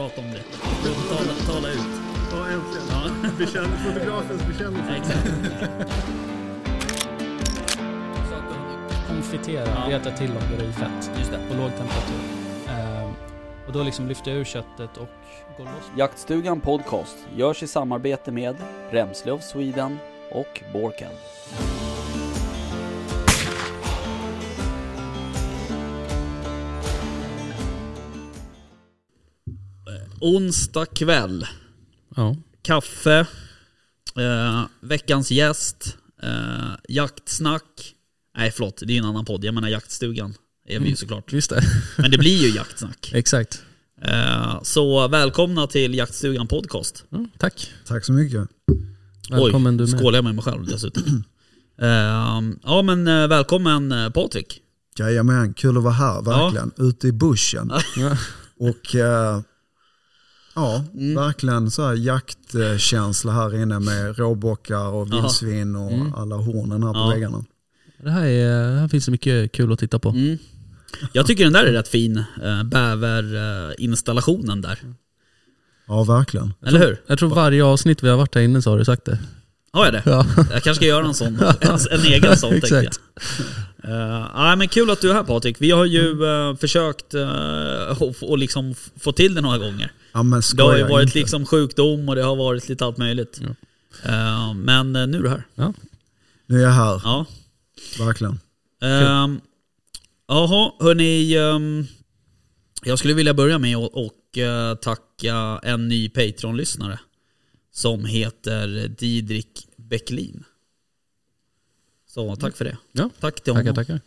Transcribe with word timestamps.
Prata 0.00 0.20
om 0.20 0.26
det. 0.30 0.42
Tala, 1.08 1.32
tala 1.46 1.68
ut. 1.68 1.78
Ja, 2.32 2.46
äntligen. 2.48 2.86
Ja. 2.90 3.30
Bekänn, 3.38 3.78
fotografens 3.86 4.46
bekännelse. 4.46 4.96
Exakt. 4.96 5.28
Konfitera, 9.08 9.66
Ja. 9.66 9.96
reta 9.98 10.10
till 10.10 10.30
och 10.36 10.42
göra 10.52 10.68
i 10.68 10.72
fett 10.72 11.10
Just 11.18 11.30
det. 11.30 11.38
på 11.48 11.54
låg 11.54 11.70
temperatur. 11.70 12.16
Ehm, 12.68 13.10
och 13.66 13.72
då 13.72 13.82
liksom 13.82 14.08
lyfter 14.08 14.30
jag 14.30 14.40
ur 14.40 14.44
köttet 14.44 14.96
och 14.96 15.08
går 15.56 15.64
loss. 15.64 15.90
Jaktstugan 15.96 16.60
Podcast 16.60 17.16
görs 17.36 17.62
i 17.62 17.66
samarbete 17.66 18.32
med 18.32 18.56
Remslöv 18.90 19.38
Sweden 19.40 19.98
och 20.30 20.62
Borken. 20.72 21.10
Onsdag 30.20 30.86
kväll. 30.86 31.46
Ja. 32.16 32.36
Kaffe. 32.62 33.18
Eh, 34.18 34.62
veckans 34.80 35.30
gäst. 35.30 35.96
Eh, 36.22 36.74
jaktsnack. 36.88 37.94
Nej 38.36 38.50
förlåt, 38.50 38.76
det 38.86 38.92
är 38.92 38.94
ju 38.94 38.98
en 38.98 39.04
annan 39.04 39.24
podd. 39.24 39.44
Jag 39.44 39.54
menar 39.54 39.68
jaktstugan. 39.68 40.34
är 40.66 40.78
vi 40.78 40.84
ju 40.84 40.86
Mm. 40.88 40.96
såklart. 40.96 41.32
Just 41.32 41.50
det. 41.50 41.62
Men 41.98 42.10
det 42.10 42.18
blir 42.18 42.36
ju 42.42 42.48
jaktsnack. 42.56 43.10
Exakt. 43.14 43.62
Eh, 44.02 44.62
så 44.62 45.08
välkomna 45.08 45.66
till 45.66 45.94
Jaktstugan 45.94 46.46
Podcast. 46.46 47.04
Ja, 47.10 47.26
tack. 47.38 47.70
Tack 47.86 48.04
så 48.04 48.12
mycket. 48.12 48.48
Välkommen 49.30 49.74
Oj, 49.80 49.86
du 49.86 49.92
med. 49.92 50.00
skålar 50.00 50.18
jag 50.18 50.24
med 50.24 50.34
mig 50.34 50.44
själv 50.44 50.66
dessutom. 50.66 51.24
Eh, 51.82 51.88
ja 52.62 52.82
men 52.82 53.08
eh, 53.08 53.28
välkommen 53.28 53.92
eh, 53.92 54.10
Patrik. 54.10 54.60
Jajamän, 54.98 55.54
kul 55.54 55.76
att 55.76 55.82
vara 55.82 55.94
här, 55.94 56.22
verkligen. 56.22 56.72
Ute 56.76 57.08
i 57.08 57.12
buschen. 57.12 57.72
Ja. 57.96 58.16
Och 58.58 58.94
eh, 58.94 59.40
ja, 60.54 60.84
Mm. 60.94 61.14
verkligen 61.14 61.70
så 61.70 61.86
här 61.86 61.94
jaktkänsla 61.94 63.32
här 63.32 63.62
inne 63.62 63.78
med 63.78 64.18
råbockar 64.18 64.86
och 64.92 65.12
vildsvin 65.12 65.76
och 65.76 65.92
Mm. 65.92 66.14
alla 66.14 66.36
hornen 66.36 66.82
här 66.82 66.92
på 66.92 66.98
Ja. 66.98 67.08
väggarna. 67.08 67.44
Det 68.02 68.10
här, 68.10 68.26
är, 68.26 68.76
här 68.78 68.88
finns 68.88 69.04
det 69.04 69.10
mycket 69.10 69.52
kul 69.52 69.72
att 69.72 69.78
titta 69.78 69.98
på. 69.98 70.08
Mm. 70.08 70.38
Jag 71.12 71.26
tycker 71.26 71.44
den 71.44 71.52
där 71.52 71.64
är 71.64 71.72
rätt 71.72 71.88
fin, 71.88 72.16
eh, 72.42 72.62
bäverinstallationen 72.64 74.60
där. 74.60 74.78
Ja, 75.86 76.04
verkligen. 76.04 76.54
Eller 76.66 76.78
hur? 76.78 77.00
Jag 77.06 77.18
tror 77.18 77.28
varje 77.34 77.64
avsnitt 77.64 78.02
vi 78.02 78.08
har 78.08 78.16
varit 78.16 78.34
här 78.34 78.42
inne 78.42 78.62
så 78.62 78.70
har 78.70 78.78
du 78.78 78.84
sagt 78.84 79.04
det. 79.04 79.18
Har 79.72 79.84
jag 79.84 79.94
det? 79.94 80.02
Ja, 80.06 80.26
Jag 80.36 80.46
kanske 80.46 80.74
ska 80.74 80.84
göra 80.86 81.06
en 81.06 81.14
sån, 81.14 81.38
en, 81.60 81.78
en 81.90 82.00
egen 82.06 82.36
sån 82.36 82.50
tänkte 82.50 82.74
jag. 82.74 82.92
Uh, 83.84 84.26
ja, 84.34 84.56
men 84.56 84.68
kul 84.68 84.90
att 84.90 85.00
du 85.00 85.10
är 85.10 85.14
här 85.14 85.22
Patrik. 85.24 85.56
Vi 85.60 85.70
har 85.70 85.84
ju 85.84 86.24
eh, 86.24 86.56
försökt 86.56 87.14
uh, 87.14 87.90
att 88.02 88.38
liksom 88.38 88.74
få 89.00 89.12
till 89.12 89.34
det 89.34 89.40
några 89.40 89.58
gånger. 89.58 89.92
Ja, 90.12 90.22
men 90.22 90.42
Det 90.56 90.62
har 90.62 90.76
ju 90.76 90.84
varit 90.84 91.06
inte. 91.06 91.18
liksom 91.18 91.46
sjukdom 91.46 92.08
och 92.08 92.14
det 92.16 92.22
har 92.22 92.36
varit 92.36 92.68
lite 92.68 92.84
allt 92.84 92.96
möjligt. 92.98 93.40
Ja. 93.42 93.48
Eh, 94.10 94.54
men 94.54 94.92
nu 94.92 95.18
är 95.18 95.22
du 95.22 95.28
här. 95.28 95.44
Nu 96.46 96.58
är 96.58 96.62
jag 96.62 96.70
här, 96.70 97.00
Ja. 97.04 97.26
verkligen. 97.98 98.40
Ehm, 98.82 99.40
Jaha, 100.28 100.72
hörni. 100.80 101.36
ehm, 101.36 101.86
jag 102.84 102.98
skulle 102.98 103.14
vilja 103.14 103.34
börja 103.34 103.58
med 103.58 103.76
att 103.76 103.90
och, 103.92 104.14
tacka 104.82 105.60
en 105.62 105.88
ny 105.88 106.08
Patreon-lyssnare. 106.08 106.98
Som 107.72 108.04
heter 108.04 108.88
Didrik 108.88 109.68
Bäcklin. 109.76 110.44
Så 112.06 112.36
tack 112.36 112.56
för 112.56 112.64
det. 112.64 112.78
Ja, 112.92 113.10
Tack 113.20 113.40
till 113.40 113.52
honom. 113.52 113.74
tackar, 113.74 113.84
tackar. 113.84 114.00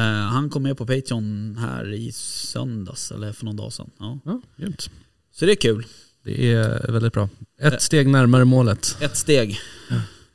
Eh, 0.00 0.26
han 0.28 0.50
kom 0.50 0.62
med 0.62 0.76
på 0.78 0.86
Patreon 0.86 1.56
här 1.60 1.92
i 1.92 2.12
söndags, 2.12 3.12
eller 3.12 3.32
för 3.32 3.44
någon 3.44 3.56
dag 3.56 3.72
sedan. 3.72 3.90
Ja. 3.98 4.18
Ja, 4.24 4.40
grymt. 4.56 4.90
Så 5.32 5.46
det 5.46 5.52
är 5.52 5.56
kul. 5.56 5.86
Det 6.22 6.52
är 6.52 6.92
väldigt 6.92 7.12
bra. 7.12 7.28
Ett 7.58 7.82
steg 7.82 8.08
närmare 8.08 8.44
målet. 8.44 8.96
Ett 9.00 9.16
steg. 9.16 9.58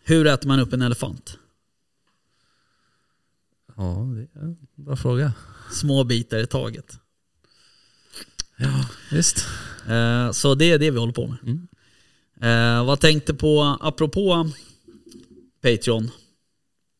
Hur 0.03 0.27
äter 0.27 0.47
man 0.47 0.59
upp 0.59 0.73
en 0.73 0.81
elefant? 0.81 1.37
Ja, 3.75 4.07
det 4.15 4.39
är 4.39 4.43
en 4.43 4.57
bra 4.75 4.95
fråga. 4.95 5.33
Små 5.71 6.03
bitar 6.03 6.37
i 6.37 6.47
taget. 6.47 6.99
Ja, 8.57 8.85
visst. 9.11 9.45
Eh, 9.87 10.31
så 10.31 10.55
det 10.55 10.65
är 10.71 10.79
det 10.79 10.91
vi 10.91 10.97
håller 10.99 11.13
på 11.13 11.27
med. 11.27 11.37
Mm. 11.43 11.67
Eh, 12.41 12.85
vad 12.85 12.99
tänkte 12.99 13.33
på, 13.33 13.77
apropå 13.81 14.49
Patreon, 15.61 16.11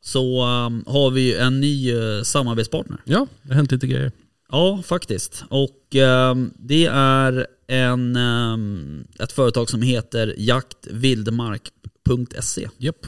så 0.02 0.46
um, 0.46 0.84
har 0.88 1.12
vi 1.12 1.22
ju 1.22 1.36
en 1.36 1.60
ny 1.60 1.92
eh, 1.92 2.22
samarbetspartner. 2.24 3.02
Ja, 3.06 3.28
det 3.42 3.50
har 3.50 3.56
hänt 3.56 3.72
lite 3.72 3.88
grejer. 3.88 4.12
Ja, 4.52 4.82
faktiskt. 4.86 5.44
Och 5.50 5.96
ehm, 5.96 6.54
det 6.56 6.86
är 6.94 7.48
en, 7.68 8.16
ehm, 8.16 9.08
ett 9.20 9.32
företag 9.32 9.70
som 9.70 9.82
heter 9.82 10.36
jaktvildmark.se. 10.38 12.70
Japp. 12.78 13.06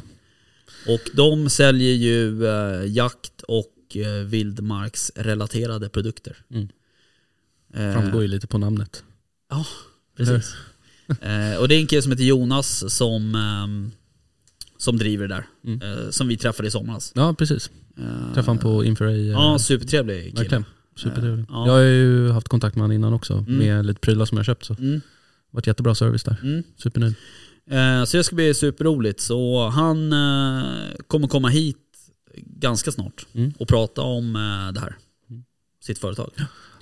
Och 0.87 1.09
de 1.13 1.49
säljer 1.49 1.93
ju 1.93 2.47
eh, 2.47 2.85
jakt 2.85 3.41
och 3.41 3.95
eh, 3.95 4.25
vildmarksrelaterade 4.25 5.89
produkter. 5.89 6.37
Mm. 6.51 6.67
Framgår 7.73 8.21
ju 8.21 8.27
lite 8.27 8.47
på 8.47 8.57
namnet. 8.57 9.03
Ja, 9.49 9.65
precis. 10.17 10.55
Eh, 11.21 11.59
och 11.59 11.67
det 11.67 11.75
är 11.75 11.79
en 11.79 11.87
kille 11.87 12.01
som 12.01 12.11
heter 12.11 12.23
Jonas 12.23 12.93
som, 12.95 13.35
ehm, 13.35 13.91
som 14.77 14.97
driver 14.97 15.27
det 15.27 15.35
där. 15.35 15.45
Mm. 15.65 15.81
Eh, 15.81 16.09
som 16.09 16.27
vi 16.27 16.37
träffade 16.37 16.67
i 16.67 16.71
somras. 16.71 17.11
Ja, 17.15 17.33
precis. 17.33 17.69
Eh, 17.97 18.03
Träffade 18.33 18.47
han 18.47 18.57
på 18.57 18.85
Infraray. 18.85 19.27
eh, 19.27 19.31
Ja, 19.31 19.59
supertrevlig 19.59 20.23
kille. 20.23 20.35
Verkligen. 20.41 20.65
Supertrevlig. 20.95 21.45
Ja. 21.49 21.65
Jag 21.67 21.73
har 21.73 21.79
ju 21.81 22.29
haft 22.29 22.47
kontakt 22.47 22.75
med 22.75 22.81
honom 22.83 22.95
innan 22.95 23.13
också 23.13 23.33
Mm. 23.33 23.57
med 23.57 23.85
lite 23.85 23.99
prylar 23.99 24.25
som 24.25 24.37
jag 24.37 24.45
köpt. 24.45 24.65
Så 24.65 24.73
Mm, 24.79 25.01
varit 25.51 25.67
jättebra 25.67 25.95
service 25.95 26.23
där. 26.23 26.35
mm. 26.43 26.63
Supernöjd. 26.77 27.15
Eh, 27.71 28.03
så 28.03 28.17
det 28.17 28.23
ska 28.23 28.35
bli 28.35 28.53
superroligt. 28.53 29.19
Så 29.21 29.67
han 29.69 30.13
eh, 30.13 30.63
kommer 31.07 31.27
komma 31.27 31.47
hit 31.49 31.77
ganska 32.35 32.91
snart 32.91 33.25
Mm. 33.33 33.53
och 33.59 33.67
prata 33.67 34.01
om 34.01 34.35
eh, 34.35 34.73
det 34.73 34.79
här. 34.79 34.95
Sitt 35.83 35.99
företag. 35.99 36.31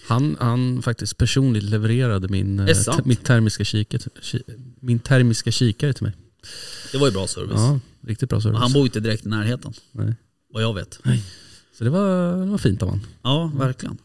Han, 0.10 0.38
han 0.40 0.82
faktiskt 0.82 1.18
personligt 1.18 1.64
levererade 1.64 2.28
min, 2.28 2.60
eh, 2.60 2.78
mitt 3.04 3.24
termiska 3.26 3.64
kikare, 3.66 4.02
ki, 4.22 4.42
min 4.80 5.00
termiska 5.00 5.52
kikare 5.52 5.94
till 5.94 6.04
mig. 6.04 6.14
Det 6.92 6.98
var 6.98 7.08
ju 7.08 7.14
bra 7.14 7.28
service. 7.28 7.54
Ja, 7.56 7.80
riktigt 8.08 8.30
bra 8.30 8.42
service. 8.42 8.60
Han 8.60 8.74
bor 8.74 8.82
ju 8.82 8.86
inte 8.86 9.00
direkt 9.00 9.26
i 9.26 9.30
närheten. 9.30 9.74
Nej. 9.92 10.16
Vad 10.54 10.64
jag 10.64 10.74
vet. 10.74 11.00
Så 11.78 11.84
det 11.84 11.90
var, 11.90 12.38
det 12.38 12.46
var 12.46 12.58
fint 12.58 12.82
av 12.84 12.90
han. 12.90 13.02
Ja, 13.24 13.52
verkligen. 13.56 13.98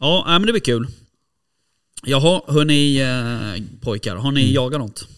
Ja, 0.00 0.24
nej, 0.26 0.38
men 0.38 0.46
det 0.46 0.52
blir 0.52 0.60
kul. 0.60 0.88
Jaha, 2.04 2.42
hörni 2.46 3.00
eh, 3.00 3.64
pojkar. 3.80 4.16
Har 4.16 4.32
ni 4.32 4.52
jagat 4.52 4.80
något? 4.80 5.08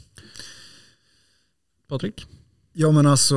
Patrik? 1.88 2.26
Ja 2.72 2.90
men 2.92 3.06
alltså, 3.06 3.36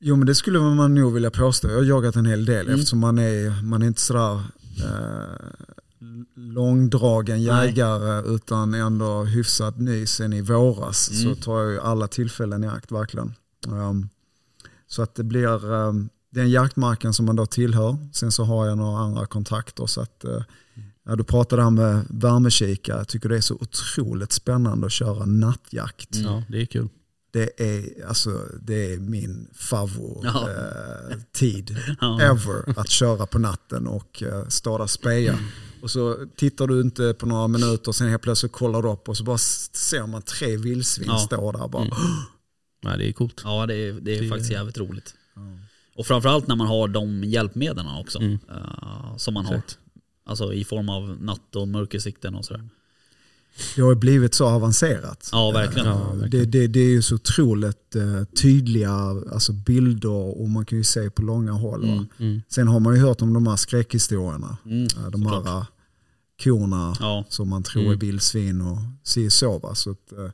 jo 0.00 0.16
men 0.16 0.26
det 0.26 0.34
skulle 0.34 0.58
man 0.58 0.94
nog 0.94 1.14
vilja 1.14 1.30
påstå. 1.30 1.68
Jag 1.68 1.76
har 1.76 1.84
jagat 1.84 2.16
en 2.16 2.26
hel 2.26 2.44
del 2.44 2.66
Mm. 2.66 2.74
eftersom 2.80 2.98
man 2.98 3.18
är, 3.18 3.62
man 3.62 3.82
är 3.82 3.86
inte 3.86 4.00
sådär 4.00 4.42
eh, 4.80 5.64
långdragen 6.34 7.44
Nej. 7.44 7.66
jägare 7.66 8.34
utan 8.34 8.74
ändå 8.74 9.24
hyfsat 9.24 9.78
ny 9.78 10.06
sen 10.06 10.32
i 10.32 10.40
våras. 10.40 11.10
Mm. 11.10 11.22
Så 11.22 11.42
tar 11.42 11.60
jag 11.60 11.72
ju 11.72 11.80
alla 11.80 12.08
tillfällen 12.08 12.64
i 12.64 12.66
akt 12.66 12.92
verkligen. 12.92 13.34
Um, 13.68 14.08
så 14.86 15.02
att 15.02 15.14
det 15.14 15.24
blir 15.24 15.72
um, 15.72 16.08
den 16.30 16.50
jaktmarken 16.50 17.12
som 17.12 17.26
man 17.26 17.36
då 17.36 17.46
tillhör. 17.46 17.96
Sen 18.12 18.32
så 18.32 18.44
har 18.44 18.66
jag 18.66 18.78
några 18.78 18.98
andra 18.98 19.26
kontakter. 19.26 19.86
Så 19.86 20.00
att, 20.00 20.24
uh, 20.24 20.42
ja, 21.04 21.16
du 21.16 21.24
pratade 21.24 21.62
här 21.62 21.70
med 21.70 22.04
värmekikare. 22.10 22.96
Jag 22.96 23.08
tycker 23.08 23.28
det 23.28 23.36
är 23.36 23.40
så 23.40 23.54
otroligt 23.54 24.32
spännande 24.32 24.86
att 24.86 24.92
köra 24.92 25.24
nattjakt. 25.24 26.14
Mm. 26.14 26.32
Ja, 26.32 26.42
det 26.48 26.60
är 26.60 26.66
kul. 26.66 26.88
Det 27.34 27.50
är, 27.60 28.06
alltså, 28.08 28.48
det 28.62 28.92
är 28.92 28.98
min 28.98 29.48
favorit 29.54 30.30
Ja. 30.34 30.50
eh, 30.50 31.16
tid 31.32 31.76
Ja. 32.00 32.20
ever 32.20 32.78
att 32.80 32.88
köra 32.90 33.26
på 33.26 33.38
natten 33.38 33.86
och 33.86 34.22
eh, 34.22 34.48
stå 34.48 34.76
där 34.78 34.84
och 34.84 34.90
speja. 34.90 35.38
Och 35.82 35.90
så 35.90 36.26
tittar 36.36 36.66
du 36.66 36.80
inte 36.80 37.14
på 37.14 37.26
några 37.26 37.48
minuter 37.48 37.92
sen 37.92 38.08
helt 38.08 38.22
plötsligt 38.22 38.52
kollar 38.52 38.82
du 38.82 38.88
upp 38.88 39.08
och 39.08 39.16
så 39.16 39.24
bara 39.24 39.38
ser 39.38 40.06
man 40.06 40.22
tre 40.22 40.56
vildsvin 40.56 41.08
Ja. 41.10 41.18
stå 41.18 41.52
där 41.52 41.68
bara. 41.68 41.82
Mm. 41.84 41.94
Nej, 42.84 42.98
det 42.98 43.08
är 43.08 43.12
coolt. 43.12 43.40
Ja, 43.44 43.66
det 43.66 43.74
är, 43.74 43.92
det 43.92 44.16
är 44.18 44.22
Det- 44.22 44.28
faktiskt 44.28 44.50
jävligt 44.52 44.78
roligt. 44.78 45.14
Och 45.96 46.06
framförallt 46.06 46.46
när 46.46 46.56
man 46.56 46.66
har 46.66 46.88
de 46.88 47.24
hjälpmedlen 47.24 47.86
också. 47.88 48.18
Mm. 48.18 48.38
eh, 48.50 49.16
som 49.16 49.34
man 49.34 49.46
har. 49.46 49.54
Exakt. 49.54 49.78
Alltså 50.26 50.52
i 50.54 50.64
form 50.64 50.88
av 50.88 51.16
natt 51.22 51.56
och 51.56 51.68
mörkersikten 51.68 52.34
och 52.34 52.44
sådär. 52.44 52.68
Det 53.76 53.82
har 53.82 53.88
ju 53.90 53.96
blivit 53.96 54.34
så 54.34 54.46
avancerat. 54.46 55.28
Ja, 55.32 55.50
verkligen. 55.50 55.86
Ja, 55.88 56.10
Det, 56.12 56.18
verkligen. 56.20 56.50
det, 56.50 56.66
det 56.66 56.80
är 56.80 56.88
ju 56.90 57.02
så 57.02 57.14
otroligt 57.14 57.96
eh, 57.96 58.24
tydliga 58.42 58.90
alltså 59.32 59.52
bilder 59.52 60.08
och 60.40 60.50
man 60.50 60.64
kan 60.64 60.78
ju 60.78 60.84
se 60.84 61.10
på 61.10 61.22
långa 61.22 61.52
håll. 61.52 61.84
Mm. 61.84 62.06
Mm. 62.18 62.42
Sen 62.48 62.68
har 62.68 62.80
man 62.80 62.94
ju 62.94 63.00
hört 63.00 63.22
om 63.22 63.32
de 63.34 63.46
här 63.46 63.56
skräckhistorierna. 63.56 64.56
Mm, 64.66 64.82
eh, 64.84 65.10
de 65.10 65.22
såklart. 65.22 65.46
här 65.46 65.56
eh, 65.58 65.64
korna 66.44 66.96
Ja. 67.00 67.24
som 67.28 67.48
man 67.48 67.62
tror 67.62 67.82
är 67.82 67.86
Mm. 67.86 67.98
vildsvin 67.98 68.60
och 68.60 68.78
si 69.02 69.30
så. 69.30 69.58
Va? 69.58 69.74
så 69.74 69.90
att, 69.90 70.12
eh, 70.12 70.30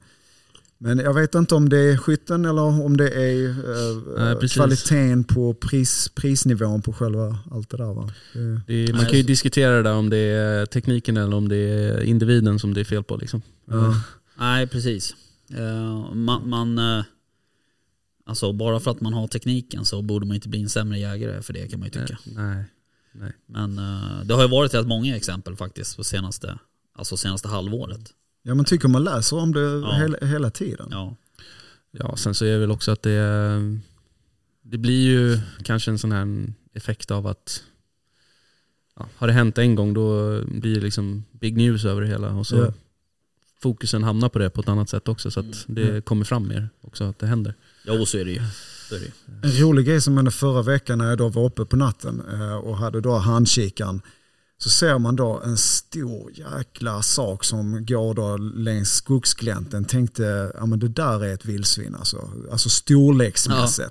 Men 0.83 0.99
jag 0.99 1.15
vet 1.15 1.35
inte 1.35 1.55
om 1.55 1.69
det 1.69 1.79
är 1.79 1.97
skytten 1.97 2.45
eller 2.45 2.63
om 2.63 2.97
det 2.97 3.11
är 3.11 3.49
eh, 3.49 3.97
Nej, 4.19 4.35
precis. 4.35 4.55
kvaliteten 4.55 5.25
på 5.25 5.55
pris, 5.55 6.09
prisnivån 6.15 6.83
på 6.83 6.93
själva 6.93 7.39
allt 7.51 7.71
det 7.71 7.77
där. 7.77 7.95
Va? 7.95 8.11
Det, 8.33 8.61
Det 8.67 8.75
är, 8.75 8.93
man 8.93 9.07
kan 9.07 9.17
ju 9.17 9.23
diskutera 9.23 9.77
det 9.77 9.83
där 9.83 9.95
om 9.95 10.11
det 10.11 10.17
är 10.17 10.67
tekniken 10.67 11.17
eller 11.17 11.37
om 11.37 11.49
det 11.49 11.57
är 11.57 12.01
individen 12.01 12.59
som 12.59 12.75
det 12.75 12.81
är 12.81 12.85
fel 12.85 13.05
på. 13.05 13.17
Liksom. 13.17 13.43
ja. 13.65 13.95
Nej, 14.39 14.67
precis. 14.67 15.15
Eh, 15.51 16.15
man, 16.15 16.49
man, 16.49 16.79
eh, 16.79 17.05
alltså 18.27 18.53
bara 18.53 18.81
för 18.81 18.91
att 18.91 19.01
man 19.01 19.13
har 19.13 19.29
tekniken 19.29 19.85
så 19.85 20.03
borde 20.03 20.27
man 20.27 20.35
inte 20.35 20.49
bli 20.49 20.63
en 20.63 20.69
sämre 20.69 20.99
jägare 20.99 21.43
för 21.43 21.53
det 21.53 21.69
kan 21.69 21.81
man 21.81 21.89
ju 21.89 22.01
tycka. 22.01 22.19
Nej. 22.25 22.65
Nej. 23.13 23.33
Men 23.47 23.79
eh, 23.79 24.25
det 24.25 24.35
har 24.35 24.43
ju 24.43 24.49
varit 24.49 24.75
rätt 24.75 24.87
många 24.87 25.17
exempel 25.17 25.57
faktiskt 25.57 25.97
på 25.97 26.05
senaste, 26.05 26.59
alltså 26.95 27.17
senaste 27.17 27.49
halvåret. 27.49 28.13
Ja, 28.43 28.55
man 28.55 28.65
tycker 28.65 28.89
man 28.89 29.05
läser 29.05 29.37
om 29.37 29.53
det 29.53 29.61
Ja. 29.61 29.93
hela, 29.93 30.27
hela 30.27 30.51
tiden. 30.51 30.89
Ja, 30.91 31.17
Ja, 31.93 32.17
sen 32.17 32.35
så 32.35 32.45
är 32.45 32.53
det 32.53 32.59
väl 32.59 32.71
också 32.71 32.91
att 32.91 33.03
det, 33.03 33.21
det 34.63 34.79
blir 34.79 35.03
ju 35.11 35.39
kanske 35.63 35.91
en 35.91 35.99
sån 35.99 36.13
här 36.13 36.53
effekt 36.75 37.11
av 37.11 37.27
att 37.27 37.63
ja, 38.97 39.09
har 39.17 39.27
det 39.27 39.33
hänt 39.33 39.59
en 39.59 39.75
gång 39.75 39.95
då 39.95 40.41
blir 40.45 40.75
det 40.75 40.81
liksom 40.81 41.25
big 41.33 41.57
news 41.57 41.85
över 41.85 42.01
det 42.01 42.07
hela 42.07 42.31
och 42.35 42.47
så 42.47 42.57
Ja. 42.57 42.73
fokusen 43.63 44.03
hamnar 44.05 44.29
på 44.29 44.39
det 44.39 44.51
på 44.51 44.61
ett 44.61 44.69
annat 44.69 44.89
sätt 44.89 45.09
också 45.09 45.31
så 45.31 45.41
att 45.41 45.65
det 45.67 45.89
Mm. 45.89 46.03
kommer 46.03 46.25
fram 46.25 46.49
mer 46.49 46.69
också 46.81 47.05
att 47.05 47.19
det 47.19 47.27
händer. 47.27 47.55
jo 47.87 48.07
så 48.07 48.19
är 48.19 48.25
det 48.25 48.31
ju. 48.33 48.41
Så 48.89 48.95
är 48.95 48.99
det 48.99 49.05
ju. 49.05 49.13
En 49.43 49.63
rolig 49.67 49.87
grej 49.87 50.01
som 50.01 50.17
hände 50.17 50.31
förra 50.31 50.63
veckan 50.63 50.99
när 50.99 51.09
jag 51.09 51.19
då 51.19 51.29
var 51.29 51.45
uppe 51.45 51.65
på 51.65 51.77
natten 51.77 52.23
eh, 52.33 52.55
och 52.57 52.77
hade 52.77 53.01
då 53.01 53.17
handkikaren. 53.19 54.01
Så 54.63 54.71
ser 54.71 54.99
man 54.99 55.17
då 55.17 55.41
en 55.45 55.57
stor 55.57 56.31
jäkla 56.35 57.03
sak 57.03 57.45
som 57.45 57.87
går 57.87 58.15
då 58.15 58.37
längs 58.37 58.91
skogsglänten. 58.91 59.85
Tänkte, 59.85 60.53
ja 60.55 60.67
men 60.67 60.79
det 60.79 60.89
där 60.89 61.25
är 61.25 61.35
ett 61.35 61.45
vildsvin 61.45 61.95
alltså. 61.95 62.31
Alltså 62.53 62.69
storleksmässigt. 62.69 63.91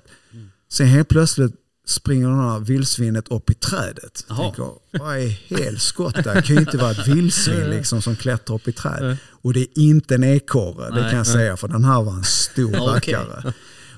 Sen 0.72 0.86
helt 0.86 1.08
plötsligt 1.08 1.54
springer 1.86 2.28
det 2.28 2.34
här 2.34 2.58
vildsvinet 2.60 3.28
upp 3.28 3.50
i 3.50 3.54
trädet. 3.54 4.24
Tänker, 4.28 4.68
vad 4.90 5.18
är 5.18 5.28
helskott 5.28 6.14
där? 6.14 6.34
Det 6.34 6.42
kan 6.42 6.56
ju 6.56 6.60
inte 6.60 6.76
vara 6.76 6.90
ett 6.90 7.08
vildsvin 7.08 7.70
liksom 7.70 8.02
som 8.02 8.16
klättrar 8.16 8.56
upp 8.56 8.68
i 8.68 8.72
träd. 8.72 9.16
Och 9.30 9.52
det 9.52 9.60
är 9.60 9.78
inte 9.78 10.14
en 10.14 10.24
ekorre, 10.24 10.88
det 10.88 11.00
Nej. 11.00 11.10
kan 11.10 11.16
jag 11.18 11.26
säga. 11.26 11.56
För 11.56 11.68
den 11.68 11.84
här 11.84 12.02
var 12.02 12.12
en 12.12 12.24
stor 12.24 12.72
Ja, 12.72 12.80
rackare. 12.80 13.52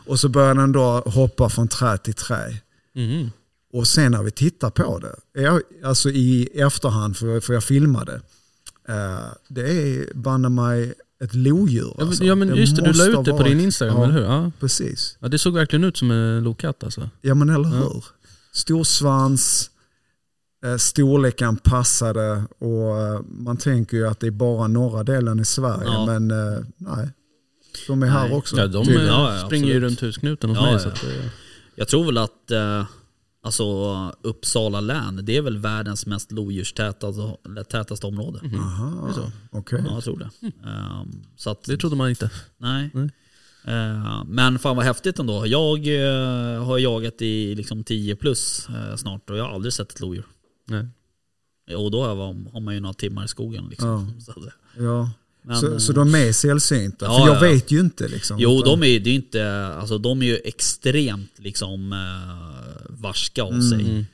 Och 0.07 0.21
så 0.21 0.29
börjar 0.29 0.55
den 0.55 0.73
då 0.73 1.01
hoppa 1.01 1.49
från 1.49 1.69
träd 1.69 2.03
till 2.03 2.15
träd. 2.15 2.57
Mhm. 2.95 3.31
Och 3.73 3.87
sen 3.89 4.13
när 4.13 4.23
vi 4.23 4.31
tittar 4.31 4.71
på 4.71 4.99
det, 4.99 5.41
jag, 5.43 5.63
alltså 5.85 6.11
i 6.11 6.49
efterhand, 6.61 7.17
för, 7.17 7.41
för 7.41 7.55
jag 7.55 7.65
filmade, 7.65 8.13
eh, 8.89 9.27
det 9.49 9.71
är 9.73 10.15
banne 10.15 10.49
mig 10.49 10.95
ett 11.25 11.35
lodjur. 11.35 11.85
Ja, 11.89 11.95
men- 11.99 12.07
Alltså. 12.09 12.25
ja 12.25 12.35
men 12.35 12.57
just 12.57 12.77
det, 12.77 12.83
du 12.83 12.93
la 12.93 13.05
ut 13.21 13.25
det 13.25 13.31
på 13.33 13.43
din 13.43 13.61
Instagram, 13.61 13.97
ja, 13.97 14.05
eller 14.05 14.15
hur? 14.15 14.23
Ja. 14.25 14.51
Precis. 14.61 15.17
ja, 15.21 15.29
det 15.29 15.39
såg 15.39 15.55
verkligen 15.55 15.85
ut 15.85 15.97
som 15.97 16.11
en 16.11 16.43
lokatt 16.45 16.85
alltså. 16.85 17.11
Ja 17.21 17.35
men 17.35 17.49
eller 17.49 17.69
Ja. 17.69 17.75
hur. 17.77 18.05
Stor 18.53 18.85
svans, 18.85 19.71
eh, 20.65 20.77
storleken 20.77 21.57
passade 21.57 22.43
och 22.59 23.01
eh, 23.01 23.21
man 23.29 23.57
tänker 23.57 23.97
ju 23.97 24.07
att 24.09 24.21
det 24.21 24.27
är 24.27 24.31
bara 24.31 24.67
norra 24.69 25.05
delen 25.05 25.41
i 25.41 25.45
Sverige 25.45 25.85
Ja. 25.85 26.07
men 26.07 26.31
eh, 26.31 26.59
nej. 26.77 27.09
De 27.87 28.03
är 28.03 28.07
här 28.07 28.29
Nej. 28.29 28.37
också. 28.37 28.57
Ja, 28.57 28.67
de 28.67 28.89
eh, 28.89 28.95
Ja, 29.05 29.37
ja, 29.39 29.47
springer 29.47 29.67
ju 29.69 29.81
runt 29.81 30.01
husknuten 30.03 30.51
hos 30.51 30.59
Ja, 30.59 30.65
mig. 30.65 30.73
ja. 30.73 30.79
Så 30.79 30.89
att, 30.89 31.01
det- 31.01 31.31
Jag 31.75 31.89
tror 31.89 32.05
väl 32.05 32.19
att 32.19 32.51
alltså, 33.43 33.65
Uppsala 34.23 34.81
län, 34.81 35.21
det 35.23 35.37
är 35.37 35.43
väl 35.43 35.59
världens 35.59 36.07
mest 36.07 36.33
lodjurstätaste 36.33 37.65
tätaste 37.71 38.07
område. 38.07 38.41
Aha, 38.59 39.09
okej. 39.51 39.83
Ja, 39.87 39.95
jag 39.95 40.05
tror 40.05 40.19
det. 40.19 40.31
Ehm, 40.69 41.23
så 41.37 41.51
att, 41.51 41.65
det 41.65 41.77
trodde 41.77 41.97
man 41.97 42.11
inte. 42.11 42.31
nej. 42.59 42.91
Nej. 42.95 43.11
Eh, 43.65 44.25
men 44.27 44.59
fan 44.59 44.77
vad 44.77 44.85
häftigt 44.85 45.19
ändå. 45.19 45.47
Jag 45.47 45.79
eh, 45.87 46.65
har 46.65 46.79
jagat 46.79 47.23
i 47.23 47.55
liksom 47.55 47.85
10 47.85 48.17
plus 48.17 48.69
eh, 48.69 48.97
snart 48.97 49.31
och 49.31 49.37
jag 49.37 49.45
har 49.45 49.51
aldrig 49.55 49.73
sett 49.73 49.93
ett 49.93 50.01
lodjur. 50.01 50.27
Nej. 50.69 50.87
Och 51.77 51.91
då 51.91 52.05
har 52.53 52.61
man 52.61 52.75
ju 52.75 52.81
några 52.81 52.95
timmar 52.95 53.25
i 53.25 53.29
skogen. 53.29 53.67
Liksom. 53.71 54.21
Så, 54.21 54.31
att- 54.31 54.37
Ja. 54.79 55.11
Men, 55.43 55.57
så, 55.57 55.81
så 55.81 55.93
de 55.93 56.15
är 56.15 56.33
sällsynta? 56.33 57.05
Ja, 57.07 57.19
för 57.19 57.27
jag 57.27 57.37
ja. 57.37 57.41
vet 57.55 57.71
ju 57.71 57.81
inte 57.81 58.09
liksom. 58.09 58.39
Jo, 58.41 58.59
Utan- 58.59 58.81
de 58.81 58.95
är, 58.95 59.01
det 59.01 59.11
är 59.11 59.15
inte, 59.15 59.67
alltså, 59.67 59.99
de 59.99 60.23
är 60.23 60.27
ju 60.27 60.37
extremt 60.45 61.33
liksom, 61.39 61.93
eh, 61.93 62.87
varska 62.89 63.43
av 63.43 63.61
sig. 63.71 63.81
Mm. 63.81 64.07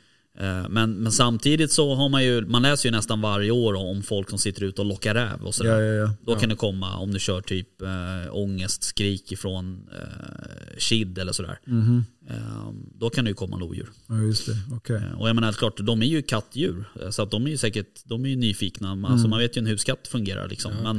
Men, 0.68 0.94
men 0.94 1.12
samtidigt 1.12 1.72
så 1.72 1.94
har 1.94 2.08
man 2.08 2.24
ju, 2.24 2.46
man 2.46 2.62
läser 2.62 2.88
ju 2.88 2.90
nästan 2.96 3.20
varje 3.20 3.50
år 3.50 3.74
om 3.74 4.02
folk 4.02 4.30
som 4.30 4.38
sitter 4.38 4.62
ute 4.62 4.80
och 4.80 4.86
lockar 4.86 5.14
räv 5.14 5.42
och 5.42 5.54
sådär. 5.54 5.80
Ja, 5.80 5.94
ja, 5.94 6.06
ja. 6.06 6.14
Då 6.26 6.34
kan 6.36 6.48
det 6.48 6.54
komma, 6.56 6.96
om 6.96 7.12
du 7.12 7.18
kör 7.18 7.40
typ 7.40 7.82
äh, 7.82 7.88
ångestskrik 8.34 9.32
ifrån 9.32 9.88
äh, 9.92 10.78
kid 10.78 11.18
eller 11.18 11.32
sådär. 11.32 11.58
Mhm. 11.64 12.04
Eh, 12.30 12.70
då 12.94 13.10
kan 13.10 13.24
det 13.24 13.28
ju 13.28 13.34
komma 13.34 13.56
lodjur. 13.56 13.88
Ja, 14.08 14.18
just 14.18 14.46
det. 14.46 14.94
Eh, 14.94 15.20
och 15.20 15.28
jag 15.28 15.34
menar 15.34 15.52
klart, 15.52 15.76
de 15.80 16.02
är 16.02 16.06
ju 16.06 16.22
kattdjur. 16.22 16.84
eh, 17.02 17.10
Så 17.10 17.22
att 17.22 17.30
de 17.30 17.46
är 17.46 17.50
ju 17.50 17.56
säkert 17.56 18.02
de 18.04 18.24
är 18.24 18.28
ju 18.28 18.36
nyfikna. 18.36 18.90
Alltså, 18.90 19.08
Mm. 19.08 19.30
man 19.30 19.38
vet 19.38 19.56
ju 19.56 19.60
hur 19.60 19.66
en 19.68 19.72
huskatt 19.72 20.08
fungerar. 20.08 20.48
Liksom. 20.48 20.72
Men, 20.82 20.96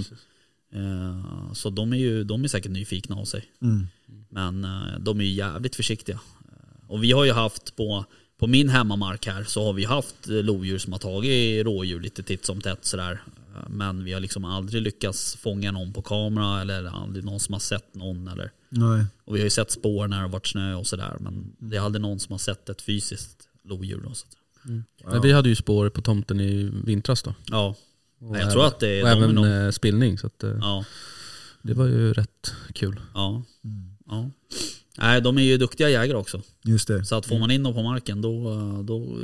eh, 0.74 1.54
så 1.54 1.70
de 1.70 1.94
är 1.94 1.98
ju 1.98 2.24
de 2.24 2.44
är 2.44 2.48
säkert 2.48 2.72
nyfikna 2.72 3.16
av 3.16 3.26
sig. 3.26 3.44
Mm. 3.62 3.88
Men 4.30 4.64
eh, 4.64 5.00
de 5.00 5.20
är 5.20 5.24
ju 5.24 5.32
jävligt 5.32 5.76
försiktiga. 5.76 6.16
Eh, 6.46 6.90
Och 6.92 7.04
vi 7.04 7.12
har 7.12 7.26
ju 7.26 7.32
haft 7.32 7.76
på, 7.76 8.06
på 8.40 8.48
min 8.48 8.70
hemmamark 8.70 9.26
här 9.28 9.44
så 9.44 9.66
har 9.66 9.74
vi 9.74 9.86
haft 9.86 10.28
eh, 10.30 10.36
lodjur 10.36 10.78
som 10.78 10.94
har 10.94 11.00
tagit 11.00 11.66
rådjur 11.66 12.00
lite 12.00 12.24
titt 12.24 12.46
som 12.46 12.62
tätt 12.62 12.86
sådär. 12.86 13.22
Eh, 13.56 13.70
Men 13.70 14.04
vi 14.04 14.14
har 14.14 14.20
liksom 14.20 14.46
aldrig 14.46 14.82
lyckats 14.82 15.36
fånga 15.36 15.72
någon 15.72 15.94
på 15.94 16.02
kamera 16.02 16.62
eller 16.62 16.86
aldrig 17.04 17.26
någon 17.26 17.40
som 17.40 17.54
har 17.54 17.60
sett 17.60 17.96
någon. 17.96 18.28
Eller, 18.28 18.52
Nej. 18.70 19.06
och 19.26 19.36
vi 19.36 19.40
har 19.40 19.44
ju 19.44 19.50
sett 19.50 19.72
spår 19.72 20.08
när 20.08 20.18
det 20.18 20.24
har 20.24 20.30
varit 20.30 20.48
snö 20.48 20.74
och 20.76 20.88
sådär. 20.88 21.18
Men 21.20 21.52
det 21.58 21.78
är 21.78 21.82
aldrig 21.82 22.02
någon 22.02 22.20
som 22.20 22.34
har 22.34 22.40
sett 22.40 22.70
ett 22.70 22.82
fysiskt 22.82 23.48
lodjur. 23.64 24.02
Då, 24.04 24.14
så. 24.14 24.26
att- 24.28 25.12
Men 25.14 25.22
vi 25.22 25.32
hade 25.32 25.50
ju 25.50 25.56
spår 25.56 25.90
på 25.90 26.02
tomten 26.02 26.40
i 26.40 26.72
vintras 26.84 27.24
då. 27.24 27.34
Ja, 27.46 27.76
Och 28.22 28.38
jag 28.38 28.52
tror 28.52 28.66
att 28.66 28.80
det 28.80 28.88
är 28.88 29.04
och 29.04 29.10
även 29.10 29.38
eh, 29.66 29.72
spillning. 29.72 30.18
Så 30.18 30.28
att, 30.28 30.44
ja, 30.62 30.86
det 31.62 31.74
var 31.74 31.86
ju 31.86 32.14
rätt 32.14 32.54
kul. 32.74 33.00
ja, 33.14 33.44
Mm. 33.64 33.90
ja. 34.10 34.30
Nej, 35.02 35.22
de 35.22 35.38
är 35.38 35.42
ju 35.42 35.58
duktiga 35.58 35.90
jägare 35.90 36.18
också. 36.18 36.42
Just 36.64 36.88
det. 36.88 37.06
Så 37.06 37.16
att 37.16 37.26
får 37.26 37.40
man 37.40 37.52
in 37.52 37.64
dem 37.64 37.74
på 37.74 37.84
marken 37.84 38.22
då, 38.22 38.52
då 38.84 39.18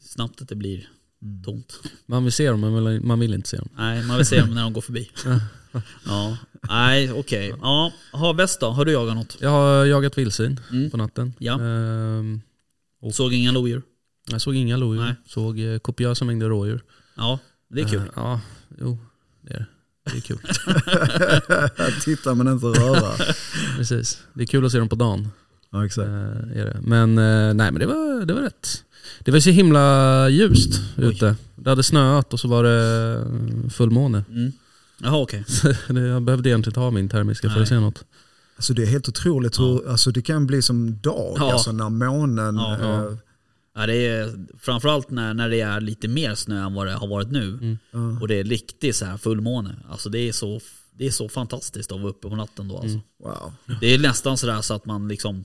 snabbt 0.00 0.42
att 0.42 0.48
det 0.48 0.54
blir 0.56 0.88
tomt. 1.44 1.72
Man 2.06 2.24
vill 2.24 2.32
se 2.32 2.50
dem 2.50 2.60
men 2.60 3.06
man 3.06 3.20
vill- 3.20 3.34
inte 3.34 3.48
se 3.48 3.56
dem. 3.56 3.68
Nej, 3.76 4.02
man 4.04 4.16
vill 4.16 4.26
se 4.26 4.40
dem 4.40 4.54
när 4.54 4.62
de 4.62 4.72
går 4.72 4.80
förbi. 4.80 5.10
Ja, 6.06 6.36
nej 6.68 7.12
okej. 7.12 7.52
Ja, 7.62 7.92
ha 8.12 8.32
väst 8.32 8.60
då? 8.60 8.66
Har 8.70 8.84
du 8.84 8.92
jagat 8.92 9.14
något? 9.16 9.36
Jag 9.40 9.50
har 9.50 9.84
jagat 9.84 10.18
vildsvin 10.18 10.60
Mm. 10.72 10.90
på 10.90 10.96
natten. 10.96 11.32
Ja. 11.38 11.60
Ehm, 11.60 12.40
Såg 13.12 13.32
inga 13.34 13.52
lodjur? 13.52 13.82
jag 14.30 14.40
såg 14.40 14.54
inga 14.56 14.76
lodjur, 14.76 15.02
Nej. 15.02 15.14
såg 15.26 15.60
eh, 15.60 15.78
kopiösa 15.78 16.24
mängder 16.24 16.48
rådjur. 16.48 16.82
Ja, 17.16 17.38
det 17.68 17.80
är 17.80 17.88
kul. 17.88 17.98
Eh, 18.00 18.06
ja, 18.16 18.40
jo 18.80 18.98
det 19.42 19.52
är 19.54 19.58
det. 19.58 19.66
Det 20.12 20.16
är 20.16 20.20
kul. 20.20 20.38
Titta 22.04 22.34
men 22.34 22.48
inte 22.48 22.66
röra. 22.66 23.12
Precis. 23.76 24.18
Det 24.34 24.42
är 24.42 24.46
kul 24.46 24.66
att 24.66 24.72
se 24.72 24.78
dem 24.78 24.88
på 24.88 24.96
dagen. 24.96 25.28
Ja, 25.70 25.86
exakt. 25.86 26.08
Eh, 26.08 26.60
är 26.60 26.64
det. 26.64 26.76
Men 26.82 27.18
eh, 27.18 27.54
nej 27.54 27.70
men 27.72 27.74
det 27.74 27.86
var, 27.86 28.24
det 28.24 28.34
var 28.34 28.40
rätt. 28.40 28.84
Det 29.20 29.30
var 29.30 29.40
så 29.40 29.50
himla 29.50 30.28
ljust 30.28 30.80
Oj. 30.98 31.04
ute. 31.04 31.36
Det 31.56 31.70
hade 31.70 31.82
snöat 31.82 32.32
och 32.32 32.40
så 32.40 32.48
var 32.48 32.64
det 32.64 33.14
eh, 33.64 33.70
fullmåne. 33.70 34.24
Mm. 34.30 34.52
Jaha 35.02 35.16
okej. 35.22 35.44
Det- 35.88 36.00
jag 36.00 36.22
behövde 36.22 36.48
egentligen 36.48 36.70
inte 36.70 36.80
ha 36.80 36.90
min 36.90 37.08
termiska 37.08 37.50
för 37.50 37.62
att 37.62 37.68
se 37.68 37.80
något. 37.80 38.04
Alltså 38.56 38.74
det 38.74 38.82
är 38.82 38.86
helt 38.86 39.08
otroligt 39.08 39.58
hur, 39.60 39.90
alltså 39.90 40.10
det 40.10 40.22
kan 40.22 40.46
bli 40.46 40.62
som 40.62 40.98
dag, 41.00 41.34
Ja. 41.38 41.52
alltså 41.52 41.72
när 41.72 41.88
månen... 41.88 42.56
Ja. 42.56 42.74
eh, 42.80 43.12
Ja, 43.78 43.86
det 43.86 44.06
är 44.06 44.46
framförallt 44.58 45.10
när, 45.10 45.34
när 45.34 45.48
det 45.50 45.60
är 45.60 45.80
lite 45.80 46.08
mer 46.08 46.34
snö 46.34 46.66
än 46.66 46.74
vad 46.74 46.86
det 46.86 46.92
har 46.92 47.06
varit 47.06 47.30
nu. 47.30 47.48
Mm. 47.48 47.78
ja. 47.90 48.20
Och 48.20 48.28
det 48.28 48.34
är 48.34 48.44
riktigt 48.44 48.96
så 48.96 49.04
här 49.04 49.16
fullmåne. 49.16 49.76
Alltså 49.88 50.08
det 50.08 50.18
är 50.18 50.32
så, 50.32 50.60
det 50.92 51.06
är 51.06 51.10
så 51.10 51.28
fantastiskt 51.28 51.92
att 51.92 52.00
vara 52.00 52.10
uppe 52.10 52.28
på 52.28 52.36
natten 52.36 52.68
då 52.68 52.74
alltså. 52.74 52.88
Mm. 52.88 53.00
Wow. 53.18 53.52
Det 53.80 53.94
är 53.94 53.98
nästan 53.98 54.38
sådär 54.38 54.60
så 54.60 54.74
att 54.74 54.86
man 54.86 55.08
liksom, 55.08 55.44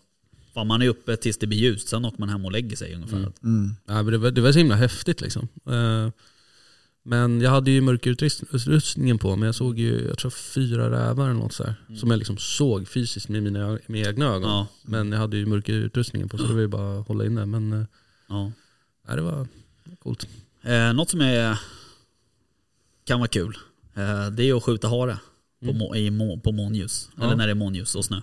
fan 0.54 0.68
man 0.68 0.82
är 0.82 0.88
uppe 0.88 1.16
tills 1.18 1.38
det 1.38 1.48
blir 1.48 1.58
ljust, 1.60 1.88
sen 1.88 2.06
åker 2.06 2.20
man 2.20 2.30
hem 2.30 2.46
och 2.46 2.52
lägger 2.52 2.76
sig 2.76 2.96
ungefär. 2.96 3.18
Mm. 3.18 3.34
Mm. 3.44 3.76
Ja, 3.88 3.94
men 3.94 4.06
det, 4.06 4.18
var, 4.18 4.32
det 4.32 4.42
var 4.42 4.52
så 4.52 4.58
himla 4.58 4.76
häftigt 4.76 5.22
liksom. 5.22 5.48
Eh, 5.70 6.10
Men 7.06 7.42
jag 7.42 7.52
hade 7.52 7.72
ju 7.72 7.82
mörkerutrustningen 7.82 9.18
på 9.20 9.36
men 9.36 9.46
jag 9.46 9.56
såg 9.56 9.80
ju, 9.80 10.08
jag 10.08 10.18
tror 10.18 10.32
fyra 10.32 10.92
rävar 10.92 11.26
eller 11.30 11.40
något 11.40 11.54
så 11.54 11.64
här, 11.64 11.76
Som 12.00 12.12
jag 12.12 12.18
liksom 12.18 12.38
såg 12.38 12.88
fysiskt 12.88 13.30
med 13.30 13.44
mina 13.44 13.80
med 13.88 14.08
egna 14.08 14.26
ögon. 14.26 14.50
Ja. 14.50 14.68
Men 14.84 15.12
jag 15.12 15.20
hade 15.20 15.38
ju 15.38 15.46
mörkerutrustningen 15.46 16.30
på 16.30 16.38
så 16.38 16.44
det 16.44 16.54
var 16.54 16.62
ju 16.62 16.68
bara 16.68 17.00
att 17.00 17.08
hålla 17.08 17.26
inne. 17.26 17.46
Men 17.46 17.74
eh, 17.74 17.86
Ja. 18.34 18.52
ja, 19.08 19.16
det 19.16 19.22
var 19.22 19.48
coolt. 20.00 20.28
Eh, 20.62 20.94
något 20.94 21.10
som 21.10 21.22
är, 21.22 21.60
kan 23.06 23.20
vara 23.20 23.28
kul, 23.28 23.58
eh, 23.94 24.28
det 24.30 24.44
är 24.50 24.58
att 24.58 24.64
skjuta 24.64 24.88
hare 24.88 25.18
på, 25.64 25.70
Mm. 25.70 25.78
må, 25.78 25.96
i 25.96 26.12
må, 26.12 26.40
på 26.40 26.52
månljus. 26.52 27.10
Ja. 27.18 27.24
Eller 27.24 27.36
när 27.36 27.46
det 27.48 27.52
är 27.52 27.56
månljus 27.56 27.96
och 27.96 28.06
snö. 28.06 28.22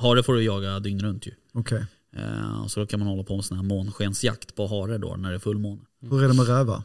Hare 0.00 0.22
får 0.22 0.34
du 0.34 0.42
jaga 0.42 0.80
dygnet 0.80 1.02
runt 1.02 1.26
ju. 1.26 1.30
Okej. 1.52 1.86
Eh, 2.16 2.66
så 2.66 2.80
då 2.80 2.86
kan 2.86 3.00
man 3.00 3.08
hålla 3.08 3.22
på 3.22 3.36
med 3.36 3.44
sån 3.44 3.56
här 3.56 3.64
månskensjakt 3.64 4.54
på 4.54 4.66
hare 4.66 4.98
då 4.98 5.16
när 5.16 5.28
det 5.30 5.34
är 5.34 5.38
fullmåne. 5.38 5.80
Hur 6.10 6.24
är 6.24 6.28
det 6.28 6.34
med 6.34 6.46
rävar? 6.48 6.76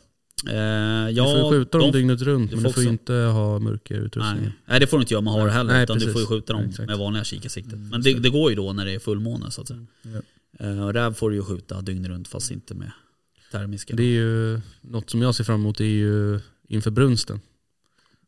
Eh, 0.47 1.05
du 1.07 1.11
ja, 1.11 1.25
får 1.25 1.37
ju 1.37 1.49
skjuta 1.59 1.77
dem 1.77 1.91
de- 1.91 1.97
dygnet 1.97 2.21
runt 2.21 2.49
du 2.51 2.55
men 2.55 2.63
får 2.65 2.69
du 2.69 2.73
får 2.85 2.91
inte 2.93 3.13
ha 3.13 3.59
mörkerutrustning. 3.59 4.41
Nej. 4.43 4.53
Nej 4.65 4.79
det 4.79 4.87
får 4.87 4.97
du 4.97 5.01
inte 5.01 5.13
göra 5.13 5.21
med 5.21 5.33
hare 5.33 5.49
heller 5.49 5.73
Nej, 5.73 5.83
utan 5.83 5.97
du 5.97 6.05
precis. 6.05 6.13
får 6.13 6.21
ju 6.21 6.27
skjuta 6.27 6.53
dem 6.53 6.63
Exakt. 6.69 6.89
med 6.89 6.97
vanliga 6.97 7.23
kikarsiktet. 7.23 7.73
Mm, 7.73 7.89
Men 7.89 8.01
det, 8.01 8.13
det 8.13 8.29
går 8.29 8.49
ju 8.49 8.55
då 8.55 8.73
när 8.73 8.85
det 8.85 8.91
är 8.93 8.99
fullmåne 8.99 9.51
så 9.51 9.61
att 9.61 9.67
säga. 9.67 9.85
Ja. 10.01 10.19
Eh, 10.59 10.85
och 10.85 10.93
räv 10.93 11.13
får 11.13 11.29
du 11.29 11.35
ju 11.35 11.43
skjuta 11.43 11.81
dygnet 11.81 12.09
runt 12.09 12.27
fast 12.27 12.51
inte 12.51 12.73
med 12.75 12.91
termiska. 13.51 13.95
Det 13.95 14.03
är 14.03 14.07
ju, 14.13 14.61
något 14.81 15.09
som 15.09 15.21
jag 15.21 15.35
ser 15.35 15.43
fram 15.43 15.59
emot 15.59 15.79
är 15.79 15.85
ju 15.85 16.39
inför 16.67 16.91
brunsten. 16.91 17.39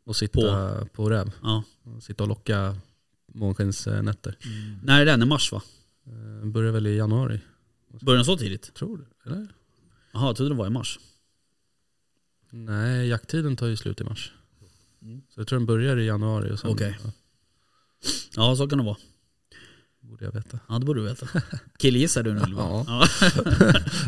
Och 0.03 0.15
sitta 0.15 0.85
på, 0.93 1.09
räv. 1.09 1.31
Ja. 1.43 1.63
Och 1.83 2.03
sitta 2.03 2.23
och 2.23 2.29
locka 2.29 2.75
månskensnätter. 3.33 4.37
När 4.83 5.01
är 5.01 5.05
den? 5.05 5.21
I 5.23 5.25
mars 5.25 5.51
va? 5.51 5.61
Eh, 6.07 6.45
Börjar 6.47 6.71
väl 6.71 6.87
i 6.87 6.95
januari, 6.97 7.39
Börjar 8.01 8.17
den 8.17 8.25
så 8.25 8.37
tidigt? 8.37 8.73
tror 8.73 8.97
du? 8.97 9.29
Eller? 9.31 9.47
Jaha, 10.11 10.25
jag 10.27 10.35
trodde 10.35 10.51
det 10.53 10.57
var 10.57 10.67
i 10.67 10.69
mars. 10.69 10.99
Nej, 12.49 13.07
jakttiden 13.07 13.55
tar 13.55 13.67
ju 13.67 13.77
slut 13.77 14.01
i 14.01 14.03
mars. 14.03 14.33
Mm. 15.01 15.21
Så 15.29 15.39
jag 15.39 15.47
tror 15.47 15.59
den 15.59 15.65
börjar 15.65 15.97
i 15.97 16.05
januari 16.05 16.57
Okej. 16.63 16.97
ja, 17.03 17.11
Ja 18.35 18.55
så 18.55 18.67
kan 18.67 18.77
det 18.77 18.83
vara. 18.85 18.97
Borde 20.09 20.25
jag 20.25 20.31
veta. 20.31 20.59
Ja 20.69 20.79
det 20.79 20.85
borde 20.85 21.01
du 21.01 21.05
veta. 21.07 21.27
Killgissar 21.77 22.23
du 22.23 22.33
nu 22.33 22.39
eller 22.39 22.55
vad? 22.55 22.85
Ja. 22.87 23.07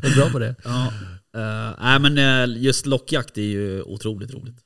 Jag 0.01 0.12
är 0.12 0.15
bra 0.15 0.29
på 0.29 0.39
det. 0.39 0.55
ja. 0.63 0.93
Eh, 1.34 1.75
nej 1.81 2.00
men 2.00 2.17
eh, 2.17 2.63
just 2.63 2.86
lockjakt 2.86 3.38
är 3.38 3.41
ju 3.41 3.81
otroligt 3.81 4.34
roligt. 4.34 4.58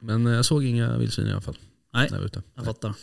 Men 0.00 0.26
eh, 0.26 0.32
jag 0.32 0.44
såg 0.44 0.64
inga 0.64 0.98
vildsvin 0.98 1.26
i 1.26 1.32
alla 1.32 1.40
fall. 1.40 1.56
Nej. 1.92 2.06
När 2.10 2.16
jag 2.16 2.20
var 2.20 2.26
ute. 2.26 2.42
Jag 2.54 2.64
fattar. 2.64 2.94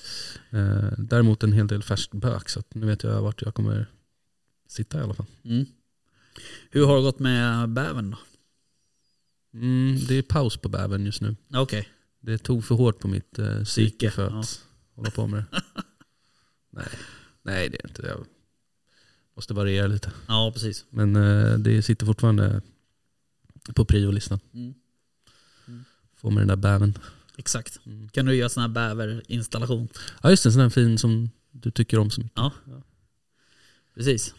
Eh, 0.50 0.91
Däremot 0.98 1.43
en 1.43 1.53
hel 1.53 1.67
del 1.67 1.83
färsk 1.83 2.12
bök 2.12 2.50
så 2.50 2.63
nu 2.74 2.86
vet 2.86 3.03
jag 3.03 3.21
vart 3.21 3.41
jag 3.41 3.53
kommer 3.53 3.88
sitta 4.67 5.00
i 5.00 5.01
alla 5.01 5.13
fall. 5.13 5.25
Mm. 5.43 5.65
Hur 6.71 6.86
har 6.86 6.95
det 6.95 7.01
gått 7.01 7.19
med 7.19 7.69
bävern 7.69 8.12
då? 8.12 8.17
Mm, 9.53 9.98
det 10.07 10.15
är 10.15 10.21
paus 10.21 10.57
på 10.57 10.69
bävern 10.69 11.05
just 11.05 11.21
nu. 11.21 11.36
Okej. 11.53 11.89
Det 12.21 12.38
tog 12.38 12.65
för 12.65 12.75
hårt 12.75 13.00
på 13.00 13.07
mitt 13.07 13.39
eh, 13.39 13.63
psyke 13.63 14.12
för 14.12 14.25
att 14.27 14.33
ja. 14.33 14.43
hålla 14.95 15.12
på 15.12 15.27
med 15.27 15.39
det. 15.51 15.62
Nej. 16.71 16.88
Nej, 17.43 17.69
det 17.69 17.77
är 17.84 17.88
inte. 17.88 18.01
Jag 18.08 18.25
måste 19.36 19.53
variera 19.53 19.88
lite. 19.88 20.12
Ja 20.27 20.51
precis. 20.53 20.86
Men 20.89 21.15
eh, 21.15 21.53
det 21.58 21.81
sitter 21.81 22.05
fortfarande 22.05 22.62
på 23.75 23.86
priolistan. 23.86 24.39
Mm. 24.53 24.74
Få 26.15 26.29
med 26.29 26.41
den 26.41 26.48
där 26.48 26.55
bävern. 26.55 26.98
Exakt. 27.38 27.79
Mm. 27.86 28.10
Kan 28.10 28.25
du 28.25 28.36
göra 28.36 28.50
sån 28.50 28.62
här 28.62 28.67
bäverinstallation? 28.67 29.88
Ja 30.24 30.29
just 30.29 30.43
det, 30.43 30.48
en 30.50 30.53
sån 30.53 30.62
här 30.62 30.69
fin 30.69 30.98
som 30.98 31.29
du 31.51 31.72
tycker 31.72 32.00
om 32.00 32.10
så 32.12 32.22
mycket. 32.22 32.38
Ja. 32.38 32.51
Precis. 33.96 34.34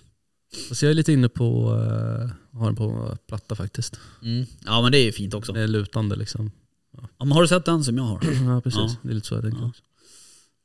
Fast 0.68 0.82
jag 0.82 0.90
är 0.90 0.94
lite 0.94 1.12
inne 1.12 1.28
på 1.28 1.70
uh, 1.74 2.30
ha 2.58 2.66
den 2.66 2.76
på 2.76 3.18
platta 3.26 3.54
faktiskt. 3.54 4.00
Mm. 4.22 4.46
Ja 4.64 4.82
men 4.82 4.92
det 4.92 4.98
är 4.98 5.04
ju 5.04 5.12
fint 5.12 5.34
också. 5.34 5.52
Det 5.52 5.60
är 5.60 5.68
lutande 5.68 6.16
liksom. 6.16 6.50
Ja, 6.92 7.08
men 7.18 7.32
har 7.32 7.42
du 7.42 7.48
sett 7.48 7.64
den 7.64 7.84
som 7.84 7.96
jag 7.96 8.04
har? 8.04 8.20
Ja 8.54 8.60
precis, 8.60 8.80
Ja. 8.80 8.96
det 9.02 9.08
är 9.10 9.14
lite 9.14 9.26
så 9.26 9.34
jag 9.34 9.42
tänker 9.42 9.60
Ja. 9.60 9.68
också. 9.68 9.82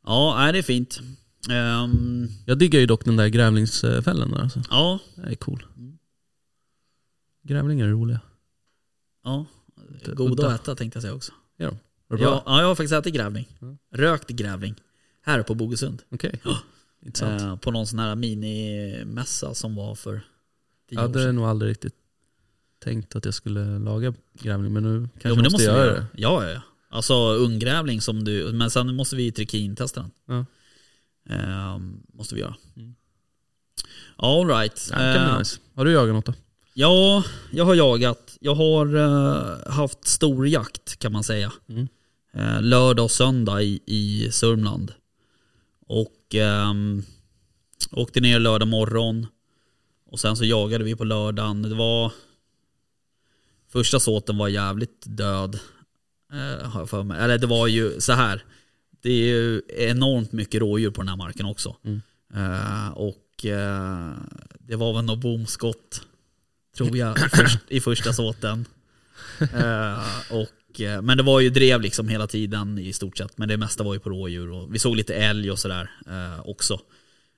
Ja, 0.05 0.35
nej, 0.37 0.53
det 0.53 0.59
är 0.59 0.63
fint. 0.63 0.99
Ehm, 1.49 2.27
Jag 2.45 2.57
diggar 2.57 2.79
ju 2.79 2.85
dock 2.85 3.05
den 3.05 3.15
där 3.15 3.27
grävlingsfällen 3.27 4.31
där 4.31 4.41
alltså. 4.41 4.61
ja, 4.69 4.99
Det 5.15 5.31
är 5.31 5.35
cool. 5.35 5.65
Grävlingar 7.43 7.85
är 7.87 7.91
roliga. 7.91 8.19
ja. 9.23 9.45
Goda 10.15 10.47
att 10.47 10.61
äta 10.61 10.75
tänkte 10.75 10.97
jag 10.97 11.01
säga 11.01 11.13
också. 11.13 11.31
Bra? 11.57 11.71
Ja, 12.19 12.43
ja, 12.45 12.59
jag 12.61 12.67
har 12.67 12.75
faktiskt 12.75 12.93
ätit 12.93 13.13
grävling. 13.13 13.47
Ja. 13.59 13.77
Rökt 13.91 14.29
grävling. 14.29 14.75
Här 15.21 15.43
på 15.43 15.55
Bogesund. 15.55 16.01
Okej. 16.11 16.41
Intressant. 17.05 17.41
Eh, 17.41 17.55
på 17.55 17.71
någon 17.71 17.87
sån 17.87 17.99
här 17.99 18.15
minimässa 18.15 19.53
som 19.53 19.75
var 19.75 19.95
för 19.95 20.13
tio 20.13 20.21
Jag 20.89 20.97
år 21.03 21.07
hade 21.07 21.23
sedan. 21.23 21.35
nog 21.35 21.45
aldrig 21.45 21.71
riktigt 21.71 21.93
tänkt 22.83 23.15
att 23.15 23.25
jag 23.25 23.33
skulle 23.33 23.79
laga 23.79 24.13
grävling 24.33 24.73
men 24.73 24.83
nu 24.83 25.09
kanske 25.13 25.29
Jo 25.29 25.35
men 25.35 25.43
det 25.43 25.49
måste 25.51 25.53
måste 25.53 25.63
jag 25.79 25.85
göra. 25.87 25.93
det. 25.99 26.05
Ja, 26.15 26.43
ja, 26.45 26.49
ja. 26.51 26.61
Alltså 26.89 27.13
ungrävling 27.33 28.01
som 28.01 28.23
du, 28.23 28.51
men 28.53 28.69
sen 28.71 28.95
måste 28.95 29.15
vi 29.15 29.31
trikintesta 29.31 30.01
den. 30.01 30.11
Ja. 30.25 30.45
Ehm, 31.29 32.03
måste 32.13 32.35
vi 32.35 32.41
göra. 32.41 32.55
Mm. 32.75 32.95
All 34.15 34.47
right. 34.47 34.91
Eh, 34.93 35.37
nice. 35.37 35.59
Har 35.75 35.85
du 35.85 35.91
jagat 35.91 36.15
något 36.15 36.25
då? 36.25 36.33
Ja, 36.73 37.23
jag 37.51 37.65
har 37.65 37.75
jagat. 37.75 38.37
Jag 38.39 38.55
har 38.55 38.95
eh, 38.95 39.71
haft 39.73 40.07
stor 40.07 40.47
jakt 40.47 40.99
kan 40.99 41.11
man 41.11 41.23
säga. 41.23 41.51
Mm. 41.69 41.87
Eh, 42.33 42.61
lördag 42.61 43.03
och 43.03 43.11
söndag 43.11 43.61
i, 43.61 43.79
i 43.85 44.31
Sörmland. 44.31 44.93
Och 45.87 46.35
ehm, 46.35 47.03
åkte 47.91 48.19
ner 48.19 48.39
lördag 48.39 48.67
morgon. 48.67 49.27
Och 50.11 50.19
sen 50.19 50.37
så 50.37 50.45
jagade 50.45 50.83
vi 50.83 50.95
på 50.95 51.03
lördagen. 51.03 51.61
Det 51.61 51.75
var... 51.75 52.11
Första 53.71 53.99
såten 53.99 54.37
var 54.37 54.47
jävligt 54.47 55.03
död. 55.05 55.59
Eh, 56.31 56.69
har 56.69 56.81
jag 56.81 56.89
för 56.89 57.03
mig. 57.03 57.19
Eller 57.19 57.37
det 57.37 57.47
var 57.47 57.67
ju 57.67 58.01
så 58.01 58.13
här. 58.13 58.43
Det 59.05 59.11
är 59.11 59.27
ju 59.27 59.61
enormt 59.69 60.31
mycket 60.31 60.61
rådjur 60.61 60.91
på 60.91 61.01
den 61.01 61.09
här 61.09 61.15
marken 61.15 61.45
också. 61.45 61.75
Mm. 61.83 62.01
Eh, 62.35 62.89
och 62.89 63.45
eh, 63.45 64.11
det 64.59 64.75
var 64.75 64.93
väl 64.93 65.05
något 65.05 65.19
bomskott 65.19 66.01
tror 66.77 66.97
jag, 66.97 67.17
i, 67.17 67.21
först, 67.21 67.59
i 67.67 67.79
första 67.79 68.13
såten. 68.13 68.65
Eh, 69.39 69.99
och, 70.29 70.81
men 71.03 71.17
det 71.17 71.23
var 71.23 71.39
ju 71.39 71.49
drev 71.49 71.81
liksom 71.81 72.07
hela 72.07 72.27
tiden 72.27 72.79
i 72.79 72.93
stort 72.93 73.17
sett. 73.17 73.37
Men 73.37 73.49
det 73.49 73.57
mesta 73.57 73.83
var 73.83 73.93
ju 73.93 73.99
på 73.99 74.09
rådjur. 74.09 74.51
Och 74.51 74.75
vi 74.75 74.79
såg 74.79 74.95
lite 74.95 75.15
älg 75.15 75.51
och 75.51 75.59
sådär 75.59 75.89
också. 76.45 76.79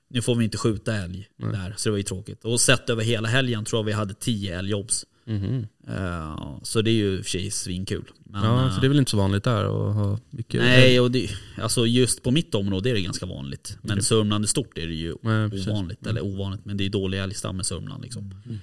Nu 0.08 0.22
får 0.22 0.34
vi 0.34 0.44
inte 0.44 0.58
skjuta 0.58 0.96
älg 0.96 1.28
Nej. 1.36 1.52
där, 1.52 1.74
så 1.76 1.88
det 1.88 1.90
var 1.90 1.98
ju 1.98 2.02
tråkigt. 2.02 2.44
Och 2.44 2.60
sett 2.60 2.90
över 2.90 3.02
hela 3.02 3.28
helgen 3.28 3.64
tror 3.64 3.78
jag 3.78 3.84
vi 3.84 3.92
hade 3.92 4.14
10 4.14 4.58
älgjobs. 4.58 5.06
Mhm. 5.28 5.66
Eh, 5.88 6.58
så 6.62 6.82
det 6.82 6.90
är 6.90 6.94
ju 6.94 7.16
i 7.16 7.20
och 7.20 7.24
för 7.24 7.30
sig 7.30 7.50
svinkul. 7.50 8.04
Men, 8.24 8.44
Ja, 8.44 8.66
eh, 8.66 8.74
för 8.74 8.80
det 8.80 8.86
är 8.86 8.88
väl 8.88 8.98
inte 8.98 9.10
så 9.10 9.16
vanligt 9.16 9.44
där 9.44 9.64
att 9.64 9.94
ha 9.94 10.18
mycket 10.30 10.60
Nej, 10.60 11.00
och 11.00 11.10
det, 11.10 11.30
alltså 11.62 11.86
just 11.86 12.22
på 12.22 12.30
mitt 12.30 12.54
område 12.54 12.90
är 12.90 12.94
det 12.94 13.00
ganska 13.00 13.26
vanligt. 13.26 13.78
Men 13.82 13.92
Okej. 13.92 14.04
Sörmland 14.04 14.44
i 14.44 14.48
stort 14.48 14.78
är 14.78 14.86
det 14.86 14.94
ju 14.94 15.16
Nej, 15.22 15.68
ovanligt. 15.68 16.06
Eller 16.06 16.24
ovanligt, 16.24 16.64
men 16.64 16.76
det 16.76 16.84
är 16.84 16.90
dålig 16.90 17.18
älgstam 17.18 17.60
i 17.60 17.64
Sörmland 17.64 18.02
liksom. 18.02 18.34
Mm. 18.46 18.58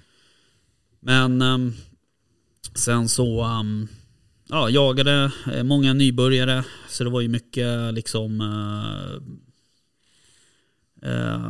Men 1.00 1.42
ehm, 1.42 1.74
sen 2.74 3.10
så 3.10 3.42
ehm, 3.42 3.88
ja, 4.50 4.70
jagade 4.70 5.32
eh, 5.54 5.64
många 5.64 5.94
nybörjare. 5.94 6.64
Så 6.90 7.04
det 7.04 7.10
var 7.10 7.22
ju 7.22 7.28
mycket 7.28 7.94
liksom 7.94 8.42
eh, 8.42 9.16
eh, 11.12 11.42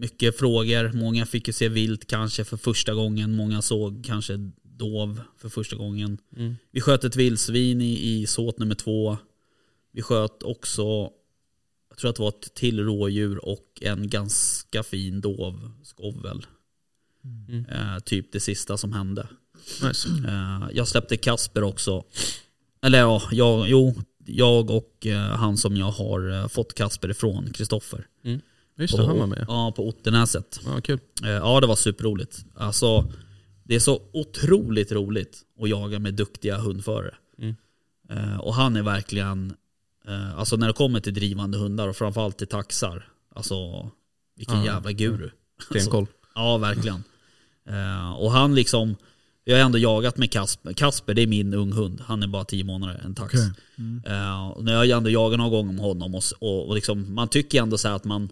mycket 0.00 0.38
frågor. 0.38 0.92
Många 0.92 1.26
fick 1.26 1.46
ju 1.46 1.52
se 1.52 1.68
vilt 1.68 2.06
kanske 2.06 2.44
för 2.44 2.56
första 2.56 2.94
gången. 2.94 3.36
Många 3.36 3.62
såg 3.62 4.04
kanske 4.04 4.50
dov 4.62 5.20
för 5.38 5.48
första 5.48 5.76
gången. 5.76 6.18
Mm. 6.36 6.56
Vi 6.70 6.80
sköt 6.80 7.04
ett 7.04 7.16
vildsvin 7.16 7.80
i, 7.80 8.20
i 8.20 8.26
såt 8.26 8.58
nummer 8.58 8.74
två. 8.74 9.16
Vi 9.92 10.02
sköt 10.02 10.42
också, 10.42 10.82
jag 11.88 11.98
tror 11.98 12.10
att 12.10 12.16
det 12.16 12.22
var 12.22 12.28
ett 12.28 12.54
till 12.54 12.84
rådjur 12.84 13.44
och 13.44 13.66
en 13.80 14.08
ganska 14.08 14.82
fin 14.82 15.20
dov, 15.20 15.70
skovel. 15.82 16.46
Mm. 17.24 17.64
Eh, 17.64 17.98
typ 17.98 18.32
det 18.32 18.40
sista 18.40 18.76
som 18.76 18.92
hände. 18.92 19.28
Nice. 19.82 20.08
Eh, 20.08 20.68
jag 20.72 20.88
släppte 20.88 21.16
Kasper 21.16 21.62
också. 21.62 22.04
Eller 22.82 22.98
ja, 22.98 23.22
jag, 23.30 23.68
jo, 23.68 23.94
jag 24.26 24.70
och 24.70 25.06
eh, 25.06 25.18
han 25.18 25.56
som 25.56 25.76
jag 25.76 25.90
har 25.90 26.30
eh, 26.30 26.48
fått 26.48 26.74
Kasper 26.74 27.10
ifrån, 27.10 27.52
Kristoffer. 27.52 28.06
Just 28.80 28.96
det, 28.96 29.06
han 29.06 29.18
var 29.18 29.26
med. 29.26 29.44
Ja, 29.48 29.72
på 29.76 29.88
Ottenäset. 29.88 30.60
Ja, 30.64 30.80
kul. 30.80 30.98
Eh, 31.24 31.30
Ja, 31.30 31.60
det 31.60 31.66
var 31.66 31.76
superroligt. 31.76 32.44
Alltså, 32.54 33.12
det 33.64 33.74
är 33.74 33.80
så 33.80 34.02
otroligt 34.12 34.92
roligt 34.92 35.38
att 35.62 35.68
jaga 35.68 35.98
med 35.98 36.14
duktiga 36.14 36.58
hundförare. 36.58 37.14
Mm. 37.38 37.54
Eh, 38.10 38.40
Och 38.40 38.54
han 38.54 38.76
är 38.76 38.82
verkligen, 38.82 39.54
eh, 40.08 40.38
alltså 40.38 40.56
när 40.56 40.66
det 40.66 40.72
kommer 40.72 41.00
till 41.00 41.14
drivande 41.14 41.58
hundar 41.58 41.88
och 41.88 41.96
framförallt 41.96 42.38
till 42.38 42.46
taxar, 42.46 43.08
alltså 43.34 43.90
vilken 44.36 44.58
Ja, 44.64 44.64
jävla 44.64 44.92
guru. 44.92 45.30
Stenkoll. 45.70 46.06
Ja, 46.34 46.58
verkligen. 46.58 47.04
Och 48.16 48.32
han 48.32 48.54
liksom, 48.54 48.96
jag 49.44 49.56
har 49.56 49.64
ändå 49.64 49.78
jagat 49.78 50.16
med 50.16 50.30
Kasper. 50.32 50.72
Kasper 50.72 51.14
det 51.14 51.22
är 51.22 51.26
min 51.26 51.54
unghund, 51.54 52.00
han 52.00 52.22
är 52.22 52.26
bara 52.26 52.44
10 52.44 52.64
månader, 52.64 53.00
en 53.04 53.14
tax. 53.14 53.34
Okej. 53.34 53.50
Mm. 53.78 54.50
Och 54.50 54.64
när 54.64 54.72
jag 54.84 54.90
ändå 54.98 55.10
jagat 55.10 55.38
någon 55.38 55.50
gång 55.50 55.74
med 55.74 55.84
honom 55.84 56.14
och, 56.14 56.22
och, 56.38 56.68
och 56.68 56.74
liksom, 56.74 57.14
man 57.14 57.28
tycker 57.28 57.62
ändå 57.62 57.78
så 57.78 57.88
att 57.88 58.04
man, 58.04 58.28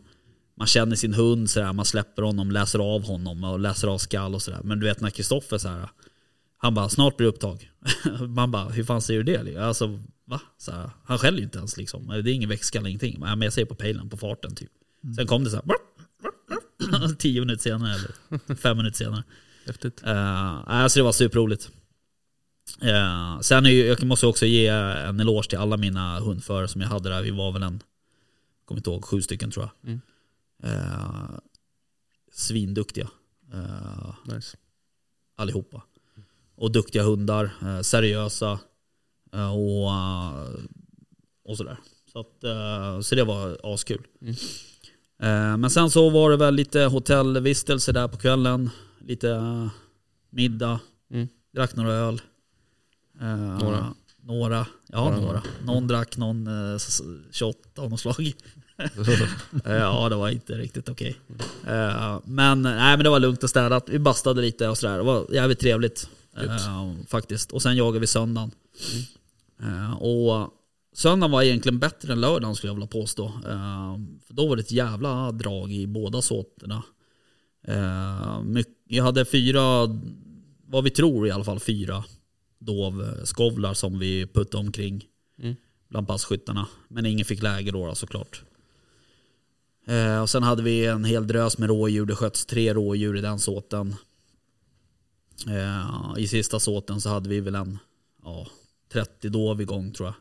man 0.59 0.67
känner 0.67 0.97
sin 0.97 1.15
hund 1.15 1.51
så 1.51 1.63
här, 1.63 1.73
man 1.73 1.85
släpper 1.85 2.23
honom, 2.23 2.51
läser 2.51 2.79
av 2.79 3.03
honom 3.03 3.45
och 3.45 3.61
läser 3.61 3.89
av 3.89 3.99
skall 3.99 4.35
och 4.35 4.43
sådär. 4.43 4.61
Men 4.65 4.81
du 4.81 4.87
vet 4.87 5.01
när 5.01 5.11
Kristoffer 5.11 5.59
så 5.59 5.69
här, 5.69 5.89
han 6.57 6.75
bara 6.75 6.89
snart 6.89 7.17
blir 7.17 7.27
det 7.27 7.29
upptag. 7.29 7.71
man 8.29 8.51
bara, 8.51 8.69
hur 8.69 8.85
fan 8.85 9.03
säger 9.03 9.23
du 9.23 9.43
det? 9.43 9.57
Alltså 9.57 10.01
va? 10.25 10.41
Så 10.59 10.73
här, 10.73 10.91
han 11.05 11.19
skäller 11.19 11.39
ju 11.39 11.45
inte 11.45 11.59
ens 11.59 11.77
liksom. 11.77 12.07
Det 12.07 12.31
är 12.31 12.35
ingen 12.35 12.49
växtskall, 12.49 12.87
ingenting. 12.87 13.21
Men 13.21 13.43
jag 13.43 13.53
säger 13.53 13.67
på 13.67 13.75
pejlen, 13.75 14.09
på 14.09 14.17
farten 14.17 14.55
typ. 14.55 14.71
Sen 15.17 15.27
kom 15.27 15.45
det 15.45 15.51
så 15.51 15.57
här, 15.57 17.15
tio 17.19 17.41
minuter 17.41 17.63
senare 17.63 17.95
eller 17.95 18.55
fem 18.55 18.77
minuter 18.77 18.97
senare. 18.97 19.25
Häftigt. 19.67 20.03
Uh, 20.07 20.71
alltså 20.71 20.99
det 20.99 21.05
var 21.05 21.13
superroligt. 21.13 21.71
Uh, 22.83 23.41
sen 23.41 23.67
är 23.67 23.71
ju, 23.71 23.87
jag 23.87 24.03
måste 24.03 24.27
också 24.27 24.47
ge 24.47 24.67
en 24.67 25.21
eloge 25.21 25.49
till 25.49 25.59
alla 25.59 25.77
mina 25.77 26.21
hundförare 26.21 26.69
som 26.69 26.81
jag 26.81 26.89
hade 26.89 27.09
där. 27.09 27.23
Vi 27.23 27.31
var 27.31 27.53
väl 27.53 27.63
en, 27.63 27.83
kommer 28.65 28.79
inte 28.79 28.91
ihåg, 28.91 29.05
sju 29.05 29.23
stycken 29.23 29.51
tror 29.51 29.65
jag. 29.65 29.91
Mm. 29.91 30.01
Eh, 30.63 31.31
svinduktiga. 32.33 33.09
Uh, 33.55 34.15
Nice. 34.35 34.57
allihopa. 35.37 35.83
och 36.57 36.73
duktiga 36.73 37.03
hundar, 37.03 37.51
eh, 37.63 37.81
seriösa 37.81 38.59
eh, 39.33 39.53
och, 39.55 39.91
eh, 39.91 40.49
och 41.45 41.57
sådär. 41.57 41.79
Så, 42.13 42.21
att, 42.21 42.45
eh, 42.45 43.01
så 43.01 43.15
det 43.15 43.25
var 43.25 43.59
askul. 43.75 44.07
Mm. 44.21 44.35
Eh, 45.23 45.57
Men 45.57 45.71
sen 45.71 45.91
så 45.91 46.11
var 46.11 46.31
det 46.31 46.37
väl 46.37 46.55
lite 46.55 46.81
hotellvistelse 46.81 47.93
där 47.93 48.09
på 48.09 48.17
kvällen. 48.17 48.71
Lite 49.01 49.31
eh, 49.31 49.69
middag, 50.31 50.81
Mm. 51.11 51.29
drack 51.55 51.77
några 51.77 51.93
öl. 51.93 52.21
Eh, 53.21 53.37
Några. 53.37 53.95
Några, 54.23 54.67
ja 54.87 55.05
några. 55.05 55.21
några. 55.21 55.43
Någon 55.65 55.87
drack 55.87 56.17
någon 56.17 56.47
eh, 56.47 56.79
shot 57.33 57.79
av 57.79 57.91
något 57.91 58.01
slag. 58.01 58.33
Eh, 59.65 59.73
ja 59.75 60.09
det 60.09 60.17
var 60.17 60.29
inte 60.29 60.53
riktigt 60.55 60.89
okej. 60.89 61.17
Eh, 61.67 62.19
men, 62.25 62.63
nej, 62.63 62.97
men 62.97 63.05
det 63.05 63.11
var 63.11 63.21
lugnt 63.21 63.43
och 63.43 63.51
städat. 63.51 63.89
Vi 63.89 63.99
bastade 63.99 64.41
lite 64.41 64.69
och 64.69 64.79
sådär. 64.79 64.97
Det 64.97 65.03
var 65.03 65.27
jävligt 65.33 65.59
trevligt. 65.61 66.09
eh, 66.37 66.93
faktiskt. 67.09 67.53
Och 67.53 67.63
sen 67.63 67.77
jagade 67.77 67.99
vi 68.01 68.07
söndagen. 68.07 68.51
Eh, 69.63 69.93
och 70.03 70.51
söndagen 70.95 71.31
var 71.31 71.43
egentligen 71.43 71.79
bättre 71.79 72.13
än 72.13 72.21
lördagen 72.21 72.55
skulle 72.57 72.69
jag 72.71 72.75
vilja 72.75 72.87
påstå. 72.89 73.33
För 74.27 74.35
då 74.35 74.49
var 74.49 74.57
det 74.57 74.63
ett 74.63 74.73
jävla 74.73 75.33
drag 75.33 75.73
i 75.73 75.87
båda 75.87 76.23
såterna. 76.23 76.83
Jag 78.89 79.05
hade 79.05 79.25
fyra, 79.25 79.61
vad 80.67 80.85
vi 80.85 80.91
tror 80.91 81.27
i 81.27 81.31
alla 81.31 81.45
fall, 81.45 81.61
fyra 81.61 82.05
dovskovlar 82.59 83.75
som 83.75 83.99
vi 83.99 84.27
puttade 84.27 84.65
omkring 84.67 85.05
Mm. 85.43 85.57
bland 85.89 86.09
passkyttarna. 86.09 86.67
Men 86.89 87.07
ingen 87.07 87.25
fick 87.25 87.43
läge 87.43 87.71
då, 87.71 87.87
då 87.87 87.95
såklart. 87.95 88.43
Eh, 89.89 90.23
och 90.23 90.31
sen 90.31 90.43
hade 90.43 90.63
vi 90.63 90.87
en 90.87 91.05
hel 91.05 91.27
drös 91.27 91.59
med 91.59 91.69
rådjur. 91.69 92.07
Det 92.07 92.17
sköts 92.17 92.47
tre 92.47 92.75
rådjur 92.75 93.17
i 93.17 93.21
den 93.21 93.39
såten. 93.39 93.95
Eh, 95.47 96.15
I 96.23 96.29
sista 96.29 96.61
såten 96.61 97.01
så 97.01 97.09
hade 97.09 97.29
vi 97.29 97.41
väl 97.41 97.55
en 97.55 97.79
ja, 98.25 98.47
30 98.93 99.29
dov 99.29 99.61
igång 99.61 99.93
tror 99.93 100.09
jag. 100.09 100.15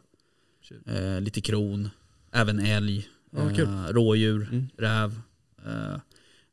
Eh, 0.95 1.21
lite 1.21 1.41
kron, 1.41 1.89
även 2.31 2.59
älg, 2.59 3.09
Ja, 3.31 3.51
eh, 3.51 3.87
rådjur, 3.93 4.47
Mm. 4.51 4.67
räv. 4.77 5.19
Eh, 5.65 5.99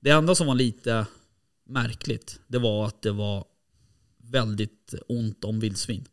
det 0.01 0.11
enda 0.11 0.35
som 0.35 0.47
var 0.47 0.55
lite 0.55 1.07
märkligt, 1.65 2.41
det 2.47 2.59
var 2.59 2.87
att 2.87 3.03
det 3.03 3.13
var 3.13 3.45
väldigt 4.19 4.95
ont 5.09 5.45
om 5.45 5.61
vildsvin. 5.61 6.05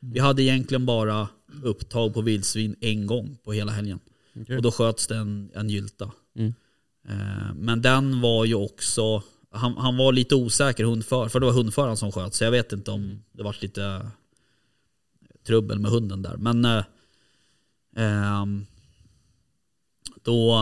Vi 0.00 0.18
hade 0.20 0.42
egentligen 0.42 0.86
bara 0.86 1.28
upptag 1.62 2.14
på 2.14 2.20
vildsvin 2.22 2.76
en 2.80 3.06
gång 3.06 3.36
på 3.44 3.52
hela 3.52 3.72
helgen. 3.72 4.00
Okej. 4.40 4.56
Och 4.56 4.62
då 4.62 4.72
sköts 4.72 5.06
det 5.06 5.16
en, 5.16 5.50
en 5.54 5.70
gylta. 5.70 6.10
Mm. 6.36 6.54
Eh, 7.08 7.54
men 7.54 7.82
den 7.82 8.20
var 8.20 8.44
ju 8.44 8.54
också, 8.54 9.22
han, 9.50 9.76
han 9.76 9.96
var 9.96 10.12
lite 10.12 10.34
osäker 10.34 10.84
hundför, 10.84 11.28
för 11.28 11.40
det 11.40 11.46
var 11.46 11.52
hundföraren 11.52 11.96
som 11.96 12.12
sköt. 12.12 12.34
Så 12.34 12.44
jag 12.44 12.50
vet 12.50 12.72
inte 12.72 12.90
om 12.90 13.22
det 13.32 13.42
var 13.42 13.56
lite 13.60 14.10
trubbel 15.46 15.78
med 15.78 15.90
hunden 15.90 16.22
där. 16.22 16.36
Men 16.36 16.64
eh, 16.64 16.84
ehm, 17.96 18.66
då 20.22 20.54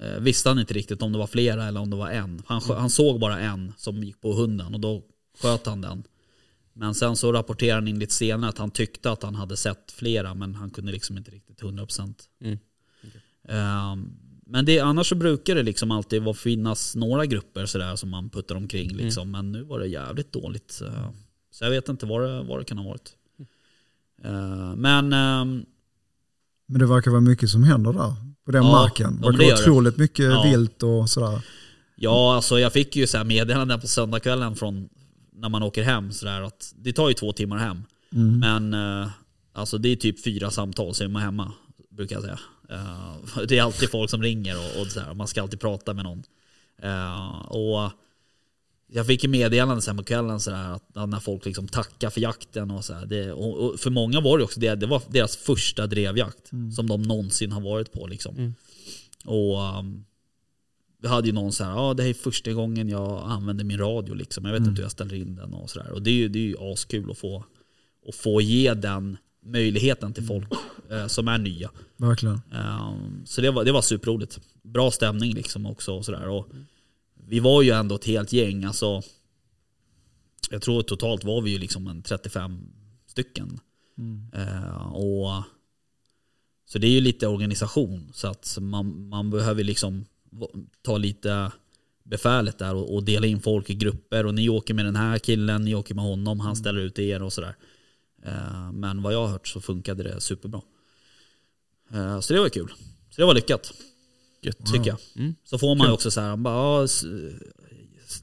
eh, 0.00 0.18
visste 0.20 0.48
han 0.48 0.58
inte 0.58 0.74
riktigt 0.74 1.02
om 1.02 1.12
det 1.12 1.18
var 1.18 1.26
flera 1.26 1.64
eller 1.64 1.80
om 1.80 1.90
det 1.90 1.96
var 1.96 2.10
en. 2.10 2.42
Han, 2.46 2.60
skö- 2.60 2.78
han 2.78 2.90
såg 2.90 3.20
bara 3.20 3.40
en 3.40 3.72
som 3.76 4.02
gick 4.02 4.20
på 4.20 4.32
hunden 4.32 4.74
och 4.74 4.80
då 4.80 5.02
sköt 5.42 5.66
han 5.66 5.80
den. 5.80 6.04
Men 6.72 6.94
sen 6.94 7.16
så 7.16 7.32
rapporterade 7.32 7.76
han 7.76 7.88
in 7.88 7.98
lite 7.98 8.14
senare 8.14 8.50
att 8.50 8.58
han 8.58 8.70
tyckte 8.70 9.10
att 9.10 9.22
han 9.22 9.34
hade 9.34 9.56
sett 9.56 9.92
flera 9.92 10.34
men 10.34 10.54
han 10.54 10.70
kunde 10.70 10.92
liksom 10.92 11.18
inte 11.18 11.30
riktigt 11.30 11.62
100%. 11.62 12.14
Mm. 12.40 12.58
Ehm, 13.48 14.16
men 14.46 14.64
det, 14.64 14.80
annars 14.80 15.08
så 15.08 15.14
brukar 15.14 15.54
det 15.54 15.62
liksom 15.62 15.90
alltid 15.90 16.22
vara, 16.22 16.34
finnas 16.34 16.96
några 16.96 17.26
grupper 17.26 17.66
sådär 17.66 17.96
som 17.96 18.10
man 18.10 18.30
puttar 18.30 18.54
omkring. 18.54 18.96
Liksom. 18.96 19.30
Men 19.30 19.52
nu 19.52 19.62
var 19.62 19.78
det 19.80 19.86
jävligt 19.86 20.32
dåligt. 20.32 20.82
Så 21.50 21.64
jag 21.64 21.70
vet 21.70 21.88
inte 21.88 22.06
vad 22.06 22.22
det, 22.22 22.42
vad 22.42 22.60
det 22.60 22.64
kan 22.64 22.78
ha 22.78 22.84
varit. 22.88 23.12
Ehm, 24.24 24.72
men 24.72 25.12
ehm, 25.12 25.64
Men 26.68 26.80
det 26.80 26.86
verkar 26.86 27.10
vara 27.10 27.20
mycket 27.20 27.48
som 27.48 27.64
händer 27.64 27.92
där 27.92 28.14
på 28.44 28.52
den 28.52 28.64
Ja, 28.64 28.72
marken. 28.72 29.16
Det 29.16 29.20
det 29.20 29.26
verkar 29.26 29.38
vara 29.44 29.56
det. 29.56 29.62
otroligt 29.62 29.96
mycket 29.96 30.24
Ja. 30.24 30.42
vilt 30.50 30.82
och 30.82 31.10
sådär. 31.10 31.40
ja, 31.96 32.34
alltså 32.34 32.58
jag 32.58 32.72
fick 32.72 32.96
ju 32.96 33.06
så 33.06 33.16
här 33.16 33.24
meddelanden 33.24 33.80
på 33.80 33.86
söndagskvällen 33.86 34.56
från 34.56 34.88
när 35.32 35.48
man 35.48 35.62
åker 35.62 35.82
hem. 35.82 36.12
Så 36.12 36.26
där, 36.26 36.42
att 36.42 36.72
det 36.76 36.92
tar 36.92 37.08
ju 37.08 37.14
två 37.14 37.32
timmar 37.32 37.56
hem. 37.58 37.82
Mm. 38.12 38.38
Men 38.38 39.02
eh, 39.02 39.08
alltså 39.52 39.78
det 39.78 39.88
är 39.88 39.96
typ 39.96 40.24
fyra 40.24 40.50
samtal 40.50 40.94
så 40.94 41.04
är 41.04 41.08
man 41.08 41.22
hemma. 41.22 41.52
Brukar 41.90 42.16
jag 42.16 42.22
säga. 42.22 42.38
Eh, 42.70 43.16
det 43.48 43.58
är 43.58 43.62
alltid 43.62 43.90
folk 43.90 44.10
som 44.10 44.22
ringer 44.22 44.56
och, 44.56 44.80
och 44.80 44.86
så 44.86 45.00
här, 45.00 45.14
man 45.14 45.28
ska 45.28 45.42
alltid 45.42 45.60
prata 45.60 45.94
med 45.94 46.04
någon. 46.04 46.22
Eh, 46.82 47.40
och 47.40 47.90
jag 48.88 49.06
fick 49.06 49.22
ju 49.24 49.28
meddelande 49.28 49.82
sen 49.82 49.96
på 49.96 50.04
kvällen 50.04 50.40
så 50.40 50.50
där, 50.50 50.72
att 50.72 51.08
när 51.08 51.20
folk 51.20 51.44
liksom 51.44 51.68
tackar 51.68 52.10
för 52.10 52.20
jakten 52.20 52.70
och 52.70 52.84
så 52.84 52.94
här, 52.94 53.06
det, 53.06 53.32
och, 53.32 53.54
och 53.56 53.80
för 53.80 53.90
många 53.90 54.20
var 54.20 54.38
det 54.38 54.44
också 54.44 54.60
det, 54.60 54.74
det 54.74 54.86
var 54.86 55.02
deras 55.08 55.36
första 55.36 55.86
drevjakt 55.86 56.50
som 56.76 56.86
de 56.86 57.02
någonsin 57.02 57.52
har 57.52 57.60
varit 57.60 57.92
på. 57.92 58.06
Liksom. 58.06 58.36
Mm. 58.36 58.54
Och 59.24 59.78
um, 59.78 60.04
vi 61.02 61.08
hade 61.08 61.26
ju 61.26 61.32
någon 61.32 61.52
så 61.52 61.64
här, 61.64 61.70
ja 61.70 61.94
det 61.94 62.02
här 62.02 62.10
är 62.10 62.14
första 62.14 62.52
gången 62.52 62.88
jag 62.88 63.22
använder 63.30 63.64
min 63.64 63.78
radio 63.78 64.14
liksom. 64.14 64.44
Jag 64.44 64.52
vet 64.52 64.60
inte 64.60 64.80
hur 64.80 64.82
jag 64.82 64.92
ställer 64.92 65.14
in 65.14 65.36
den 65.36 65.54
och 65.54 65.70
sådär. 65.70 65.92
Och 65.92 66.02
det 66.02 66.10
är 66.10 66.14
ju, 66.14 66.28
det 66.28 66.38
är 66.38 66.42
ju 66.42 66.56
askul 66.58 67.10
att 67.10 67.18
få, 67.18 67.44
att 68.08 68.14
få 68.14 68.40
ge 68.40 68.74
den 68.74 69.16
möjligheten 69.46 70.12
till 70.12 70.26
folk 70.26 70.48
eh, 70.90 71.06
som 71.06 71.28
är 71.28 71.38
nya. 71.38 71.70
Verkligen. 71.96 72.40
Um, 72.52 73.22
så 73.26 73.40
det 73.40 73.50
var, 73.50 73.64
det 73.64 73.72
var 73.72 73.82
superroligt. 73.82 74.40
Bra 74.62 74.90
stämning 74.90 75.34
liksom 75.34 75.66
också 75.66 75.92
och 75.92 76.04
sådär. 76.04 76.28
Och 76.28 76.48
vi 77.28 77.40
var 77.40 77.62
ju 77.62 77.70
ändå 77.70 77.94
ett 77.94 78.04
helt 78.04 78.32
gäng. 78.32 78.64
Alltså, 78.64 79.02
jag 80.50 80.62
tror 80.62 80.82
totalt 80.82 81.24
var 81.24 81.40
vi 81.40 81.50
ju 81.50 81.58
liksom 81.58 81.86
en 81.86 82.02
35 82.02 82.60
stycken. 83.06 83.60
Eh, 84.32 84.92
och, 84.92 85.42
så 86.66 86.78
det 86.78 86.86
är 86.86 86.90
ju 86.90 87.00
lite 87.00 87.26
organisation. 87.26 88.10
Så 88.14 88.28
att 88.28 88.58
man, 88.60 89.08
man 89.08 89.30
behöver 89.30 89.64
liksom 89.64 90.04
ta 90.82 90.98
lite 90.98 91.52
befälet 92.02 92.58
där 92.58 92.74
och, 92.74 92.94
och 92.94 93.02
dela 93.02 93.26
in 93.26 93.40
folk 93.40 93.70
i 93.70 93.74
grupper. 93.74 94.26
Och 94.26 94.34
ni 94.34 94.48
åker 94.48 94.74
med 94.74 94.84
den 94.84 94.96
här 94.96 95.18
killen, 95.18 95.64
ni 95.64 95.74
åker 95.74 95.94
med 95.94 96.04
honom, 96.04 96.40
han 96.40 96.56
ställer 96.56 96.80
ut 96.80 96.98
er 96.98 97.22
och 97.22 97.32
sådär. 97.32 97.56
Eh, 98.26 98.72
men 98.72 99.02
vad 99.02 99.12
jag 99.14 99.20
har 99.20 99.28
hört 99.28 99.48
så 99.48 99.60
funkade 99.60 100.02
det 100.02 100.20
superbra. 100.20 100.62
Eh, 101.92 102.20
Så 102.20 102.32
det 102.34 102.40
var 102.40 102.48
kul. 102.48 102.68
Så 103.10 103.20
det 103.20 103.24
var 103.26 103.34
lyckat, 103.34 103.72
Gött. 104.42 104.66
tycker 104.72 104.86
jag. 104.86 104.98
Mm. 105.16 105.34
Så 105.44 105.58
får 105.58 105.74
man 105.74 105.86
ju 105.86 105.92
också 105.92 106.10
så 106.10 106.20
här, 106.20 106.36
bara, 106.36 106.88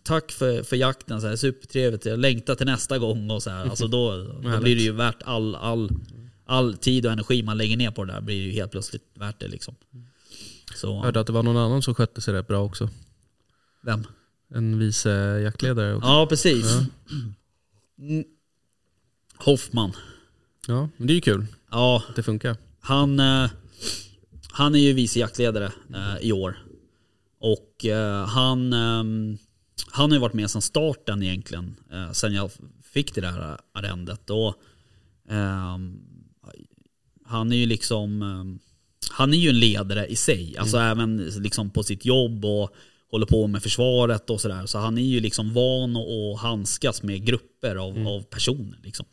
tack 0.04 0.32
för, 0.32 0.63
för 0.63 0.76
jakten, 0.76 1.22
så 1.22 1.28
här, 1.28 1.36
supertrevligt, 1.36 2.06
jag 2.06 2.20
längtar 2.20 2.56
till 2.56 2.66
nästa 2.66 3.00
gång 3.00 3.32
och 3.32 3.44
så 3.44 3.50
här. 3.50 3.70
Alltså 3.70 3.88
då, 3.88 4.18
då 4.44 4.60
blir 4.62 4.76
det 4.76 4.82
ju 4.84 4.92
värt 4.92 5.24
all, 5.26 5.56
all, 5.56 5.89
all 6.46 6.78
tid 6.78 7.06
och 7.06 7.12
energi 7.12 7.44
man 7.44 7.58
lägger 7.58 7.78
ner 7.78 7.92
på 7.92 8.06
det 8.06 8.13
där 8.13 8.22
blir 8.22 8.36
ju 8.42 8.52
helt 8.52 8.72
plötsligt 8.72 9.04
värt 9.13 9.39
det 9.39 9.48
liksom. 9.48 9.76
Jag 10.70 10.78
Så, 10.78 11.02
hörde 11.02 11.20
att 11.20 11.28
det 11.28 11.34
var 11.34 11.44
någon 11.44 11.58
annan 11.58 11.82
som 11.82 11.96
skötte 11.96 12.22
sig 12.22 12.34
rätt 12.34 12.48
bra 12.48 12.63
också. 12.63 12.89
vem? 13.84 14.04
En 14.56 14.80
vice 14.80 15.10
jaktledare 15.44 15.96
också. 15.96 16.08
Ja, 16.08 16.26
precis. 16.30 16.66
Ja. 16.72 16.86
Mm. 18.00 18.24
Hoffman. 19.43 19.91
Ja, 20.67 20.89
men 20.97 21.08
det 21.08 21.13
är 21.13 21.15
ju 21.15 21.21
kul 21.21 21.45
Ja, 21.71 22.03
att 22.10 22.15
det 22.15 22.23
funkar. 22.23 22.58
Han, 22.79 23.19
eh, 23.19 23.49
han 24.51 24.75
är 24.75 24.79
ju 24.79 24.93
vice 24.93 25.19
jaktledare 25.19 25.71
eh, 25.95 26.17
i 26.21 26.32
år. 26.32 26.58
Och 27.39 27.86
eh, 27.86 28.25
han, 28.25 28.73
ehm, 28.73 29.38
han 29.91 30.12
har 30.12 30.15
ju 30.15 30.21
varit 30.21 30.34
med 30.34 30.49
sedan 30.49 30.62
starten 30.62 31.23
egentligen. 31.23 31.75
Sen 32.13 32.34
jag 32.34 32.51
fick 32.84 33.15
det 33.15 33.21
där 33.21 33.58
arrendet. 33.73 34.29
Och, 34.29 34.56
ehm, 35.29 35.99
han 37.25 37.51
är 37.51 37.56
ju 37.56 37.65
liksom 37.65 38.21
ehm, 38.21 38.60
Han 39.10 39.34
är 39.34 39.38
ju 39.38 39.49
en 39.49 39.60
ledare 39.60 40.08
i 40.08 40.15
sig. 40.15 40.58
Alltså 40.58 40.77
även 40.77 41.17
liksom 41.17 41.69
på 41.69 41.84
sitt 41.84 42.06
jobb 42.06 42.45
och 42.45 42.73
håller 43.12 43.25
på 43.25 43.47
med 43.47 43.63
försvaret 43.63 44.29
och 44.29 44.41
sådär. 44.41 44.65
Så 44.65 44.77
han 44.77 44.97
är 44.97 45.01
ju 45.01 45.19
liksom 45.19 45.53
van 45.53 45.97
att 45.97 46.39
handskas 46.39 47.03
med 47.03 47.25
grupper 47.25 47.75
av, 47.75 48.08
av 48.08 48.21
personer. 48.21 48.79
Liksom. 48.84 49.06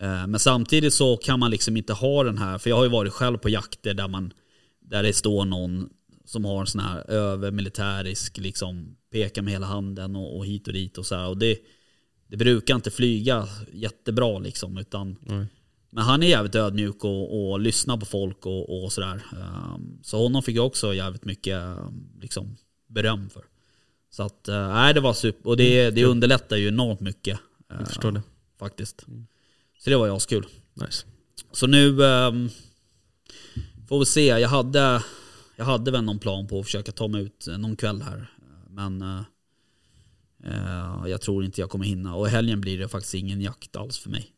Eh, 0.00 0.26
Men 0.26 0.40
samtidigt 0.40 0.94
så 0.94 1.16
kan 1.16 1.40
man 1.40 1.50
liksom 1.50 1.76
inte 1.76 1.92
ha 1.92 2.24
den 2.24 2.38
här, 2.38 2.58
för 2.58 2.70
jag 2.70 2.76
har 2.76 2.84
ju 2.84 2.90
varit 2.90 3.12
själv 3.12 3.38
på 3.38 3.48
jakter 3.48 3.94
där 3.94 4.08
man 4.08 4.32
där 4.80 5.02
det 5.02 5.12
står 5.12 5.44
någon 5.44 5.88
som 6.24 6.44
har 6.44 6.60
en 6.60 6.66
sån 6.66 6.80
här 6.80 7.10
övermilitärisk 7.10 8.38
liksom 8.38 8.96
pekar 9.12 9.42
med 9.42 9.52
hela 9.52 9.66
handen 9.66 10.16
och, 10.16 10.36
och 10.36 10.46
hit 10.46 10.66
och 10.66 10.72
dit 10.72 10.98
och 10.98 11.06
så 11.06 11.14
här. 11.14 11.28
Och 11.28 11.38
det, 11.38 11.58
det 12.26 12.36
brukar 12.36 12.74
inte 12.74 12.90
flyga 12.90 13.48
jättebra 13.72 14.38
liksom 14.38 14.78
utan 14.78 15.16
Nej. 15.20 15.46
men 15.90 16.04
han 16.04 16.22
är 16.22 16.26
jävligt 16.26 16.54
ödmjuk 16.54 17.04
och, 17.04 17.50
och 17.50 17.60
lyssnar 17.60 17.96
på 17.96 18.06
folk 18.06 18.46
och, 18.46 18.84
och 18.84 18.92
sådär. 18.92 19.22
Um, 19.32 19.98
så 20.02 20.18
honom 20.18 20.42
fick 20.42 20.56
jag 20.56 20.66
också 20.66 20.94
jävligt 20.94 21.24
mycket 21.24 21.56
um, 21.56 22.10
liksom, 22.20 22.56
beröm 22.86 23.30
för. 23.30 23.44
Så 24.10 24.22
att, 24.22 24.48
uh, 24.48 24.54
nej 24.54 24.94
det 24.94 25.00
var 25.00 25.12
super, 25.12 25.50
och 25.50 25.56
det, 25.56 25.90
det 25.90 26.04
underlättar 26.04 26.56
ju 26.56 26.68
enormt 26.68 27.00
mycket. 27.00 27.38
Jag 27.68 27.88
förstår 27.88 28.12
det. 28.12 28.22
Faktiskt. 28.58 29.06
Så 29.84 29.90
det 29.90 29.96
var 29.96 30.06
ju 30.06 30.12
askul. 30.12 30.46
Nice. 30.74 31.06
Så 31.52 31.66
nu 31.66 32.02
um, 32.02 32.50
får 33.88 33.98
vi 33.98 34.06
se. 34.06 34.26
Jag 34.26 34.48
hade, 34.48 35.02
jag 35.56 35.64
hade 35.64 35.90
väl 35.90 36.04
någon 36.04 36.18
plan 36.18 36.46
på 36.46 36.60
att 36.60 36.64
försöka 36.64 36.92
ta 36.92 37.08
mig 37.08 37.22
ut 37.22 37.46
någon 37.58 37.76
kväll 37.76 38.02
här. 38.02 38.26
Men 38.68 39.02
uh, 39.02 39.22
Eh, 40.44 41.02
jag 41.06 41.20
tror 41.20 41.44
inte 41.44 41.60
jag 41.60 41.70
kommer 41.70 41.84
hinna. 41.84 42.14
Och 42.14 42.26
i 42.26 42.30
helgen 42.30 42.60
blir 42.60 42.78
det 42.78 42.88
faktiskt 42.88 43.14
ingen 43.14 43.40
jakt 43.40 43.76
alls 43.76 43.98
för 43.98 44.10
mig. 44.10 44.32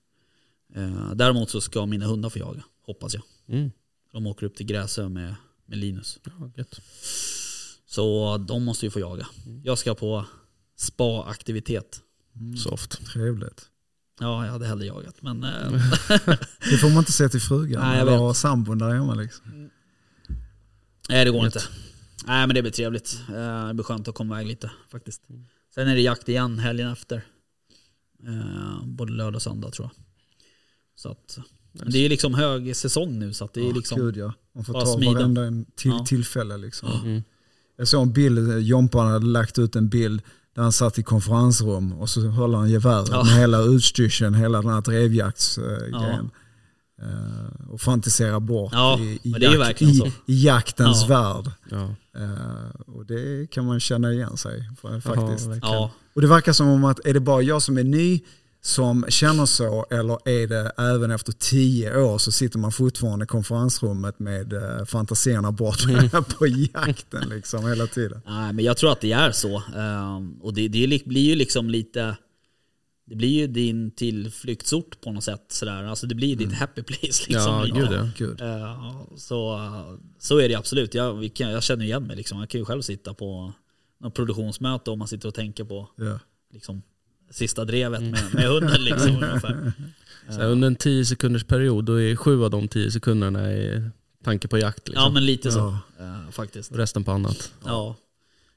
Eh, 0.74 1.14
däremot 1.14 1.50
så 1.50 1.60
ska 1.60 1.86
mina 1.86 2.06
hundar 2.06 2.30
få 2.30 2.38
jaga, 2.38 2.64
hoppas 2.86 3.14
jag. 3.14 3.22
Mm. 3.48 3.70
De 4.12 4.26
åker 4.26 4.46
upp 4.46 4.56
till 4.56 4.66
Gräsö 4.66 5.08
med, 5.08 5.34
med 5.66 5.78
Linus. 5.78 6.18
Ja, 6.24 6.50
gött. 6.56 6.80
Så 7.86 8.36
de 8.38 8.64
måste 8.64 8.86
ju 8.86 8.90
få 8.90 9.00
jaga. 9.00 9.26
Jag 9.62 9.78
ska 9.78 9.94
på 9.94 10.24
spa-aktivitet. 10.76 12.00
Soft. 12.64 13.06
Trevligt. 13.06 13.68
Ja, 14.22 14.44
jag 14.44 14.52
hade 14.52 14.66
hellre 14.66 14.86
jagat. 14.86 15.14
Men 15.22 15.44
eh, 15.44 15.70
Det 16.70 16.76
får 16.80 16.88
man 16.88 16.98
inte 16.98 17.12
säga 17.12 17.28
till 17.28 17.40
frugan 17.40 17.82
Nej, 17.82 17.98
jag 17.98 18.08
eller 18.08 18.32
sambon 18.32 18.78
där 18.78 18.90
hemma. 18.90 19.14
Liksom. 19.14 19.70
nej, 21.08 21.24
det 21.24 21.30
går 21.30 21.44
inte. 21.46 21.60
Nej, 22.26 22.46
men 22.46 22.54
det 22.54 22.62
blir 22.62 22.72
trevligt. 22.72 23.20
Eh, 23.28 23.66
Det 23.68 23.74
blir 23.74 23.84
skönt 23.84 24.08
att 24.08 24.14
komma 24.14 24.34
iväg 24.36 24.46
lite 24.48 24.70
faktiskt. 24.92 25.22
Sen 25.74 25.88
är 25.88 25.94
det 25.94 26.00
jakt 26.00 26.28
igen 26.28 26.58
helgen 26.58 26.92
efter. 26.92 27.16
Eh, 28.26 28.84
Både 28.86 29.12
lördag 29.12 29.34
och 29.34 29.42
söndag 29.42 29.70
tror 29.70 29.86
jag. 29.92 30.04
Så 30.96 31.08
att, 31.08 31.38
det 31.72 31.98
är 31.98 32.08
liksom 32.08 32.34
hög 32.34 32.76
säsong 32.76 33.18
nu 33.18 33.32
så 33.32 33.44
att 33.44 33.54
det 33.54 33.60
är 33.60 33.64
Ja, 33.68 33.72
liksom... 33.76 34.00
Gud 34.00 34.16
ja. 34.16 34.32
Man 34.54 34.64
får 34.64 34.72
ta 34.72 34.86
smida. 34.86 35.12
varenda 35.12 35.44
en 35.44 35.64
till, 35.64 35.90
Ja. 35.90 36.04
tillfälle. 36.06 36.56
Liksom. 36.56 36.88
Mm. 37.04 37.22
Jag 37.76 37.88
såg 37.88 38.02
en 38.02 38.12
bild, 38.12 38.60
Jompan 38.62 39.06
hade 39.12 39.26
lagt 39.26 39.58
ut 39.58 39.76
en 39.76 39.88
bild 39.88 40.22
där 40.54 40.62
han 40.62 40.72
satt 40.72 40.98
i 40.98 41.02
konferensrum 41.02 41.92
och 41.92 42.08
så 42.10 42.20
höll 42.20 42.54
han 42.54 42.70
geväret 42.70 43.08
Ja. 43.10 43.24
med 43.24 43.34
hela 43.34 43.58
utstyrseln, 43.62 44.34
hela 44.34 44.62
den 44.62 44.70
här 44.70 44.80
drevjaktsgrejen. 44.80 46.30
Uh, 47.02 47.70
och 47.72 47.80
fantisera 47.80 48.40
bort 48.40 48.72
Ja, 48.72 48.98
i, 48.98 49.20
i, 49.22 49.32
jakt- 49.32 49.82
i, 49.82 50.12
i 50.26 50.44
jaktens 50.44 51.04
Ja. 51.08 51.32
värld. 51.34 51.50
Ja. 51.70 51.94
Eh, 52.20 52.80
och 52.86 53.06
det 53.06 53.50
kan 53.50 53.66
man 53.66 53.80
känna 53.80 54.12
igen 54.12 54.36
sig 54.36 54.68
för, 54.80 55.00
faktiskt. 55.00 55.48
Ja, 55.62 55.90
Och 56.14 56.20
det 56.20 56.26
verkar 56.28 56.52
som 56.52 56.68
om 56.68 56.84
att 56.84 57.06
är 57.06 57.14
det 57.14 57.20
bara 57.20 57.42
jag 57.42 57.62
som 57.62 57.78
är 57.78 57.84
ny 57.84 58.20
som 58.64 59.04
känner 59.08 59.46
så 59.46 59.86
eller 59.90 60.28
är 60.28 60.46
det 60.46 60.72
även 60.78 61.10
efter 61.10 61.32
tio 61.32 61.96
år 62.02 62.18
så 62.18 62.32
sitter 62.32 62.58
man 62.58 62.72
fortfarande 62.72 63.24
i 63.24 63.26
konferensrummet 63.26 64.18
med 64.18 64.52
uh, 64.52 64.84
fantasierna 64.84 65.52
bort 65.52 65.78
på 66.38 66.46
jakten 66.46 67.28
liksom 67.28 67.68
hela 67.68 67.86
tiden. 67.86 68.20
nej, 68.26 68.52
men 68.52 68.64
jag 68.64 68.76
tror 68.76 68.92
att 68.92 69.00
det 69.00 69.12
är 69.12 69.32
så. 69.32 69.62
Ehm, 69.76 70.32
Och 70.40 70.54
det, 70.54 70.68
det 70.68 71.04
blir 71.06 71.22
ju 71.30 71.34
liksom 71.34 71.70
lite... 71.70 72.16
Det 73.06 73.16
blir 73.16 73.28
ju 73.40 73.46
din 73.46 73.90
tillflyktsort 73.90 75.00
på 75.00 75.12
något 75.12 75.24
sätt. 75.24 75.44
Sådär. 75.48 75.84
Alltså 75.84 76.06
det 76.06 76.14
blir 76.14 76.36
ditt 76.36 76.52
happy 76.52 76.82
place. 76.82 77.24
Liksom, 77.28 77.36
Ja, 77.36 77.66
gud 77.74 77.88
ja. 77.92 78.08
Gud. 78.18 78.40
Eh, 78.40 79.02
Så, 79.16 79.60
så 80.18 80.38
är 80.38 80.48
det 80.48 80.54
absolut. 80.54 80.94
Jag, 80.94 81.14
vi 81.14 81.28
kan, 81.28 81.50
jag 81.50 81.62
känner 81.62 81.84
igen 81.84 82.06
mig. 82.06 82.16
Liksom. 82.16 82.38
Jag 82.38 82.48
kan 82.48 82.58
ju 82.60 82.64
själv 82.64 82.82
sitta 82.82 83.14
på 83.14 83.52
något 84.00 84.14
produktionsmöte 84.14 84.90
om 84.90 84.98
man 84.98 85.08
sitter 85.08 85.28
och 85.28 85.34
tänker 85.34 85.64
på 85.64 85.88
Ja. 85.96 86.18
liksom, 86.52 86.82
sista 87.32 87.64
drevet 87.64 88.00
med, 88.02 88.34
med 88.34 88.44
hunden. 88.48 88.84
Liksom, 88.84 89.10
ungefär. 89.22 89.72
Så 90.28 90.32
här, 90.34 90.46
under 90.48 90.66
en 90.66 90.76
10 90.76 91.04
sekunders 91.04 91.44
period, 91.44 91.84
då 91.84 92.00
är 92.00 92.16
sju 92.16 92.44
av 92.44 92.50
de 92.50 92.68
10 92.68 92.90
sekunderna 92.90 93.52
i 93.52 93.90
tanke 94.24 94.48
på 94.48 94.58
jakt. 94.58 94.88
Liksom. 94.88 95.04
Ja 95.04 95.10
men 95.10 95.26
lite 95.26 95.50
så 95.52 95.78
Ja. 95.98 96.14
faktiskt. 96.32 96.70
Och 96.70 96.76
resten 96.76 97.04
på 97.04 97.12
annat. 97.12 97.52
Ja. 97.64 97.96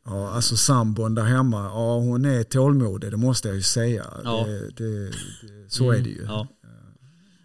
Ja, 0.06 0.30
alltså 0.32 0.58
sambon 0.58 1.16
där 1.16 1.24
hemma, 1.24 1.64
ja, 1.66 1.98
hon 2.00 2.26
är 2.26 2.44
tålmodig, 2.44 3.12
det 3.12 3.18
måste 3.18 3.48
jag 3.48 3.56
ju 3.58 3.62
säga. 3.64 4.06
Ja. 4.24 4.46
Det, 4.48 4.70
det, 4.70 5.06
det, 5.06 5.12
så 5.70 5.92
är 5.92 6.00
det 6.00 6.10
ju. 6.10 6.24
Ja. 6.26 6.48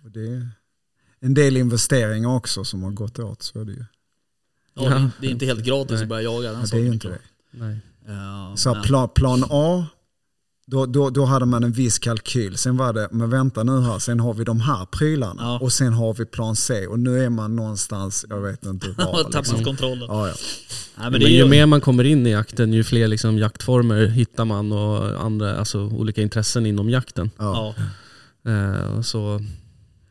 Och 0.04 0.10
det 0.10 0.20
är 0.28 0.48
en 1.20 1.34
del 1.34 1.56
investeringar 1.56 2.28
också 2.36 2.64
som 2.64 2.82
har 2.82 2.90
gått 2.90 3.18
åt, 3.18 3.42
så 3.42 3.60
är 3.60 3.64
det 3.64 3.72
ju. 3.72 3.84
Ja, 4.74 4.82
det, 4.82 4.94
är- 4.94 5.10
det 5.20 5.26
är 5.26 5.30
inte 5.30 5.46
helt 5.46 5.64
gratis 5.64 5.90
Nej. 5.94 6.02
att 6.02 6.08
börja 6.08 6.22
jaga 6.22 6.52
den 6.52 6.60
Ja, 6.60 6.66
det 6.70 6.76
är 6.76 6.80
ju 6.80 6.92
inte 6.92 7.08
det. 7.08 7.18
Nej. 7.50 7.78
jag. 8.06 8.14
Eh, 8.14 8.54
Så 8.54 8.74
men- 8.74 8.82
plan, 8.82 9.08
plan 9.14 9.44
A, 9.50 9.86
då, 10.70 10.86
då, 10.86 11.10
då 11.10 11.24
hade 11.24 11.46
man 11.46 11.64
en 11.64 11.72
viss 11.72 11.98
kalkyl. 11.98 12.56
Sen 12.56 12.76
var 12.76 12.92
det, 12.92 13.08
men 13.12 13.30
vänta 13.30 13.62
nu 13.64 13.80
här, 13.80 13.98
sen 13.98 14.20
har 14.20 14.34
vi 14.34 14.44
de 14.44 14.60
här 14.60 14.86
prylarna. 14.86 15.42
Ja. 15.42 15.58
Och 15.58 15.72
sen 15.72 15.92
har 15.92 16.14
vi 16.14 16.26
plan 16.26 16.56
C. 16.56 16.86
Och 16.86 16.98
nu 17.00 17.24
är 17.24 17.30
man 17.30 17.56
någonstans, 17.56 18.26
jag 18.28 18.40
vet 18.40 18.66
inte 18.66 18.86
har 18.86 19.04
var. 19.12 19.22
tappat 19.22 19.34
Liksom. 19.34 19.64
kontrollen. 19.64 20.04
Ja, 20.08 20.28
ja. 20.28 20.34
Nej, 20.98 21.10
Men, 21.10 21.22
men 21.22 21.30
ju 21.30 21.36
ju, 21.36 21.48
mer 21.48 21.66
man 21.66 21.80
kommer 21.80 22.04
in 22.04 22.26
i 22.26 22.30
jakten, 22.30 22.72
ju 22.72 22.84
fler 22.84 23.08
liksom 23.08 23.38
jaktformer 23.38 24.06
hittar 24.06 24.44
man 24.44 24.72
och 24.72 25.24
andra, 25.24 25.56
alltså, 25.58 25.78
olika 25.80 26.22
intressen 26.22 26.66
inom 26.66 26.90
jakten. 26.90 27.30
Ja. 27.38 27.74
ja, 27.76 27.84
Eh, 28.44 29.00
så 29.00 29.40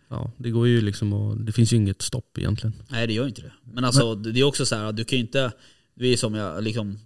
ja, 0.09 0.31
det 0.37 0.49
går 0.49 0.67
ju 0.67 0.81
liksom 0.81 1.13
och, 1.13 1.37
det 1.37 1.51
finns 1.51 1.73
ju 1.73 1.77
inget 1.77 2.01
stopp 2.01 2.37
egentligen. 2.37 2.73
nej 2.89 3.07
det 3.07 3.13
gör 3.13 3.27
inte 3.27 3.41
det. 3.41 3.51
Men 3.73 3.83
alltså 3.85 4.15
det 4.15 4.39
är 4.39 4.43
också 4.43 4.65
så 4.65 4.75
här, 4.75 4.91
du 4.91 5.03
kan 5.03 5.17
ju 5.17 5.25
inte, 5.25 5.51
det 5.99 6.07
är 6.07 6.17
som 6.17 6.35
jag 6.35 6.63
liksom 6.63 6.99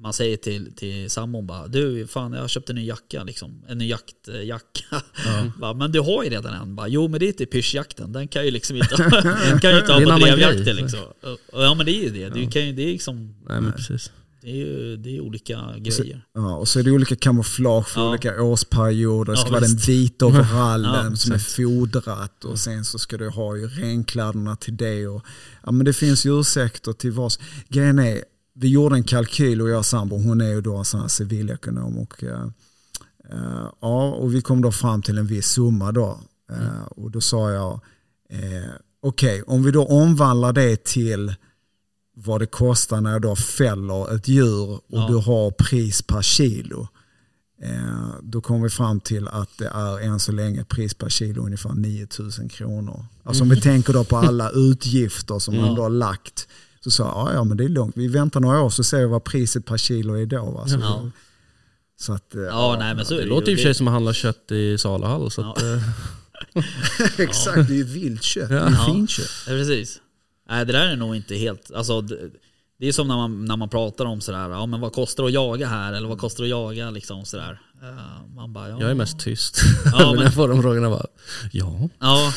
man 0.00 0.12
säger 0.12 0.36
till, 0.36 0.72
till 0.76 1.10
sambon 1.10 1.46
bara 1.46 1.66
Du 1.66 2.06
fan 2.06 2.32
jag 2.32 2.40
har 2.40 2.48
köpt 2.48 2.70
en 2.70 2.76
ny 2.76 2.86
jacka 2.86 3.24
liksom. 3.24 3.62
En 3.68 3.78
ny 3.78 3.88
jaktjacka. 3.88 5.02
Bara, 5.60 5.74
men 5.74 5.92
du 5.92 6.00
har 6.00 6.24
ju 6.24 6.30
redan 6.30 6.54
en. 6.54 6.74
Bara, 6.76 6.88
jo 6.88 7.08
men 7.08 7.20
det 7.20 7.28
är 7.28 7.32
till 7.32 7.46
pyrschjakten. 7.46 8.12
Den 8.12 8.28
kan 8.28 8.44
ju 8.44 8.50
liksom 8.50 8.76
inte, 8.76 8.88
kan 9.62 9.70
ju 9.70 9.78
inte 9.78 9.92
ha 9.92 10.00
på 10.00 10.18
drevjakten 10.18 10.76
liksom. 10.76 11.00
Och- 11.22 11.38
Ja 11.62 11.74
men 11.74 11.86
det 11.86 11.92
är 11.92 12.02
ju 12.02 12.10
det. 12.10 12.28
Du 12.34 12.50
kan 12.50 12.66
ju, 12.66 12.72
det 12.72 12.82
är 12.82 12.92
liksom 12.92 13.34
Nej 13.48 13.60
men 13.60 13.72
precis. 13.72 14.10
Det 14.44 14.50
är 14.50 14.54
ju 14.56 14.96
det 14.96 15.16
är 15.16 15.20
olika 15.20 15.58
Så- 15.90 16.02
grejer. 16.02 16.24
Ja, 16.34 16.56
och 16.56 16.68
så 16.68 16.78
är 16.78 16.82
det 16.82 16.90
olika 16.90 17.16
kamouflage 17.16 17.88
för 17.88 18.00
Ja. 18.00 18.08
olika 18.08 18.42
årsperioder. 18.42 19.32
Det 19.32 19.36
ska 19.38 19.48
Ja, 19.48 19.52
vara 19.52 19.60
den 19.60 19.76
vita 19.76 20.26
overallen 20.26 21.10
Ja, 21.10 21.16
som 21.16 21.32
är 21.32 21.38
fodrat 21.38 22.44
och 22.44 22.58
sen 22.58 22.84
så 22.84 22.98
ska 22.98 23.16
du 23.16 23.28
ha 23.28 23.56
ju 23.56 23.68
renkläderna 23.68 24.56
till 24.56 24.76
det. 24.76 25.06
Och, 25.06 25.22
ja, 25.62 25.72
men 25.72 25.86
det 25.86 25.92
finns 25.92 26.26
ju 26.26 26.40
ursäkter 26.40 26.92
till 26.92 27.12
vad 27.12 27.32
Grejen 27.68 27.98
är, 27.98 28.24
vi 28.62 28.68
gjorde 28.68 28.94
en 28.96 29.04
kalkyl 29.04 29.62
och 29.62 29.68
jag 29.70 29.84
sambo, 29.84 30.16
hon 30.16 30.40
är 30.40 30.48
ju 30.48 30.60
då 30.60 30.76
en 30.76 30.84
sån 30.84 31.00
här 31.00 31.08
civilekonom. 31.08 31.98
Och, 31.98 32.24
eh, 32.24 32.42
eh, 33.30 33.66
ja, 33.80 34.10
och 34.12 34.34
vi 34.34 34.42
kom 34.42 34.62
då 34.62 34.72
fram 34.72 35.02
till 35.02 35.18
en 35.18 35.26
viss 35.26 35.46
summa 35.46 35.92
då. 35.92 36.20
Eh, 36.52 36.82
och 36.96 37.10
då 37.10 37.20
sa 37.20 37.50
jag, 37.50 37.80
eh, 38.30 38.70
okej 39.02 39.42
om 39.42 39.62
vi 39.62 39.70
då 39.70 39.86
omvandlar 39.86 40.52
det 40.52 40.84
till 40.84 41.34
vad 42.16 42.40
det 42.40 42.46
kostar 42.46 43.00
när 43.00 43.12
jag 43.12 43.22
då 43.22 43.36
fäller 43.36 44.14
ett 44.14 44.28
djur 44.28 44.70
och 44.70 44.80
Ja. 44.88 45.06
du 45.08 45.16
har 45.16 45.50
pris 45.50 46.02
per 46.02 46.22
kilo. 46.22 46.88
Eh, 47.62 48.14
då 48.22 48.40
kommer 48.40 48.62
vi 48.62 48.70
fram 48.70 49.00
till 49.00 49.28
att 49.28 49.58
det 49.58 49.66
är 49.68 50.00
än 50.00 50.20
så 50.20 50.32
länge 50.32 50.64
pris 50.64 50.94
per 50.94 51.08
kilo 51.08 51.44
ungefär 51.46 51.72
9000 51.74 52.48
kronor. 52.48 53.04
Alltså 53.24 53.42
om 53.42 53.48
vi 53.48 53.60
tänker 53.60 53.92
då 53.92 54.04
på 54.04 54.16
alla 54.16 54.50
utgifter 54.54 55.38
som 55.38 55.54
man 55.54 55.64
Mm. 55.64 55.70
Ja. 55.70 55.76
då 55.76 55.82
har 55.82 55.90
lagt. 55.90 56.48
Så 56.84 56.90
sa 56.90 57.02
jag, 57.04 57.12
ja, 57.14 57.32
ja 57.38 57.44
men 57.44 57.56
det 57.56 57.64
är 57.64 57.68
lugnt. 57.68 57.96
Vi 57.96 58.08
väntar 58.08 58.40
några 58.40 58.60
år 58.60 58.70
så 58.70 58.84
ser 58.84 58.98
vi 58.98 59.06
vad 59.06 59.24
priset 59.24 59.66
per 59.66 59.76
kilo 59.76 60.14
är 60.14 60.26
då. 60.26 60.50
Va? 60.50 60.66
Så, 60.68 60.78
Ja. 60.80 61.10
så 62.00 62.12
att, 62.12 62.34
eh, 62.34 62.40
Ja, 62.42 62.76
nej 62.78 62.94
men 62.94 63.04
så 63.04 63.14
är 63.14 63.18
Det 63.18 63.24
det 63.24 63.28
låter 63.30 63.48
i 63.48 63.50
ju. 63.50 63.56
och 63.56 63.58
för 63.60 63.64
sig 63.64 63.74
som 63.74 63.88
att 63.88 63.92
handla 63.94 64.12
kött 64.12 64.50
i. 64.52 64.78
Så 64.78 64.94
att, 64.96 65.00
Ja. 65.36 65.56
eh, 65.62 65.82
Exakt, 67.18 67.68
det 67.68 67.74
är 67.74 67.76
ju 67.76 67.84
vilt 67.84 68.22
kött. 68.22 68.48
Det 68.48 68.54
är 68.58 68.70
Ja. 68.70 68.86
fint 68.94 69.10
kött. 69.10 69.26
Ja, 69.46 69.52
precis. 69.52 70.00
Nej, 70.48 70.66
det 70.66 70.72
där 70.72 70.86
är 70.88 70.96
nog 70.96 71.16
inte 71.16 71.34
helt... 71.34 71.70
Alltså, 71.74 72.00
det, 72.00 72.18
det 72.80 72.88
är 72.88 72.92
som 72.92 73.08
när 73.08 73.16
man, 73.16 73.44
när 73.44 73.56
man 73.56 73.68
pratar 73.68 74.04
om 74.04 74.20
sådär, 74.20 74.50
ja 74.50 74.66
men 74.66 74.80
vad 74.80 74.92
kostar 74.92 75.22
det 75.22 75.26
att 75.28 75.32
jaga 75.34 75.66
här? 75.68 75.92
Eller 75.92 76.08
vad 76.08 76.18
kostar 76.18 76.44
det 76.44 76.46
att 76.46 76.50
jaga 76.50 76.90
liksom 76.90 77.24
sådär. 77.24 77.60
Eh, 77.82 78.34
man 78.36 78.52
bara, 78.52 78.68
ja. 78.68 78.80
jag 78.80 78.90
är 78.90 78.94
mest 78.94 79.18
tyst. 79.20 79.60
Ja, 79.84 79.90
men 80.06 80.16
när 80.16 80.22
jag 80.22 80.34
får 80.34 80.48
de 80.48 80.62
frågorna 80.62 80.90
bara, 80.90 81.06
ja. 81.52 81.88
Ja. 81.98 82.32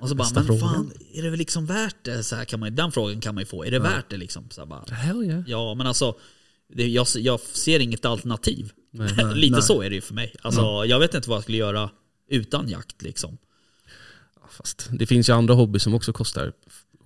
Och 0.00 0.08
så 0.08 0.14
bara, 0.14 0.28
men 0.34 0.44
fråga. 0.46 0.60
fan, 0.60 0.92
är 1.14 1.22
det 1.22 1.30
väl 1.30 1.38
liksom 1.38 1.66
värt 1.66 1.96
det? 2.04 2.22
Så 2.22 2.36
här 2.36 2.44
kan 2.44 2.60
man, 2.60 2.74
den 2.74 2.92
frågan 2.92 3.20
kan 3.20 3.34
man 3.34 3.42
ju 3.42 3.46
få. 3.46 3.64
Är 3.64 3.70
det 3.70 3.78
värt 3.78 4.10
det 4.10 4.16
liksom? 4.16 4.50
Så 4.50 4.66
bara, 4.66 4.84
Hell 4.94 5.22
yeah. 5.24 5.42
ja 5.46 5.74
men 5.74 5.86
alltså, 5.86 6.14
det, 6.74 6.88
jag, 6.88 7.06
jag 7.16 7.40
ser 7.40 7.80
inget 7.80 8.04
alternativ. 8.04 8.72
Nej. 8.90 9.08
Lite 9.34 9.52
nej. 9.52 9.62
så 9.62 9.82
är 9.82 9.90
det 9.90 9.94
ju 9.96 10.00
för 10.00 10.14
mig. 10.14 10.34
Alltså, 10.42 10.84
Jag 10.86 11.00
vet 11.00 11.14
inte 11.14 11.28
vad 11.28 11.36
jag 11.36 11.42
skulle 11.42 11.58
göra 11.58 11.90
utan 12.30 12.68
jakt 12.68 13.02
liksom. 13.02 13.38
Fast 14.50 14.88
det 14.92 15.06
finns 15.06 15.28
ju 15.28 15.32
andra 15.32 15.54
hobbyer 15.54 15.78
som 15.78 15.94
också 15.94 16.12
kostar 16.12 16.52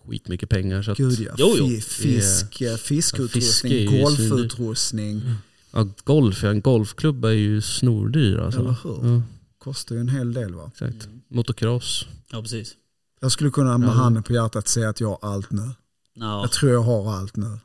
skitmycket 0.06 0.48
pengar. 0.48 0.82
Så 0.82 0.90
att, 0.92 0.98
Gud 0.98 1.20
ja, 1.20 1.34
Jo, 1.38 1.54
jo. 1.58 1.66
Fi- 1.68 1.80
fisk, 1.80 2.60
eh, 2.60 2.76
fiskutrustning, 2.76 3.72
Ja, 3.72 3.78
fiske 3.88 3.96
är 3.98 4.02
golfutrustning. 4.02 5.22
ja, 5.72 5.88
golf, 6.04 6.42
ja, 6.42 6.48
en 6.50 6.60
golfklubba 6.60 7.28
är 7.28 7.32
ju 7.34 7.60
snordyr 7.60 8.36
alltså. 8.38 8.60
Eller 8.60 8.76
hur? 8.84 9.14
Ja, 9.14 9.22
Kostar 9.58 9.94
ju 9.94 10.00
en 10.00 10.08
hel 10.08 10.32
del 10.32 10.54
va? 10.54 10.70
exakt. 10.72 11.08
Motocross. 11.28 12.06
Ja 12.30 12.42
precis. 12.42 12.74
Jag 13.22 13.32
skulle 13.32 13.50
kunna 13.50 13.78
med 13.78 13.88
handen 13.88 14.22
på 14.22 14.32
hjärtat 14.32 14.68
säga 14.68 14.88
att 14.88 15.00
jag 15.00 15.08
har 15.08 15.18
allt 15.32 15.50
nu. 15.50 15.70
Ja. 16.14 16.40
Jag 16.40 16.52
tror 16.52 16.72
jag 16.72 16.80
har 16.82 17.12
allt 17.12 17.36
nu. 17.36 17.58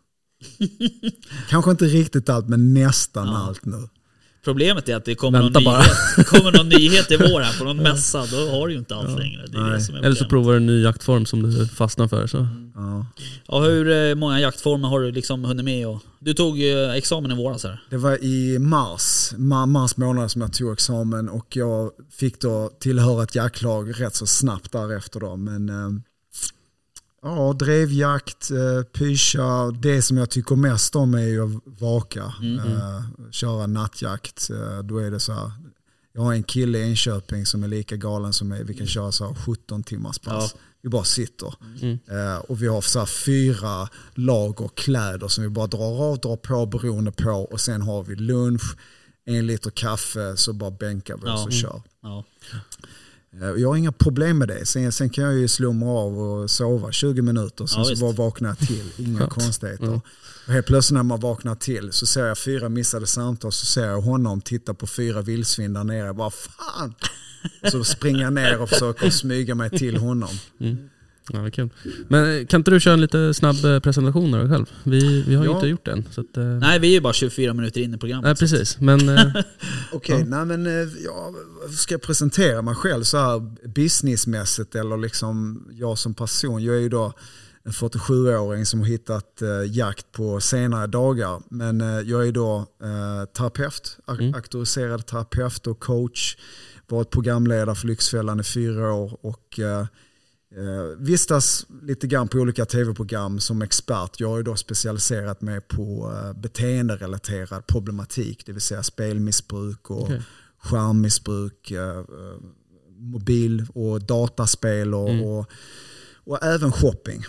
Kanske 1.50 1.72
inte 1.72 1.86
riktigt 1.86 2.30
allt 2.30 2.48
men 2.50 2.74
nästan 2.74 3.28
Ja. 3.28 3.38
allt 3.38 3.66
nu. 3.66 3.90
Problemet 4.48 4.90
är 4.90 4.96
att 4.96 5.06
det 5.06 5.16
kommer 5.16 5.42
Vänta 5.42 5.60
någon, 5.60 5.64
bara. 5.66 5.78
nyhet, 5.80 6.28
kommer 6.28 6.52
någon 6.52 6.70
nyhet 6.80 7.12
i 7.12 7.18
vår 7.18 7.42
här 7.42 7.58
på 7.60 7.64
någon 7.66 7.78
mässa, 7.78 8.26
då 8.32 8.38
har 8.52 8.68
du 8.68 8.74
ju 8.74 8.80
inte 8.80 8.96
alls 8.96 9.20
längre. 9.20 9.46
Det 9.48 9.58
är 9.58 9.70
det 9.72 9.82
som 9.82 9.96
är 9.96 10.00
Eller 10.04 10.16
så 10.16 10.26
provar 10.26 10.52
du 10.52 10.58
en 10.58 10.66
ny 10.66 10.82
jaktform 10.84 11.26
som 11.26 11.44
du 11.44 11.68
fastnar 11.68 12.08
för. 12.08 12.28
Så. 12.28 12.48
Ja. 12.76 13.06
Ja, 13.48 13.60
hur 13.62 14.10
eh, 14.10 14.16
många 14.16 14.40
jaktformer 14.40 14.88
har 14.88 15.00
du 15.02 15.12
liksom 15.12 15.44
hunnit 15.44 15.66
med? 15.66 15.88
Och, 15.88 16.00
du 16.20 16.34
tog 16.34 16.62
eh, 16.62 16.92
examen 16.92 17.32
i 17.32 17.36
våras 17.36 17.64
här. 17.64 17.82
Det 17.90 17.98
var 17.98 18.24
i 18.24 18.60
mars, 18.60 19.32
ma- 19.38 19.66
mars 19.66 19.98
månad 19.98 20.32
som 20.32 20.42
jag 20.42 20.54
tog 20.54 20.74
examen 20.74 21.30
och 21.30 21.56
jag 21.56 21.92
fick 22.12 22.42
då 22.42 22.72
tillhöra 22.80 23.24
ett 23.24 23.36
jaktlag 23.36 24.02
rätt 24.02 24.16
så 24.16 24.26
snabbt 24.26 24.72
därefter 24.72 25.20
då. 25.20 25.36
Men 25.36 25.70
eh, 25.70 25.90
Ja, 27.22 27.54
drevjakt, 27.54 28.52
eh, 28.52 28.84
pyscha. 28.84 29.72
Det 29.72 30.02
som 30.02 30.18
jag 30.18 30.30
tycker 30.30 30.56
mest 30.56 30.96
om 30.96 31.14
är 31.14 31.28
ju 31.28 31.44
att 31.46 31.62
vaka. 31.82 32.34
Mm. 32.42 32.60
Eh, 32.60 33.04
köra 33.32 33.68
nattjakt. 33.68 34.50
Eh, 34.50 34.80
då 34.84 34.98
är 34.98 35.12
det 35.12 35.20
så 35.20 35.34
här. 35.34 35.52
Jag 36.14 36.22
har 36.22 36.34
en 36.34 36.44
kille 36.44 36.78
i 36.78 36.84
Enköping 36.90 37.46
som 37.46 37.64
är 37.64 37.68
lika 37.68 37.96
galen 37.96 38.34
som 38.34 38.48
mig. 38.48 38.64
Vi 38.64 38.74
kan 38.74 38.88
köra 38.88 39.12
så 39.12 39.28
här 39.28 39.34
17 39.36 39.84
timmars 39.84 40.20
pass. 40.20 40.56
Vi 40.82 40.90
bara 40.90 41.04
sitter. 41.04 41.54
Mm. 41.82 42.00
Eh, 42.12 42.38
och 42.38 42.62
vi 42.64 42.68
har 42.68 42.82
så 42.82 43.06
fyra 43.06 43.90
lager 44.14 44.68
kläder 44.76 45.28
som 45.28 45.44
vi 45.44 45.50
bara 45.50 45.68
drar 45.68 46.04
av, 46.04 46.20
drar 46.20 46.36
på 46.36 46.66
beroende 46.66 47.12
på. 47.12 47.32
Och 47.32 47.62
sen 47.62 47.82
har 47.82 48.04
vi 48.04 48.16
lunch, 48.16 48.78
en 49.26 49.48
liter 49.48 49.70
kaffe, 49.70 50.38
så 50.38 50.54
bara 50.54 50.72
bänkar 50.72 51.18
vi 51.18 51.22
oss 51.24 51.30
Ja. 51.40 51.46
och 51.46 51.52
kör. 51.54 51.82
Ja. 52.02 52.24
Eh, 53.42 53.48
Jag 53.62 53.70
har 53.70 53.76
inga 53.76 53.92
problem 53.92 54.38
med 54.38 54.48
det. 54.48 54.66
Sen, 54.66 54.92
sen 54.92 55.10
kan 55.10 55.24
jag 55.24 55.34
ju 55.34 55.48
slumra 55.48 55.90
av 55.90 56.20
och 56.20 56.52
sova 56.52 56.92
20 56.92 57.22
minuter. 57.22 57.66
Sen 57.66 57.80
Ja, 57.84 57.96
så 57.96 58.02
bara 58.02 58.12
vaknar 58.12 58.50
jag 58.50 58.58
till. 58.68 58.92
Inga 58.98 59.20
Skönt. 59.20 59.32
konstigheter. 59.34 59.84
Mm. 59.86 60.00
Och 60.48 60.54
helt 60.54 60.66
plötsligt 60.66 60.96
när 60.96 61.04
man 61.04 61.20
vaknar 61.20 61.56
till 61.56 61.92
så 61.92 62.06
ser 62.06 62.26
jag 62.26 62.38
fyra 62.38 62.70
missade 62.70 63.08
samtal. 63.08 63.52
Så 63.52 63.66
ser 63.66 63.86
jag 63.88 64.02
honom 64.02 64.42
titta 64.42 64.74
på 64.74 64.88
fyra 64.88 65.22
vildsvin 65.22 65.74
där 65.74 65.84
nere. 65.84 66.12
Vad 66.14 66.34
fan! 66.34 66.94
Så 67.72 67.84
springer 67.84 68.22
jag 68.22 68.34
ner 68.34 68.62
och 68.62 68.70
försöker 68.70 69.10
smyga 69.10 69.56
mig 69.56 69.70
till 69.70 69.98
honom. 69.98 70.30
Ja, 71.34 71.42
vad 71.42 71.54
kul. 71.54 71.70
Men 72.08 72.40
eh, 72.40 72.46
kan 72.46 72.60
inte 72.62 72.72
du 72.72 72.80
köra 72.80 72.94
en 72.94 73.02
lite 73.02 73.34
snabb 73.34 73.66
eh, 73.66 73.80
presentation 73.80 74.34
av 74.34 74.40
dig 74.40 74.50
själv? 74.50 74.66
Vi, 74.84 75.22
vi 75.28 75.36
har 75.36 75.44
ju 75.44 75.50
Ja. 75.50 75.56
inte 75.56 75.68
gjort 75.68 75.86
det 75.86 75.92
än. 75.92 76.06
Så 76.12 76.22
att, 76.22 76.38
eh, 76.38 76.44
Nej, 76.44 76.80
vi 76.80 76.88
är 76.88 76.92
ju 76.92 77.02
bara 77.02 77.14
24 77.14 77.54
minuter 77.54 77.82
in 77.82 77.94
i 77.94 77.98
programmet. 77.98 78.24
nej, 78.26 78.36
precis. 78.36 78.80
Men 78.80 79.00
Okej, 79.92 80.20
Ja. 80.20 80.26
nej 80.26 80.46
men 80.58 80.66
ja, 81.06 81.34
ska 81.78 81.94
jag 81.94 82.02
presentera 82.02 82.62
mig 82.62 82.76
själv 82.76 83.04
så 83.04 83.18
här 83.18 83.68
businessmässigt 83.68 84.76
eller 84.76 84.98
liksom 84.98 85.64
jag 85.72 85.98
som 85.98 86.14
person? 86.14 86.64
Jag 86.64 86.76
är 86.76 86.80
ju 86.80 86.90
då 86.90 87.14
en 87.64 87.72
47-åring 87.72 88.66
som 88.66 88.80
har 88.80 88.88
hittat 88.88 89.42
eh, 89.42 89.50
jakt 89.78 90.12
på 90.12 90.40
senare 90.42 90.88
dagar. 90.88 91.42
Men 91.50 91.82
eh, 91.82 91.88
jag 92.00 92.28
är 92.28 92.32
då 92.32 92.58
eh, 92.84 93.26
terapeut, 93.38 93.98
Mm. 94.10 94.34
auktoriserad 94.34 95.06
terapeut 95.06 95.68
och 95.68 95.80
coach. 95.80 96.38
Varit 96.90 97.10
programledare 97.10 97.76
för 97.76 97.88
Lyxfällan 97.88 98.40
i 98.40 98.44
fyra 98.44 98.94
år 98.94 99.18
och 99.22 99.60
eh, 99.60 99.86
eh, 100.56 100.98
vistas 101.00 101.66
lite 101.82 102.08
grann 102.08 102.28
på 102.28 102.38
olika 102.38 102.66
tv-program 102.66 103.40
som 103.40 103.62
expert. 103.62 104.20
Jag 104.20 104.30
har 104.30 104.44
då 104.44 104.56
specialiserat 104.56 105.42
mig 105.42 105.62
på 105.62 106.14
eh, 106.16 106.34
beteenderelaterad 106.42 107.68
problematik, 107.68 108.46
det 108.46 108.52
vill 108.52 108.62
säga 108.62 108.84
spelmissbruk 108.84 109.90
och 109.92 110.02
Okej. 110.04 110.22
skärmmissbruk, 110.60 111.72
eh, 111.72 111.98
eh, 111.98 112.04
mobil 113.00 113.66
och 113.74 114.02
dataspel 114.04 114.94
och, 114.94 115.10
Mm. 115.10 115.24
och, 115.26 115.52
och 116.26 116.44
även 116.44 116.72
shopping. 116.72 117.24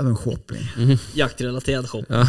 Även 0.00 0.16
shopping. 0.16 0.98
Jaktrelaterad 1.14 1.88
shop. 1.90 2.04
ja. 2.08 2.28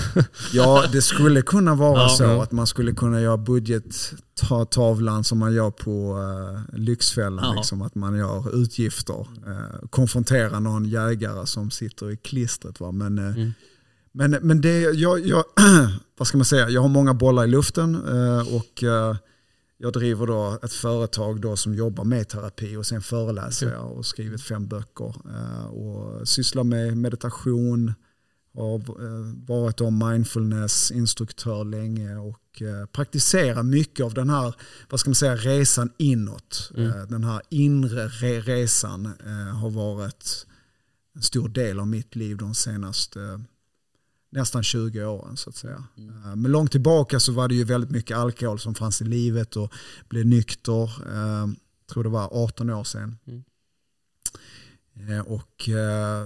Ja, 0.53 0.83
det 0.91 1.01
skulle 1.01 1.41
kunna 1.41 1.75
vara 1.75 2.01
Ja. 2.01 2.09
så 2.09 2.41
att 2.41 2.51
man 2.51 2.67
skulle 2.67 2.91
kunna 2.93 3.21
göra 3.21 3.37
budgettavlan 3.37 5.23
som 5.23 5.37
man 5.39 5.53
gör 5.53 5.71
på 5.71 6.17
uh, 6.17 6.79
Lyxfällan. 6.79 7.55
Liksom, 7.55 7.81
att 7.81 7.95
man 7.95 8.17
gör 8.17 8.61
utgifter. 8.61 9.19
Uh, 9.47 9.87
konfronterar 9.89 10.59
någon 10.59 10.85
jägare 10.85 11.45
som 11.45 11.71
sitter 11.71 12.11
i 12.11 12.17
klistret. 12.17 12.79
Va? 12.79 12.91
Men, 12.91 13.17
eh, 13.17 13.25
Mm. 13.35 13.53
men, 14.11 14.31
men 14.41 14.61
det, 14.61 14.79
jag, 14.81 15.27
jag, 15.27 15.43
vad 16.17 16.27
ska 16.27 16.37
man 16.37 16.45
säga, 16.45 16.69
jag 16.69 16.81
har 16.81 16.89
många 16.89 17.13
bollar 17.13 17.43
i 17.43 17.47
luften 17.47 17.95
eh, 17.95 18.55
och 18.55 18.83
eh, 18.83 19.15
jag 19.77 19.93
driver 19.93 20.27
då 20.27 20.59
ett 20.63 20.73
företag 20.73 21.41
då 21.41 21.55
som 21.55 21.73
jobbar 21.73 22.03
med 22.03 22.27
terapi 22.27 22.75
och 22.75 22.85
sen 22.85 23.01
föreläser 23.01 23.71
jag 23.71 23.91
och 23.91 24.05
skrivit 24.05 24.41
fem 24.41 24.67
böcker 24.67 25.15
eh, 25.29 25.65
och 25.65 26.27
sysslar 26.27 26.63
med 26.63 26.97
meditation, 26.97 27.93
har 28.53 28.75
eh, 28.75 29.45
varit 29.47 29.81
om 29.81 29.97
mindfulness 29.97 30.91
instruktör 30.91 31.63
länge 31.63 32.15
och 32.15 32.61
eh, 32.61 32.85
praktiserar 32.85 33.63
mycket 33.63 34.05
av 34.05 34.13
den 34.13 34.29
här 34.29 34.55
vad 34.89 34.99
ska 34.99 35.09
man 35.09 35.15
säga, 35.15 35.35
resan 35.35 35.89
inåt. 35.97 36.71
Mm. 36.77 37.07
Den 37.09 37.23
här 37.23 37.41
inre 37.49 38.07
re- 38.07 38.41
resan 38.41 39.13
har 39.61 39.69
varit 39.69 40.47
en 41.15 41.21
stor 41.21 41.49
del 41.49 41.79
av 41.79 41.87
mitt 41.87 42.15
liv 42.15 42.37
de 42.37 42.55
senaste 42.55 43.43
nästan 44.37 44.63
20 44.63 45.05
åren 45.05 45.37
så 45.37 45.49
att 45.49 45.55
säga. 45.55 45.83
Eh, 45.97 46.35
Men 46.35 46.51
långt 46.51 46.71
tillbaka 46.71 47.19
så 47.19 47.31
var 47.31 47.47
det 47.47 47.55
ju 47.55 47.63
väldigt 47.63 47.91
mycket 47.91 48.17
alkohol 48.17 48.59
som 48.59 48.75
fanns 48.75 49.01
i 49.01 49.05
livet 49.05 49.55
och 49.55 49.71
blev 50.09 50.25
nykter. 50.25 50.83
eh, 50.83 51.47
tror 51.93 52.03
det 52.03 52.09
var 52.09 52.29
18 52.43 52.69
år 52.69 52.83
sedan. 52.83 53.17
Mm. 53.27 53.43
Eh, 55.09 55.19
Och 55.19 55.69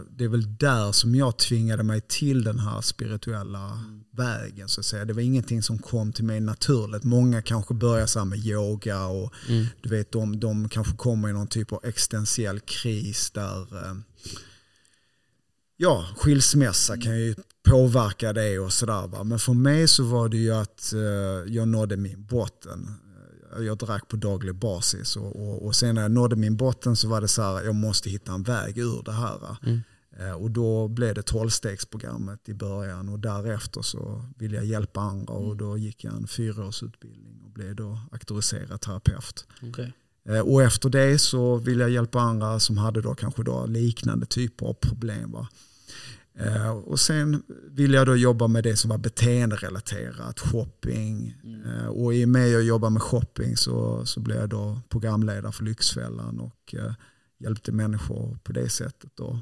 det 0.09 0.23
är 0.23 0.27
väl 0.27 0.57
där 0.57 0.91
som 0.91 1.15
jag 1.15 1.37
tvingade 1.37 1.83
mig 1.83 2.01
till 2.01 2.43
den 2.43 2.59
här 2.59 2.81
spirituella 2.81 3.83
vägen. 4.11 4.69
Så 4.69 4.79
att 4.81 4.85
säga. 4.85 5.05
Det 5.05 5.13
var 5.13 5.21
ingenting 5.21 5.63
som 5.63 5.77
kom 5.79 6.13
till 6.13 6.25
mig 6.25 6.39
naturligt. 6.39 7.03
Många 7.03 7.41
kanske 7.41 7.73
börjar 7.73 8.05
så 8.05 8.25
med 8.25 8.39
yoga 8.39 9.05
och 9.05 9.33
Mm. 9.49 9.65
du 9.81 9.89
vet, 9.89 10.11
de, 10.11 10.39
de 10.39 10.69
kanske 10.69 10.95
kommer 10.97 11.29
i 11.29 11.33
någon 11.33 11.47
typ 11.47 11.71
av 11.73 11.79
existentiell 11.83 12.59
kris 12.59 13.31
där 13.31 13.67
ja, 15.81 16.05
skilsmässa 16.17 16.97
kan 16.97 17.19
ju 17.19 17.35
påverka 17.63 18.33
det 18.33 18.59
och 18.59 18.73
sådär. 18.73 19.23
Men 19.23 19.39
för 19.39 19.53
mig 19.53 19.87
så 19.87 20.03
var 20.03 20.29
det 20.29 20.37
ju 20.37 20.51
att 20.51 20.93
eh, 20.93 21.53
jag 21.53 21.67
nådde 21.67 21.97
min 21.97 22.25
botten. 22.25 22.87
Eh, 23.55 23.63
Jag 23.63 23.77
drack 23.77 24.07
på 24.07 24.15
daglig 24.15 24.55
basis 24.55 25.15
och, 25.15 25.35
och, 25.35 25.65
och 25.65 25.75
sen 25.75 25.95
när 25.95 26.01
jag 26.01 26.11
nådde 26.11 26.35
min 26.35 26.57
botten 26.57 26.95
så 26.95 27.07
var 27.07 27.21
det 27.21 27.27
så 27.27 27.41
här, 27.41 27.63
jag 27.63 27.75
måste 27.75 28.09
hitta 28.09 28.31
en 28.33 28.43
väg 28.43 28.77
ur 28.77 29.01
det 29.05 29.11
här. 29.11 29.57
Mm. 29.63 29.79
Eh, 30.19 30.31
Och 30.31 30.51
då 30.51 30.87
blev 30.87 31.15
det 31.15 31.21
tolvstegsprogrammet 31.21 32.49
i 32.49 32.53
början 32.53 33.09
och 33.09 33.19
därefter 33.19 33.81
så 33.81 34.25
ville 34.37 34.55
jag 34.55 34.65
hjälpa 34.65 34.99
andra 35.01 35.33
och 35.33 35.57
då 35.57 35.77
gick 35.77 36.03
jag 36.03 36.13
en 36.13 36.27
fyraårsutbildning 36.27 37.41
och 37.45 37.51
blev 37.51 37.75
då 37.75 37.99
auktoriserad 38.11 38.81
terapeut. 38.81 39.45
Okej. 39.63 39.93
Eh, 40.29 40.39
Och 40.39 40.63
efter 40.63 40.89
det 40.89 41.19
så 41.19 41.55
ville 41.55 41.81
jag 41.81 41.89
hjälpa 41.91 42.19
andra 42.21 42.59
som 42.59 42.77
hade 42.77 43.01
då 43.01 43.15
kanske 43.15 43.43
då 43.43 43.65
liknande 43.65 44.25
typer 44.25 44.65
av 44.65 44.73
problem. 44.73 45.31
Va? 45.31 45.47
Eh, 46.39 46.69
Och 46.69 46.99
sen 46.99 47.43
ville 47.69 47.97
jag 47.97 48.07
då 48.07 48.15
jobba 48.15 48.47
med 48.47 48.63
det 48.63 48.75
som 48.75 48.89
var 48.89 48.97
beteenderelaterat, 48.97 50.39
shopping. 50.39 51.35
Eh, 51.65 51.85
Och 51.87 52.13
i 52.13 52.25
och 52.25 52.29
med 52.29 52.45
att 52.45 52.51
jag 52.51 52.63
jobbar 52.63 52.89
med 52.89 53.01
shopping 53.01 53.57
så, 53.57 54.05
så 54.05 54.19
blev 54.19 54.37
jag 54.37 54.49
då 54.49 54.81
programledare 54.89 55.51
för 55.51 55.63
Lyxfällan 55.63 56.39
och 56.39 56.75
eh, 56.77 56.93
hjälpte 57.39 57.71
människor 57.71 58.37
på 58.43 58.51
det 58.51 58.69
sättet. 58.69 59.11
Då. 59.15 59.39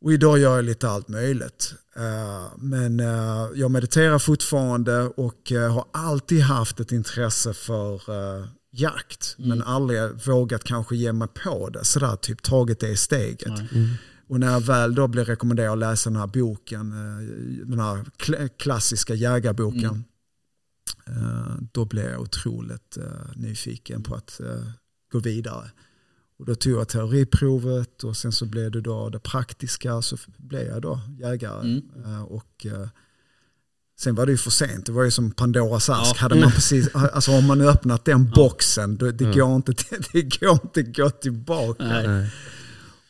Och 0.00 0.12
idag 0.12 0.38
gör 0.38 0.56
jag 0.56 0.64
lite 0.64 0.88
allt 0.88 1.08
möjligt. 1.08 1.74
Men 2.56 2.98
jag 3.54 3.70
mediterar 3.70 4.18
fortfarande 4.18 5.00
och 5.02 5.50
har 5.50 5.84
alltid 5.92 6.40
haft 6.42 6.80
ett 6.80 6.92
intresse 6.92 7.54
för 7.54 8.02
jakt. 8.70 9.34
Men 9.38 9.62
aldrig 9.62 10.26
vågat 10.26 10.64
kanske 10.64 10.96
ge 10.96 11.12
mig 11.12 11.28
på 11.44 11.68
det. 11.68 11.84
Sådär, 11.84 12.16
typ 12.16 12.42
tagit 12.42 12.80
det 12.80 12.96
steget. 12.96 13.72
Mm. 13.72 13.88
Och 14.28 14.40
när 14.40 14.52
jag 14.52 14.60
väl 14.60 14.94
då 14.94 15.08
blev 15.08 15.24
rekommenderad 15.24 15.72
att 15.72 15.78
läsa 15.78 16.10
den 16.10 16.18
här 16.18 16.26
boken, 16.26 16.92
eh, 16.92 17.24
den 17.66 17.78
här 17.80 18.04
kl- 18.18 18.48
klassiska 18.58 19.14
jägarboken, 19.14 20.04
Mm. 21.06 21.24
eh, 21.24 21.54
då 21.72 21.84
blev 21.84 22.10
jag 22.10 22.20
otroligt 22.20 22.96
eh, 22.96 23.04
nyfiken 23.36 24.02
på 24.02 24.14
att 24.14 24.40
gå 25.12 25.18
vidare. 25.18 25.70
Och 26.38 26.44
då 26.46 26.54
tog 26.54 26.72
jag 26.72 26.88
teoriprovet 26.88 28.04
och 28.04 28.16
sen 28.16 28.32
så 28.32 28.46
blev 28.46 28.70
det 28.70 28.80
då 28.80 29.08
det 29.10 29.18
praktiska 29.18 30.02
så 30.02 30.16
blev 30.36 30.66
jag 30.66 30.82
då 30.82 31.00
jägare. 31.18 31.60
Mm. 31.60 32.24
Och 32.24 32.66
sen 34.00 34.14
var 34.14 34.26
det 34.26 34.32
ju 34.32 34.38
för 34.38 34.50
sent, 34.50 34.86
det 34.86 34.92
var 34.92 35.04
ju 35.04 35.10
som 35.10 35.30
Pandoras 35.30 35.90
ask. 35.90 36.16
Ja. 36.16 36.20
Hade 36.20 36.40
man 36.40 36.50
precis, 36.52 36.88
alltså 36.94 37.30
har 37.32 37.42
man 37.42 37.60
öppnat 37.60 38.04
den 38.04 38.30
boxen, 38.30 38.96
det, 39.18 39.34
går 39.34 39.56
inte, 39.56 39.72
det 40.12 40.38
går 40.38 40.52
inte 40.62 40.80
att 40.80 40.96
gå 40.96 41.10
tillbaka. 41.10 41.84
Nej. 41.84 42.30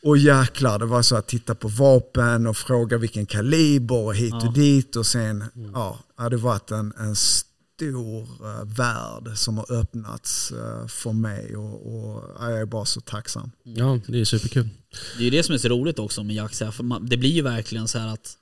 Och 0.03 0.19
jäklar, 0.19 0.79
det 0.79 0.87
var 0.87 1.03
så 1.03 1.17
att 1.17 1.27
titta 1.29 1.55
på 1.55 1.69
vapen 1.69 2.47
och 2.47 2.57
fråga 2.57 2.99
vilken 2.99 3.27
kaliber 3.27 3.99
och 4.05 4.15
hit 4.15 4.35
Ja. 4.41 4.49
och 4.49 4.55
dit. 4.55 4.97
Och 4.97 5.07
sen, 5.07 5.45
ja, 5.75 5.99
det 6.17 6.23
hade 6.23 6.37
varit 6.37 6.71
en, 6.71 6.93
en 6.99 7.17
stor 7.17 8.23
uh, 8.23 8.65
värld 8.77 9.37
som 9.37 9.59
har 9.59 9.73
öppnats 9.73 10.51
eh, 10.53 10.87
för 10.87 11.13
mig. 11.13 11.57
Och, 11.57 11.87
och 11.87 12.25
ja, 12.39 12.51
jag 12.51 12.61
är 12.61 12.67
bara 12.67 12.85
så 12.85 13.01
tacksam. 13.01 13.51
Ja, 13.63 14.01
det 14.09 14.21
är 14.21 14.25
superkul. 14.25 14.69
Det 15.17 15.23
är 15.23 15.25
ju 15.25 15.31
det 15.31 15.43
som 15.43 15.55
är 15.55 15.59
så 15.59 15.69
roligt 15.69 15.99
också 15.99 16.23
med 16.25 16.37
jakt. 16.37 16.55
så 16.55 16.65
här, 16.65 16.73
För 16.73 16.85
man, 16.85 17.07
det 17.07 17.17
blir 17.17 17.31
ju 17.31 17.43
verkligen 17.43 17.89
så 17.89 17.99
här 17.99 18.09
att 18.09 18.37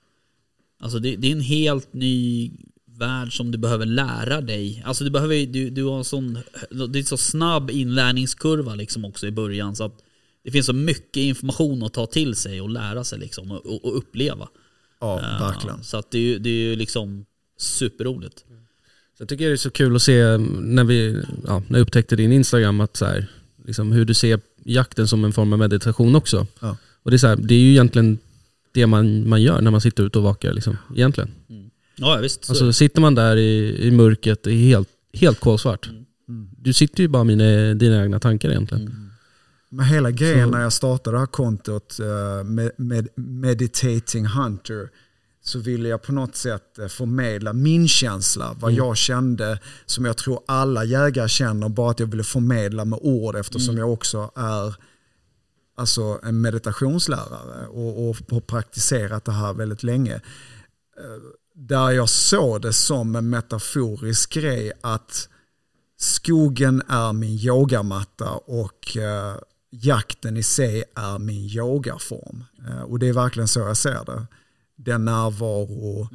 alltså 0.80 0.98
det, 0.98 1.16
det 1.16 1.28
är 1.28 1.32
en 1.32 1.40
helt 1.40 1.92
ny 1.92 2.50
värld 2.98 3.36
som 3.36 3.50
du 3.50 3.58
behöver 3.58 3.86
lära 3.86 4.40
dig. 4.40 4.82
Alltså 4.86 5.04
du 5.04 5.10
behöver 5.10 5.46
du, 5.46 5.70
du 5.70 5.84
har 5.84 5.98
en 5.98 6.04
sån, 6.04 6.38
det 6.88 6.98
är 6.98 7.02
så 7.02 7.16
snabb 7.16 7.70
inlärningskurva 7.70 8.74
liksom 8.74 9.04
också 9.04 9.26
i 9.26 9.30
början 9.32 9.76
så 9.76 9.84
att 9.84 10.02
det 10.46 10.52
finns 10.52 10.66
så 10.66 10.72
mycket 10.72 11.16
information 11.16 11.82
att 11.82 11.92
ta 11.92 12.06
till 12.06 12.34
sig 12.34 12.60
och 12.60 12.70
lära 12.70 13.04
sig 13.04 13.18
liksom 13.18 13.50
och, 13.50 13.84
och, 13.84 13.98
uppleva. 13.98 14.48
Ja, 15.00 15.20
Eh, 15.20 15.40
verkligen. 15.40 15.84
Så 15.84 15.96
att 15.96 16.10
det 16.10 16.18
är 16.18 16.22
ju, 16.22 16.38
det 16.38 16.50
är 16.50 16.70
ju 16.70 16.76
liksom 16.76 17.26
superroligt. 17.58 18.38
Så 19.16 19.22
jag 19.22 19.28
tycker 19.28 19.46
det 19.46 19.52
är 19.52 19.56
så 19.56 19.70
kul 19.70 19.96
att 19.96 20.02
se 20.02 20.20
mm, 20.20 20.74
när, 20.74 20.84
vi, 20.84 21.22
ja, 21.46 21.62
när 21.68 21.78
jag 21.78 21.84
upptäckte 21.84 22.16
din 22.16 22.32
Instagram 22.32 22.80
att 22.80 22.96
så 22.96 23.04
här, 23.04 23.26
liksom 23.64 23.92
hur 23.92 24.04
du 24.04 24.14
ser 24.14 24.40
jakten 24.64 25.08
som 25.08 25.24
en 25.24 25.32
form 25.32 25.52
av 25.52 25.58
meditation 25.58 26.16
också. 26.16 26.46
Ja. 26.60 26.76
Och 27.02 27.10
det 27.10 27.16
är, 27.16 27.18
så 27.18 27.26
här, 27.26 27.36
det 27.36 27.54
är 27.54 27.58
ju 27.58 27.70
egentligen 27.70 28.18
det 28.72 28.86
man, 28.86 29.28
man 29.28 29.42
gör 29.42 29.60
när 29.60 29.70
man 29.70 29.80
sitter 29.80 30.04
ute 30.04 30.18
och 30.18 30.24
vakar. 30.24 30.52
Liksom, 30.52 30.78
egentligen. 30.94 31.30
Ja, 31.96 32.18
visst. 32.22 32.44
Så, 32.44 32.52
Alltså, 32.52 32.72
sitter 32.72 33.00
man 33.00 33.14
där 33.14 33.36
i, 33.36 33.76
i 33.86 33.90
mörkret, 33.90 34.42
det 34.42 34.50
är 34.50 34.54
helt, 34.54 34.88
helt 35.12 35.40
kolsvart. 35.40 35.90
Mm. 36.28 36.48
Du 36.58 36.72
sitter 36.72 37.02
ju 37.02 37.08
bara 37.08 37.24
med 37.24 37.76
dina 37.76 38.02
egna 38.02 38.20
tankar 38.20 38.50
egentligen. 38.50 39.05
Men 39.68 39.86
hela 39.86 40.10
grejen 40.10 40.48
Så- 40.48 40.50
när 40.50 40.62
jag 40.62 40.72
startade 40.72 41.16
det 41.16 41.18
här 41.18 41.26
kontot 41.26 41.98
eh, 42.00 42.44
med, 42.44 42.70
med 42.76 43.08
Meditating 43.16 44.26
Hunter 44.26 44.90
så 45.42 45.58
ville 45.58 45.88
jag 45.88 46.02
på 46.02 46.12
något 46.12 46.36
sätt 46.36 46.78
eh, 46.78 46.86
förmedla 46.88 47.52
min 47.52 47.88
känsla, 47.88 48.56
vad 48.60 48.72
jag 48.72 48.96
kände 48.96 49.60
som 49.86 50.04
jag 50.04 50.16
tror 50.16 50.40
alla 50.46 50.84
jägare 50.84 51.28
känner, 51.28 51.68
bara 51.68 51.90
att 51.90 52.00
jag 52.00 52.06
ville 52.06 52.24
förmedla 52.24 52.84
med 52.84 52.98
ord 53.02 53.36
eftersom 53.36 53.78
jag 53.78 53.92
också 53.92 54.30
är 54.36 54.76
alltså, 55.76 56.20
en 56.22 56.40
meditationslärare 56.40 57.66
och, 57.66 58.08
och 58.08 58.16
har 58.30 58.40
praktiserat 58.40 59.24
det 59.24 59.32
här 59.32 59.52
väldigt 59.52 59.82
länge. 59.82 60.14
Eh, 60.14 61.22
Där 61.54 61.90
jag 61.90 62.08
såg 62.08 62.62
det 62.62 62.72
som 62.72 63.16
en 63.16 63.30
metaforisk 63.30 64.32
grej 64.32 64.72
att 64.80 65.28
skogen 65.98 66.82
är 66.88 67.12
min 67.12 67.38
yogamatta 67.38 68.30
och 68.30 68.96
jakten 69.80 70.36
i 70.36 70.42
sig 70.42 70.84
är 70.94 71.18
min 71.18 71.50
yogaform. 71.50 72.44
Eh, 72.68 72.82
och 72.82 72.98
det 72.98 73.08
är 73.08 73.12
verkligen 73.12 73.48
så 73.48 73.60
jag 73.60 73.76
ser 73.76 74.04
det. 74.04 74.26
Den 74.76 75.04
närvaro, 75.04 76.08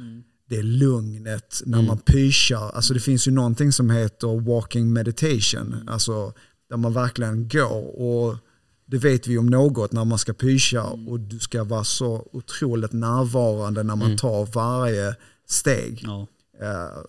det 0.48 0.56
är 0.56 0.62
lugnet 0.62 1.62
när 1.66 1.82
man 1.82 1.98
pyschar. 1.98 2.70
Alltså 2.70 2.94
det 2.94 3.00
finns 3.00 3.28
ju 3.28 3.32
någonting 3.32 3.72
som 3.72 3.90
heter 3.90 4.40
walking 4.40 4.92
meditation. 4.92 5.88
Alltså 5.88 6.32
där 6.68 6.76
man 6.76 6.92
verkligen 6.92 7.48
går 7.48 8.00
och 8.00 8.36
det 8.86 8.98
vet 8.98 9.26
vi 9.26 9.38
om 9.38 9.46
något 9.46 9.92
när 9.92 10.04
man 10.04 10.18
ska 10.18 10.32
pyscha 10.32 10.82
och 10.84 11.20
du 11.20 11.38
ska 11.38 11.64
vara 11.64 11.84
så 11.84 12.28
otroligt 12.32 12.92
närvarande 12.92 13.82
när 13.82 13.96
man 13.96 14.16
tar 14.16 14.46
varje 14.46 15.16
steg. 15.48 16.00
ja. 16.04 16.26
Eh, 16.60 17.02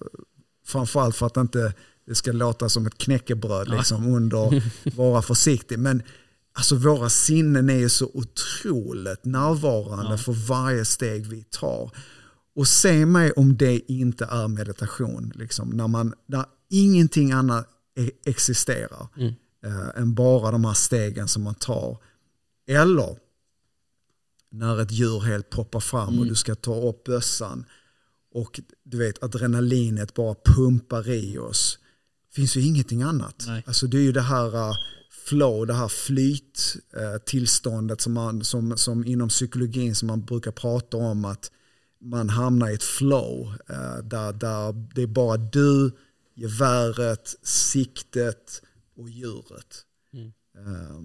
framförallt 0.65 1.15
för 1.15 1.25
att 1.25 1.37
inte 1.37 1.73
det 2.05 2.15
ska 2.15 2.31
låta 2.31 2.69
som 2.69 2.87
ett 2.87 2.97
knäckebröd 2.97 3.69
liksom, 3.69 4.13
under 4.13 4.63
vara 4.95 5.21
försiktig. 5.21 5.79
Men 5.79 6.03
alltså, 6.53 6.75
våra 6.75 7.09
sinnen 7.09 7.69
är 7.69 7.77
ju 7.77 7.89
så 7.89 8.11
otroligt 8.13 9.25
närvarande 9.25 10.17
för 10.17 10.47
varje 10.47 10.85
steg 10.85 11.27
vi 11.27 11.43
tar. 11.43 11.91
Och 12.55 12.67
se 12.67 13.05
mig 13.05 13.31
om 13.31 13.57
det 13.57 13.91
inte 13.91 14.25
är 14.25 14.47
meditation. 14.47 15.31
Liksom, 15.35 15.69
när, 15.69 15.87
man, 15.87 16.13
när 16.25 16.45
ingenting 16.69 17.31
annat 17.31 17.67
e- 17.99 18.11
existerar 18.25 19.07
eh, 19.65 20.01
än 20.01 20.13
bara 20.13 20.51
de 20.51 20.65
här 20.65 20.73
stegen 20.73 21.27
som 21.27 21.43
man 21.43 21.55
tar. 21.55 21.97
Eller 22.67 23.17
när 24.51 24.81
ett 24.81 24.91
djur 24.91 25.19
helt 25.19 25.49
poppar 25.49 25.79
fram 25.79 26.19
och 26.19 26.25
du 26.25 26.35
ska 26.35 26.55
ta 26.55 26.89
upp 26.89 27.03
bössan 27.03 27.65
och 28.33 28.59
du 28.83 28.97
vet 28.97 29.23
adrenalinet 29.23 30.13
bara 30.13 30.35
pumpar 30.45 31.09
i 31.09 31.37
oss. 31.37 31.79
Det 32.29 32.35
finns 32.35 32.57
ju 32.57 32.61
ingenting 32.61 33.01
annat. 33.01 33.43
Nej. 33.47 33.63
Alltså 33.67 33.87
det 33.87 33.97
är 33.97 34.01
ju 34.01 34.11
det 34.11 34.21
här 34.21 34.55
uh, 34.55 34.75
flow, 35.25 35.67
det 35.67 35.73
här 35.73 35.87
flyttillståndet 35.87 38.01
som, 38.01 38.13
man, 38.13 38.43
som, 38.43 38.77
som 38.77 39.05
inom 39.05 39.29
psykologin 39.29 39.95
som 39.95 40.07
man 40.07 40.21
brukar 40.25 40.51
prata 40.51 40.97
om 40.97 41.25
att 41.25 41.51
man 41.99 42.29
hamnar 42.29 42.69
i 42.69 42.73
ett 42.73 42.83
flow 42.83 43.53
eh, 43.69 43.97
där, 44.03 44.33
där 44.33 44.73
det 44.95 45.01
är 45.01 45.07
bara 45.07 45.37
du, 45.37 45.91
geväret, 46.35 47.35
siktet 47.43 48.61
och 48.97 49.09
djuret. 49.09 49.85
Eh, 50.57 50.99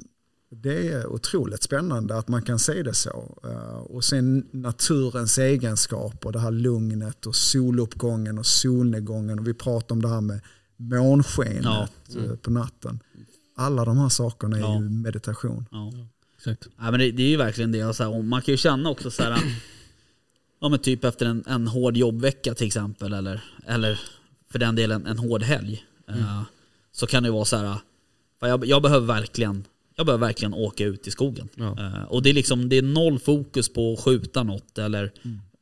det 0.50 0.88
är 0.92 1.07
otroligt 1.07 1.62
spännande 1.62 2.16
att 2.16 2.28
man 2.28 2.42
kan 2.42 2.59
se 2.59 2.83
det 2.83 2.94
så. 2.94 3.38
Eh, 3.44 3.78
Och 3.78 4.04
sen 4.04 4.46
naturens 4.50 5.38
egenskaper, 5.38 6.33
det 6.33 6.38
här 6.38 6.50
lugnet 6.50 7.26
och 7.26 7.37
soluppgången 7.37 8.38
och 8.38 8.46
solnedgången. 8.46 9.38
Och 9.38 9.48
vi 9.48 9.54
pratar 9.54 9.94
om 9.94 10.02
det 10.02 10.09
här 10.09 10.20
med 10.20 10.40
månskenet 10.76 11.64
Ja. 11.64 11.88
eh, 12.24 12.35
på 12.37 12.50
natten. 12.50 13.00
Alla 13.59 13.85
de 13.85 13.99
här 13.99 14.09
sakerna 14.09 14.57
är 14.57 14.61
Ja. 14.61 14.75
ju 14.75 14.88
meditation. 14.88 15.66
ja. 15.71 15.92
Exakt. 16.37 16.68
Ja, 16.79 16.90
men 16.90 17.01
det, 17.01 17.11
det 17.11 17.23
är 17.23 17.29
ju 17.29 17.37
verkligen 17.37 17.73
det. 17.73 17.94
Så 17.94 18.03
här, 18.03 18.11
och 18.16 18.25
man 18.25 18.42
kan 18.42 18.53
ju 18.53 18.59
känna 18.59 18.90
också 18.90 19.11
så 19.11 19.23
här, 19.23 19.38
ja, 20.61 20.68
men 20.68 20.79
typ 20.79 21.05
efter 21.05 21.27
en, 21.27 21.44
en 21.47 21.66
hård 21.68 21.97
jobbvecka 21.97 22.55
till 22.55 22.66
exempel, 22.66 23.12
eller, 23.12 23.44
eller 23.66 24.01
för 24.51 24.59
den 24.59 24.75
delen 24.75 25.07
en 25.07 25.18
hård 25.18 25.42
helg. 25.42 25.85
eh, 26.09 26.42
så 26.92 27.07
kan 27.07 27.23
det 27.23 27.31
vara 27.31 27.44
så 27.44 27.57
här, 27.57 27.79
fan, 28.40 28.49
jag, 28.49 28.64
jag, 28.66 28.83
behöver 28.83 29.07
verkligen, 29.07 29.64
jag 29.97 30.07
behöver 30.07 30.27
verkligen 30.27 30.55
åka 30.55 30.85
ut 30.85 31.07
i 31.07 31.11
skogen. 31.11 31.49
Ja. 31.55 31.77
Eh, 31.79 32.03
och 32.03 32.23
det 32.23 32.31
är, 32.31 32.35
liksom, 32.35 32.68
det 32.68 32.79
är 32.79 32.83
noll 32.83 33.18
fokus 33.18 33.73
på 33.73 33.92
att 33.92 34.01
skjuta 34.01 34.42
något, 34.42 34.79
eller, 34.79 35.12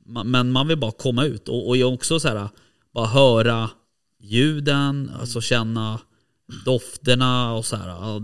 ma- 0.07 0.25
men 0.25 0.51
man 0.53 0.69
vill 0.69 0.79
bara 0.79 0.93
komma 0.93 1.25
ut. 1.25 1.49
Och, 1.49 1.69
och 1.69 1.77
jag 1.77 1.95
också 1.95 2.21
så 2.21 2.29
här, 2.29 2.49
bara 2.95 3.07
höra 3.07 3.71
ljuden, 4.21 5.11
alltså 5.21 5.41
känna 5.41 6.01
dofterna 6.65 7.53
och 7.53 7.65
så 7.65 7.77
här. 7.77 7.89
ja, 7.89 8.23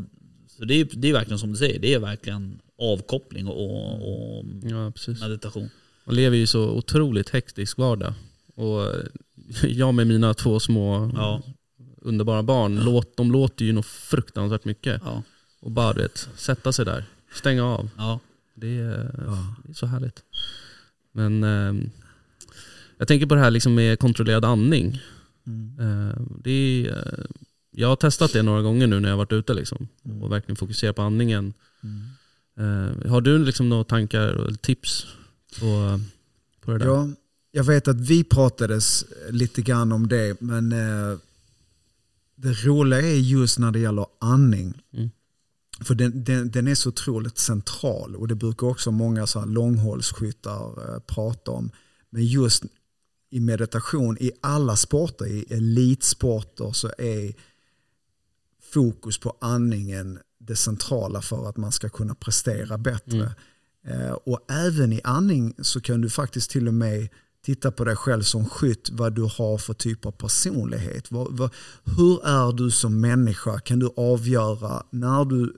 Så 0.49 0.65
det 0.65 0.75
är, 0.75 0.89
det 0.93 1.09
är 1.09 1.13
verkligen 1.13 1.39
som 1.39 1.51
du 1.53 1.57
säger, 1.57 1.79
det 1.79 1.95
är 1.95 1.99
verkligen 1.99 2.61
avkoppling 2.79 3.47
och, 3.47 3.57
och, 3.57 4.39
och 4.39 4.45
Ja, 4.63 4.93
meditation. 5.21 5.71
Man 6.05 6.15
lever 6.17 6.37
ju 6.37 6.47
så 6.47 6.71
otroligt 6.71 7.31
hektisk 7.31 7.79
vardag. 7.79 8.15
Och 8.55 8.87
jag 9.63 9.95
med 9.95 10.07
mina 10.07 10.35
två 10.35 10.61
små 10.61 11.11
Ja, 11.15 11.43
underbara 11.97 12.43
barn, 12.43 12.81
låt, 12.85 13.17
de 13.17 13.33
låter 13.33 13.65
ju 13.65 13.73
nog 13.73 13.85
fruktansvärt 13.85 14.65
mycket. 14.65 15.01
ja, 15.05 15.23
Och 15.61 15.71
bara 15.71 15.93
du 15.93 16.03
vet, 16.03 16.29
sätta 16.37 16.73
sig 16.73 16.85
där, 16.85 17.05
stänga 17.35 17.65
av. 17.65 17.89
ja. 17.97 18.21
Det 18.55 18.79
är, 18.79 18.95
det 19.65 19.71
är 19.71 19.75
så 19.75 19.87
härligt. 19.87 20.23
Men 21.13 21.45
ehm, 21.45 21.91
jag 22.99 23.09
tänker 23.09 23.27
på 23.27 23.35
det 23.35 23.41
här 23.41 23.51
liksom 23.51 23.75
med 23.75 23.99
kontrollerad 23.99 24.45
andning. 24.45 25.01
Eh, 25.81 26.21
det 26.45 26.87
är, 26.87 26.91
eh, 26.91 27.25
jag 27.75 27.89
har 27.89 27.97
testat 27.97 28.33
det 28.33 28.43
några 28.43 28.63
gånger 28.63 28.87
nu 28.87 29.01
när 29.01 29.09
jag 29.09 29.17
varit 29.17 29.33
ute 29.33 29.55
liksom, 29.55 29.89
och 30.23 30.33
verkligen 30.33 30.57
fokuserat 30.57 30.97
på 30.97 31.03
andningen. 31.03 31.55
Eh, 32.59 33.11
har 33.11 33.21
du 33.21 33.39
liksom 33.39 33.69
några 33.69 33.85
tankar 33.85 34.35
och 34.35 34.63
tips 34.63 35.07
på, 35.61 36.01
på 36.61 36.71
det 36.71 36.79
där? 36.79 36.87
Ja, 36.87 37.09
jag 37.51 37.65
vet 37.65 37.89
att 37.89 38.01
vi 38.01 38.25
pratades 38.25 39.05
lite 39.31 39.63
grann 39.63 39.93
om 39.93 40.09
det, 40.09 40.41
men 40.41 40.73
eh, 40.73 41.19
det 42.35 42.53
roliga 42.53 43.01
är 43.01 43.17
just 43.17 43.59
när 43.59 43.71
det 43.71 43.79
gäller 43.79 44.07
andning. 44.19 44.83
Mm. 44.93 45.11
För 45.81 45.95
den, 45.95 46.25
den, 46.25 46.51
den 46.51 46.69
är 46.69 46.75
så 46.75 46.89
otroligt 46.89 47.39
central 47.39 48.17
och 48.17 48.29
det 48.29 48.35
brukar 48.35 48.67
också 48.67 48.91
många 48.91 49.27
så 49.27 49.41
här 49.41 49.47
långhållsskyttar 49.47 50.95
eh, 50.95 50.99
prata 51.01 51.51
om. 51.51 51.71
Men 52.11 52.27
just 52.27 52.65
i 53.31 53.41
meditation, 53.41 54.17
i 54.21 54.33
alla 54.41 54.77
sporter, 54.77 55.27
i 55.27 55.45
elitsporter 55.51 56.73
så 56.73 56.91
är 56.99 57.35
fokus 58.75 59.19
på 59.19 59.37
andningen 59.41 60.19
det 60.39 60.57
centrala 60.57 61.23
för 61.23 61.49
att 61.49 61.57
man 61.57 61.73
ska 61.73 61.89
kunna 61.89 62.15
prestera 62.15 62.79
bättre. 62.79 63.35
Eh, 63.87 64.13
och 64.13 64.41
även 64.51 64.93
i 64.93 65.01
andning 65.05 65.55
så 65.59 65.81
kan 65.81 66.01
du 66.01 66.11
faktiskt 66.11 66.51
till 66.51 66.69
och 66.69 66.75
med 66.75 67.09
titta 67.45 67.71
på 67.71 67.85
dig 67.85 67.97
själv 67.97 68.23
som 68.23 68.49
skytt, 68.49 68.91
vad 68.93 69.13
du 69.15 69.23
har 69.23 69.59
för 69.59 69.75
typ 69.75 70.07
av 70.07 70.11
personlighet. 70.11 71.09
Hur 71.85 72.27
är 72.27 72.53
du 72.53 72.71
som 72.71 73.01
människa? 73.01 73.61
Kan 73.61 73.79
du 73.79 73.91
avgöra 73.97 74.83
när 74.91 75.25
du 75.25 75.57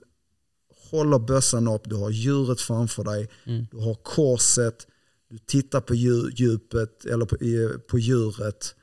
håller 0.91 1.19
bössan 1.19 1.67
upp, 1.67 1.81
du 1.85 1.95
har 1.95 2.09
djuret 2.09 2.61
framför 2.61 3.03
dig, 3.03 3.29
du 3.71 3.77
har 3.77 3.95
korset, 3.95 4.87
du 5.29 5.37
tittar 5.37 5.81
på 5.81 5.93
dju- 5.93 6.29
djupet 6.35 7.05
eller 7.05 7.25
på, 7.25 7.37
på 7.87 7.99
djuret 7.99 8.75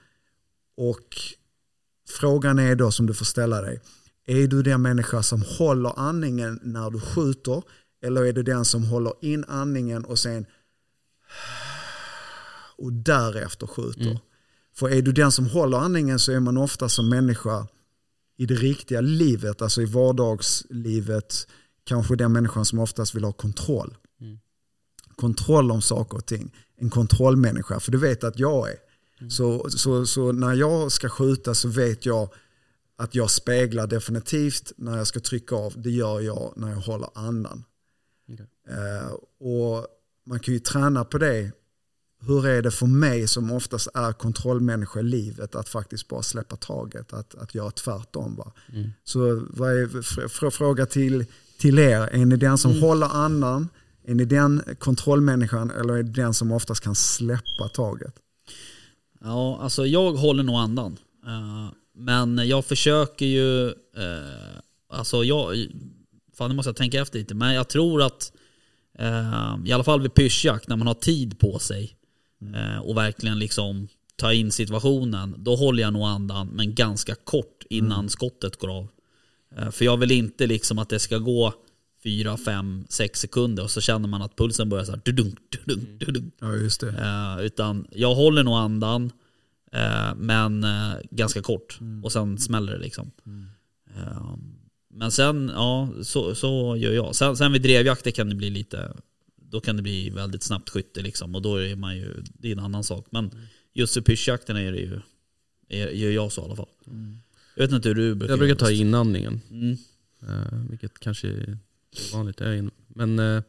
och 0.77 1.17
frågan 2.09 2.59
är 2.59 2.75
då 2.75 2.91
som 2.91 3.07
du 3.07 3.15
får 3.15 3.25
ställa 3.25 3.63
dig, 3.63 3.81
är 4.27 4.47
du 4.47 4.63
den 4.63 4.83
människa 4.83 5.23
som 5.23 5.43
håller 5.43 5.99
andningen 5.99 6.61
när 6.63 6.91
du 6.91 7.01
skjuter 7.01 7.63
eller 8.03 8.25
är 8.25 8.33
du 8.33 8.43
den 8.43 8.65
som 8.65 8.85
håller 8.85 9.13
in 9.21 9.45
andningen 9.49 10.05
och 10.05 10.19
sen 10.19 10.47
och 12.79 12.93
därefter 12.93 13.67
skjuter? 13.67 14.19
För 14.75 14.89
är 14.89 15.03
du 15.03 15.13
den 15.13 15.33
som 15.33 15.47
håller 15.47 15.79
andningen 15.79 16.19
så 16.19 16.33
är 16.33 16.41
man 16.41 16.57
ofta 16.57 16.89
som 16.89 17.09
människa 17.09 17.67
i 18.37 18.47
det 18.47 18.55
riktiga 18.55 19.01
livet, 19.01 19.63
alltså 19.63 19.83
i 19.83 19.85
vardagslivet, 19.85 21.47
kanske 21.85 22.17
den 22.17 22.33
människan 22.33 22.65
som 22.65 22.79
oftast 22.79 23.15
vill 23.15 23.25
ha 23.25 23.33
kontroll. 23.33 23.97
Kontroll 25.17 25.71
om 25.71 25.83
saker 25.83 26.17
och 26.19 26.27
ting. 26.27 26.55
En 26.77 26.91
kontrollmänniska, 26.91 27.81
för 27.81 27.93
du 27.93 27.99
vet 27.99 28.25
att 28.25 28.39
jag 28.39 28.71
är. 28.71 28.77
Så, 29.31 29.71
så, 29.71 30.07
så 30.07 30.33
när 30.33 30.55
jag 30.55 30.93
ska 30.93 31.09
skjuta 31.09 31.55
så 31.55 31.69
vet 31.69 32.07
jag 32.07 32.29
att 32.97 33.15
jag 33.15 33.31
speglar 33.31 33.87
definitivt 33.87 34.73
när 34.77 34.97
jag 34.99 35.07
ska 35.07 35.21
trycka 35.21 35.55
av. 35.57 35.75
Det 35.77 35.91
gör 35.91 36.21
jag 36.21 36.53
när 36.57 36.71
jag 36.71 36.77
håller 36.77 37.09
andan. 37.15 37.65
Eh, 38.69 39.13
och 39.47 39.87
man 40.27 40.41
kan 40.41 40.55
ju 40.55 40.61
träna 40.61 41.05
på 41.05 41.19
det. 41.19 41.53
Hur 42.27 42.47
är 42.47 42.63
det 42.63 42.71
för 42.71 42.87
mig 42.87 43.29
som 43.29 43.51
oftast 43.53 43.89
är 43.95 44.13
kontrollmänniska 44.13 45.01
i 45.01 45.03
livet 45.03 45.55
att 45.55 45.69
faktiskt 45.69 46.09
bara 46.09 46.23
släppa 46.23 46.57
taget, 46.57 47.13
att, 47.13 47.35
att 47.35 47.55
göra 47.55 47.71
tvärtom. 47.71 48.37
Va? 48.37 48.53
Så 49.05 49.47
vad 49.51 49.73
är 49.73 49.87
fr- 49.87 50.29
fr- 50.29 50.51
fråga 50.51 50.87
till, 50.87 51.25
till 51.59 51.79
er, 51.79 52.01
är 52.01 52.27
ni 52.27 52.37
den 52.37 52.59
som 52.59 52.81
håller 52.81 53.07
andan 53.07 53.69
Är 54.05 54.15
ni 54.15 54.25
den 54.25 54.63
kontrollmänniskan 54.79 55.71
eller 55.71 55.95
är 55.95 56.03
det 56.03 56.11
den 56.23 56.35
som 56.35 56.53
oftast 56.53 56.81
kan 56.85 56.95
släppa 56.95 57.69
taget? 57.75 58.15
Ja, 59.21 59.59
alltså 59.63 59.87
jag 59.87 60.13
håller 60.13 60.43
nog 60.43 60.57
andan. 60.57 60.99
Eh, 61.27 61.69
men 61.95 62.49
jag 62.49 62.65
försöker 62.65 63.27
ju, 63.27 63.69
eh, 63.69 64.59
alltså 64.89 65.25
jag, 65.25 65.67
fan 66.35 66.51
nu 66.51 66.57
måste 66.57 66.69
jag 66.69 66.77
tänka 66.77 67.01
efter 67.01 67.19
lite, 67.19 67.35
men 67.35 67.55
jag 67.55 67.69
tror 67.69 68.03
att 68.03 68.33
eh, 68.99 69.57
i 69.65 69.73
alla 69.73 69.85
fall 69.85 70.01
vid 70.01 70.15
pyrschjakt 70.15 70.69
när 70.69 70.77
man 70.77 70.87
har 70.87 70.95
tid 70.95 71.39
på 71.39 71.59
sig 71.59 71.97
eh, 72.55 72.79
och 72.79 72.97
verkligen 72.97 73.39
liksom 73.39 73.89
ta 74.17 74.33
in 74.33 74.53
situationen, 74.53 75.35
då 75.39 75.57
håller 75.57 75.83
jag 75.83 75.93
nog 75.93 76.03
andan 76.03 76.49
men 76.49 76.75
ganska 76.75 77.15
kort 77.15 77.65
innan 77.71 78.09
skottet 78.09 78.57
går 78.57 78.77
av. 78.79 78.89
Eh, 79.57 79.71
för 79.71 79.85
jag 79.85 79.97
vill 79.97 80.11
inte 80.11 80.47
liksom 80.47 80.79
att 80.79 80.89
det 80.89 80.99
ska 80.99 81.19
gå 81.19 81.55
4, 82.05 82.37
5, 82.37 82.85
6 82.89 83.21
sekunder 83.21 83.63
och 83.63 83.71
så 83.71 83.81
känner 83.81 84.09
man 84.09 84.23
att 84.23 84.37
pulsen 84.37 84.69
börjar 84.69 84.85
så 84.85 84.93
här 84.93 85.01
dudunk, 85.05 85.39
dudunk, 85.51 86.01
dudunk. 86.01 86.35
Ja, 86.41 86.55
just 86.55 86.81
det. 86.81 86.89
Eh, 86.89 87.45
utan 87.45 87.87
jag 87.91 88.15
håller 88.15 88.43
nog 88.43 88.55
andan, 88.55 89.11
men 90.17 90.65
eh, 90.65 90.93
ganska 91.11 91.43
kort. 91.43 91.79
Och 92.03 92.13
sen 92.13 92.39
smäller 92.39 92.73
det 92.73 92.79
liksom. 92.79 93.11
Eh, 93.97 94.37
men 94.95 95.11
sen, 95.13 95.51
ja, 95.55 95.89
så, 96.03 96.35
så 96.35 96.77
gör 96.77 96.93
jag. 96.93 97.15
Sen, 97.15 97.37
sen 97.37 97.53
vid 97.53 97.63
drevjakt, 97.63 98.05
det 98.05 98.13
kan 98.13 98.29
det 98.29 98.35
bli 98.35 98.51
lite, 98.51 98.93
då 99.37 99.61
kan 99.61 99.77
det 99.77 99.83
bli 99.83 100.11
väldigt 100.11 100.43
snabbt 100.43 100.71
skytte 100.71 101.03
liksom. 101.03 101.35
Och 101.35 101.43
då 101.43 101.57
är 101.57 101.77
man 101.77 101.97
ju, 101.97 102.23
det 102.39 102.49
är 102.49 102.53
en 102.53 102.59
annan 102.65 102.85
sak. 102.85 103.07
Men 103.11 103.31
just 103.73 103.97
vid 103.97 104.05
pyrschjakten 104.05 104.57
är 104.57 104.73
det 104.73 104.79
ju, 104.79 105.01
är, 105.69 105.89
gör 105.89 106.11
jag 106.11 106.33
så 106.33 106.41
i 106.43 106.45
alla 106.45 106.57
fall. 106.57 106.69
Jag 107.55 107.63
vet 107.65 107.73
inte 107.73 107.89
hur 107.89 107.95
du 107.95 108.15
brukar 108.15 108.33
Jag 108.33 108.39
brukar 108.39 108.55
ta 108.55 108.71
inandningen. 108.71 109.41
Mm. 109.51 109.77
Eh, 110.29 110.59
vilket 110.71 110.99
kanske 110.99 111.29
är 111.29 111.59
vanligt. 112.13 112.41
Jag 112.41 112.49
är 112.49 112.55
in- 112.57 112.71
Men 112.89 113.19
eh, 113.19 113.43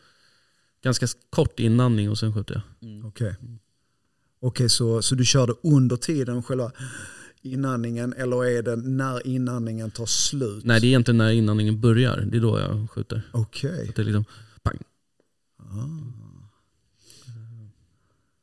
ganska 0.84 1.08
kort 1.30 1.60
inandning 1.60 2.10
och 2.10 2.18
sen 2.18 2.34
skjuter 2.34 2.54
jag. 2.54 2.90
Mm. 2.90 3.06
Okej. 3.06 3.36
Okej, 4.46 4.70
så, 4.70 5.02
så 5.02 5.16
du 5.16 5.26
körde 5.26 5.54
under 5.64 5.96
tiden 5.96 6.44
själva 6.44 6.72
inandningen 7.42 8.14
eller 8.14 8.46
är 8.46 8.64
det 8.64 8.76
när 8.76 9.28
inandningen 9.28 9.92
tar 9.92 10.06
slut? 10.06 10.66
Nej 10.66 10.82
det 10.82 10.86
är 10.86 10.90
egentligen 10.90 11.18
när 11.18 11.32
inandningen 11.32 11.82
börjar. 11.82 12.28
Det 12.32 12.38
är 12.38 12.42
då 12.42 12.60
jag 12.60 12.90
skjuter. 12.90 13.22
Okej. 13.32 13.92
Det 13.96 14.02
är 14.02 14.06
liksom 14.06 14.26
pang. 14.64 14.78
Jag 15.58 16.14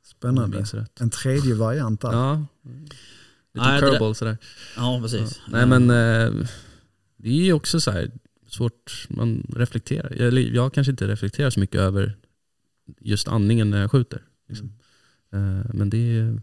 Spännande. 0.05 0.65
En 1.01 1.11
tredje 1.11 1.55
variant 1.55 2.01
där. 2.01 2.13
Ja. 2.13 2.47
Lite 3.55 3.67
Nej, 3.67 3.81
curveball 3.81 4.15
sådär. 4.15 4.39
Ja, 4.77 4.95
Ja. 4.95 5.01
precis. 5.03 5.41
Nej 5.49 5.67
men 5.67 5.83
eh, 5.83 6.47
det 7.17 7.29
är 7.29 7.45
ju 7.45 7.53
också 7.53 7.81
så 7.81 7.91
här 7.91 8.11
svårt, 8.49 9.07
man 9.09 9.47
reflekterar. 9.57 10.11
Eller 10.11 10.43
jag 10.43 10.75
kanske 10.75 10.91
inte 10.91 11.07
reflekterar 11.09 11.51
så 11.51 11.61
mycket 11.61 11.81
över 11.81 12.17
just 13.01 13.29
andningen 13.29 13.71
när 13.71 13.81
jag 13.81 13.91
skjuter. 13.91 14.23
Liksom. 14.49 14.67
Mm. 14.67 14.80
Eh, 15.33 15.71
men 15.75 15.91
det 15.91 15.97
är, 16.19 16.41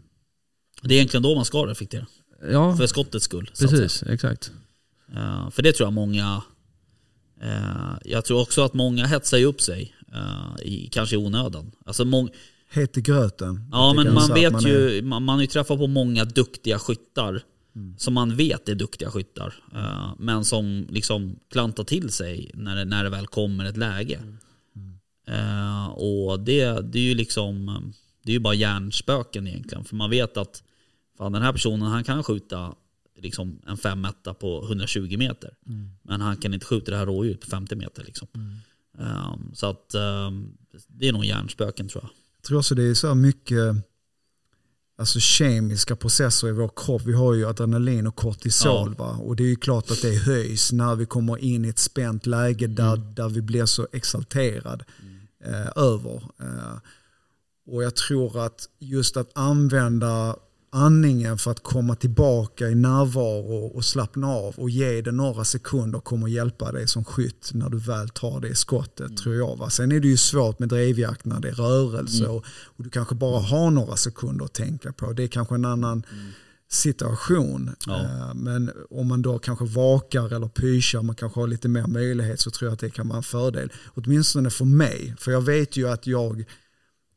Det 0.82 0.94
är 0.94 0.96
egentligen 0.98 1.22
då 1.22 1.34
man 1.34 1.44
ska 1.44 1.66
reflektera. 1.66 2.06
ja 2.50 2.76
För 2.76 2.86
skottets 2.86 3.24
skull. 3.24 3.50
precis, 3.58 4.02
exakt. 4.02 4.52
Eh, 5.14 5.50
för 5.50 5.62
det 5.62 5.72
tror 5.72 5.86
jag 5.86 5.92
många, 5.92 6.42
eh, 7.42 7.98
jag 8.04 8.24
tror 8.24 8.40
också 8.40 8.62
att 8.62 8.74
många 8.74 9.06
hetsar 9.06 9.38
ju 9.38 9.44
upp 9.44 9.60
sig, 9.60 9.94
i, 10.62 10.88
kanske 10.92 11.14
i 11.14 11.18
onödan. 11.18 11.70
Alltså 11.86 12.04
mång, 12.04 12.30
Het 12.70 12.96
i 12.96 13.00
gröten. 13.00 13.68
ja 13.72 13.92
men 13.96 14.14
man 14.14 14.34
vet 14.34 14.52
man 14.52 14.62
ju, 14.62 14.98
är- 14.98 15.02
man, 15.02 15.22
man 15.24 15.34
har 15.34 15.40
ju 15.42 15.46
träffat 15.46 15.78
på 15.78 15.86
många 15.86 16.24
duktiga 16.24 16.78
skyttar 16.78 17.42
som 17.98 18.14
man 18.14 18.36
vet 18.36 18.68
är 18.68 18.74
duktiga 18.74 19.10
skyttar. 19.10 19.54
men 20.18 20.44
som 20.44 20.86
liksom 20.90 21.36
klantar 21.50 21.84
till 21.84 22.10
sig 22.10 22.50
när 22.54 22.76
det, 22.76 22.84
när 22.84 23.04
det 23.04 23.10
väl 23.10 23.26
kommer 23.26 23.64
ett 23.64 23.76
läge. 23.76 24.20
Eh, 25.28 25.86
och 25.88 26.40
det, 26.40 26.64
det 26.92 26.98
är 26.98 27.02
ju 27.02 27.14
liksom, 27.14 27.82
det 28.28 28.32
är 28.32 28.34
ju 28.34 28.40
bara 28.40 28.54
hjärnspöken 28.54 29.46
egentligen. 29.46 29.84
För 29.84 29.96
man 29.96 30.10
vet 30.10 30.36
att 30.36 30.62
fan, 31.18 31.32
den 31.32 31.42
här 31.42 31.52
personen 31.52 31.88
han 31.88 32.04
kan 32.04 32.22
skjuta 32.24 32.74
liksom 33.16 33.60
en 33.66 33.76
femetta 33.76 34.34
på 34.34 34.64
120 34.64 35.16
meter. 35.18 35.54
Men 36.02 36.20
han 36.20 36.36
kan 36.36 36.54
inte 36.54 36.66
skjuta 36.66 36.90
det 36.90 36.96
här 36.96 37.06
rådjuret 37.06 37.40
på 37.40 37.46
50 37.46 37.76
meter. 37.76 38.04
Liksom. 38.04 38.28
Um, 38.98 39.54
så 39.54 39.66
att 39.66 39.94
um, 39.94 40.56
det 40.86 41.08
är 41.08 41.12
nog 41.12 41.24
hjärnspöken 41.24 41.88
tror 41.88 42.04
jag. 42.04 42.10
Jag 42.36 42.42
tror 42.42 42.58
också 42.58 42.74
det 42.74 42.82
är 42.82 42.94
så 42.94 43.14
mycket 43.14 43.74
alltså 44.98 45.20
kemiska 45.20 45.96
processer 45.96 46.48
i 46.48 46.52
vår 46.52 46.70
kropp. 46.76 47.02
Vi 47.02 47.12
har 47.12 47.34
ju 47.34 47.46
adrenalin 47.46 48.06
och 48.06 48.16
kortisol. 48.16 48.94
Va? 48.94 49.10
Och 49.10 49.36
det 49.36 49.42
är 49.42 49.48
ju 49.48 49.56
klart 49.56 49.90
att 49.90 50.02
det 50.02 50.14
höjs 50.16 50.72
när 50.72 50.94
vi 50.94 51.06
kommer 51.06 51.38
in 51.38 51.64
i 51.64 51.68
ett 51.68 51.78
spänt 51.78 52.26
läge 52.26 52.66
där, 52.66 52.96
där 52.96 53.28
vi 53.28 53.42
blir 53.42 53.66
så 53.66 53.86
exalterad 53.92 54.84
eh, 55.44 55.68
över. 55.76 56.22
Eh, 56.40 56.78
och 57.68 57.82
jag 57.82 57.96
tror 57.96 58.44
att 58.44 58.68
just 58.78 59.16
att 59.16 59.30
använda 59.34 60.36
andningen 60.70 61.38
för 61.38 61.50
att 61.50 61.62
komma 61.62 61.94
tillbaka 61.94 62.68
i 62.68 62.74
närvaro 62.74 63.66
och 63.66 63.84
slappna 63.84 64.28
av 64.28 64.54
och 64.56 64.70
ge 64.70 65.02
det 65.02 65.12
några 65.12 65.44
sekunder 65.44 66.00
kommer 66.00 66.28
hjälpa 66.28 66.72
dig 66.72 66.88
som 66.88 67.04
skytt 67.04 67.50
när 67.54 67.68
du 67.68 67.78
väl 67.78 68.08
tar 68.08 68.40
det 68.40 68.54
skottet 68.54 69.16
tror 69.16 69.34
jag. 69.34 69.56
Va? 69.56 69.70
Sen 69.70 69.92
är 69.92 70.00
det 70.00 70.08
ju 70.08 70.16
svårt 70.16 70.58
med 70.58 70.68
drevjakt 70.68 71.24
när 71.24 71.40
det 71.40 71.48
är 71.48 71.52
rörelse 71.52 72.26
och, 72.26 72.44
och 72.64 72.84
du 72.84 72.90
kanske 72.90 73.14
bara 73.14 73.40
har 73.40 73.70
några 73.70 73.96
sekunder 73.96 74.44
att 74.44 74.52
tänka 74.52 74.92
på. 74.92 75.12
Det 75.12 75.22
är 75.22 75.28
kanske 75.28 75.54
en 75.54 75.64
annan 75.64 76.02
situation. 76.70 77.70
Ja. 77.86 78.02
Eh, 78.02 78.34
Men 78.34 78.70
om 78.90 79.08
man 79.08 79.22
då 79.22 79.38
kanske 79.38 79.64
vakar 79.64 80.32
eller 80.34 80.48
pyschar, 80.48 81.02
man 81.02 81.16
kanske 81.16 81.40
har 81.40 81.46
lite 81.46 81.68
mer 81.68 81.86
möjlighet 81.86 82.40
så 82.40 82.50
tror 82.50 82.66
jag 82.68 82.72
att 82.72 82.80
det 82.80 82.90
kan 82.90 83.08
vara 83.08 83.16
en 83.16 83.22
fördel. 83.22 83.72
Åtminstone 83.94 84.50
för 84.50 84.64
mig, 84.64 85.14
för 85.18 85.32
jag 85.32 85.40
vet 85.40 85.76
ju 85.76 85.88
att 85.88 86.06
jag, 86.06 86.44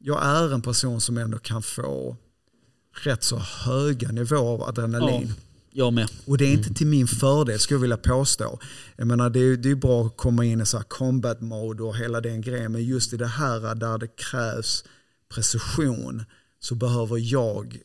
jag 0.03 0.25
är 0.25 0.53
en 0.53 0.61
person 0.61 1.01
som 1.01 1.17
ändå 1.17 1.37
kan 1.37 1.61
få 1.61 2.17
rätt 3.03 3.23
så 3.23 3.37
höga 3.37 4.11
nivåer 4.11 4.53
av 4.53 4.63
adrenalin. 4.63 5.27
Ja, 5.27 5.33
jag 5.71 5.93
med. 5.93 6.09
Och 6.25 6.37
det 6.37 6.45
är 6.45 6.51
inte 6.51 6.73
till 6.73 6.87
min 6.87 7.07
fördel 7.07 7.59
skulle 7.59 7.75
jag 7.75 7.81
vilja 7.81 7.97
påstå. 7.97 8.59
Jag 8.95 9.07
menar 9.07 9.29
det 9.29 9.39
är, 9.39 9.57
det 9.57 9.71
är 9.71 9.75
bra 9.75 10.05
att 10.05 10.17
komma 10.17 10.45
in 10.45 10.61
i 10.61 10.65
så 10.65 10.79
combat 10.79 11.41
mode 11.41 11.83
och 11.83 11.97
hela 11.97 12.21
den 12.21 12.41
grejen. 12.41 12.71
Men 12.71 12.83
just 12.83 13.13
i 13.13 13.17
det 13.17 13.27
här 13.27 13.75
där 13.75 13.97
det 13.97 14.07
krävs 14.07 14.83
precision 15.33 16.23
så 16.59 16.75
behöver 16.75 17.17
jag 17.17 17.77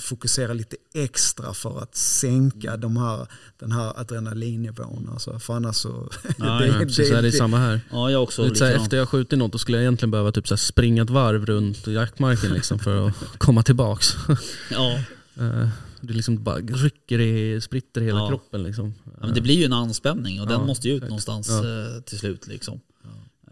fokusera 0.00 0.52
lite 0.52 0.76
extra 0.94 1.54
för 1.54 1.78
att 1.82 1.94
sänka 1.96 2.76
de 2.76 2.96
här, 2.96 3.26
den 3.58 3.72
här 3.72 4.00
adrenalinnivån. 4.00 5.08
Alltså, 5.12 5.38
för 5.38 5.54
annars 5.54 5.76
så... 5.76 6.10
Ja, 6.38 6.66
Ja, 6.66 6.72
precis, 6.78 7.10
det, 7.10 7.18
är 7.18 7.22
det 7.22 7.32
samma 7.32 7.58
här. 7.58 7.80
Ja, 7.90 8.10
jag 8.10 8.22
också. 8.22 8.42
Lite 8.44 8.56
så 8.56 8.64
här, 8.64 8.70
likadant. 8.70 8.86
efter 8.86 8.96
jag 8.96 9.08
skjutit 9.08 9.38
något 9.38 9.52
då 9.52 9.58
skulle 9.58 9.76
jag 9.78 9.82
egentligen 9.82 10.10
behöva 10.10 10.32
typ 10.32 10.48
så 10.48 10.54
här 10.54 10.58
springa 10.58 11.02
ett 11.02 11.10
varv 11.10 11.46
runt 11.46 11.86
jaktmarken 11.86 12.50
liksom 12.52 12.78
för 12.78 13.08
att 13.08 13.14
komma 13.38 13.62
tillbaks. 13.62 14.06
Ja, 14.70 14.98
Eh, 15.40 15.68
Det 16.00 16.12
liksom 16.12 16.42
bara 16.42 16.56
rycker 16.56 17.20
i, 17.20 17.60
spritter 17.60 18.00
i 18.00 18.04
hela 18.04 18.18
Ja. 18.18 18.28
kroppen 18.28 18.62
liksom. 18.62 18.94
Ja, 19.04 19.10
men 19.26 19.34
det 19.34 19.40
blir 19.40 19.54
ju 19.54 19.64
en 19.64 19.72
anspänning 19.72 20.40
och 20.40 20.46
den 20.46 20.66
måste 20.66 20.88
ju 20.88 20.94
ut 20.94 21.02
exakt. 21.02 21.08
någonstans 21.10 21.48
Ja. 21.48 21.96
eh, 21.96 22.00
till 22.02 22.18
slut. 22.18 22.46
Liksom. 22.46 22.80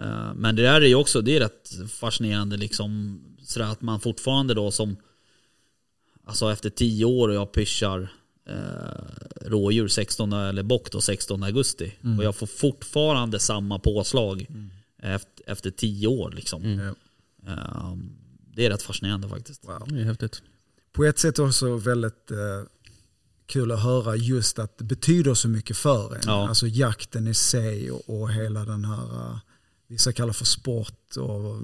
Eh, 0.00 0.34
men 0.34 0.56
det 0.56 0.62
där 0.62 0.80
är 0.80 0.86
ju 0.86 0.94
också, 0.94 1.20
det 1.20 1.36
är 1.36 1.40
rätt 1.40 1.70
fascinerande 1.92 2.56
liksom, 2.56 3.20
sådär 3.42 3.66
att 3.66 3.82
man 3.82 4.00
fortfarande 4.00 4.54
då 4.54 4.70
som, 4.70 4.96
alltså 6.30 6.52
efter 6.52 6.70
tio 6.70 7.04
år 7.04 7.28
och 7.28 7.34
jag 7.34 7.52
pyschar 7.52 8.12
eh, 8.48 9.46
rådjur 9.46 9.88
16, 9.88 10.32
eller 10.32 10.62
bock 10.62 10.90
då 10.90 11.00
16 11.00 11.42
augusti 11.42 11.92
och 12.18 12.24
jag 12.24 12.36
får 12.36 12.46
fortfarande 12.46 13.38
samma 13.38 13.78
påslag 13.78 14.46
efter, 15.02 15.50
efter 15.50 15.70
tio 15.70 16.06
år. 16.08 16.30
Liksom. 16.30 16.64
Mm. 16.64 16.94
Eh, 17.46 17.96
det 18.54 18.66
är 18.66 18.70
rätt 18.70 18.82
fascinerande 18.82 19.28
faktiskt. 19.28 19.64
Wow. 19.64 19.82
Det 19.86 20.00
är 20.00 20.04
häftigt. 20.04 20.42
På 20.92 21.04
ett 21.04 21.18
sätt 21.18 21.38
också 21.38 21.76
väldigt 21.76 22.30
eh, 22.30 22.36
kul 23.46 23.72
att 23.72 23.82
höra 23.82 24.16
just 24.16 24.58
att 24.58 24.78
det 24.78 24.84
betyder 24.84 25.34
så 25.34 25.48
mycket 25.48 25.76
för 25.76 26.14
en. 26.14 26.20
Ja. 26.26 26.48
Alltså 26.48 26.66
jakten 26.66 27.26
i 27.26 27.34
sig 27.34 27.90
och, 27.90 28.20
och 28.20 28.32
hela 28.32 28.64
den 28.64 28.84
här, 28.84 29.04
eh, 29.04 29.38
vissa 29.90 30.12
kallar 30.12 30.32
för 30.32 30.44
sport, 30.44 31.16
och, 31.16 31.56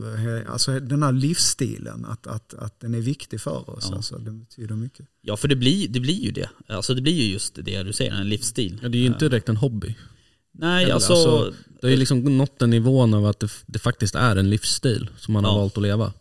alltså 0.53 0.81
den 0.81 1.03
här 1.03 1.12
livsstilen, 1.12 2.05
att, 2.05 2.27
att, 2.27 2.55
att 2.55 2.81
den 2.81 2.95
är 2.95 3.01
viktig 3.01 3.41
för 3.41 3.70
oss. 3.70 3.87
Ja. 3.91 3.97
Alltså, 3.97 4.18
det 4.18 4.31
betyder 4.31 4.74
mycket. 4.74 5.07
Ja 5.22 5.37
för 5.37 5.49
det 5.49 5.57
blir, 5.57 5.89
det 5.89 6.01
blir 6.01 6.20
ju 6.24 6.31
det. 6.31 6.51
Alltså 6.68 6.95
det 6.95 7.01
blir 7.03 7.12
ju 7.22 7.33
just 7.33 7.55
det 7.64 7.83
du 7.83 7.93
säger, 7.93 8.12
en 8.12 8.29
livsstil. 8.29 8.79
Ja, 8.83 8.89
det 8.89 8.99
är 8.99 9.01
ju 9.01 9.07
inte 9.07 9.29
direkt 9.29 9.49
en 9.49 9.57
hobby. 9.57 9.95
Nej 10.53 10.85
Eller, 10.85 10.95
alltså, 10.95 11.12
alltså, 11.12 11.55
Det 11.81 11.87
har 11.87 11.91
ju 11.91 11.97
liksom 11.97 12.39
nått 12.39 12.59
den 12.59 12.70
nivån 12.70 13.14
av 13.14 13.27
att 13.27 13.41
det, 13.41 13.51
det 13.66 13.79
faktiskt 13.79 14.14
är 14.14 14.37
en 14.37 14.51
livsstil 14.51 15.09
som 15.18 15.35
man 15.35 15.45
har 15.45 15.53
Ja. 15.53 15.59
valt 15.59 15.77
att 15.77 15.83
leva. 15.83 16.12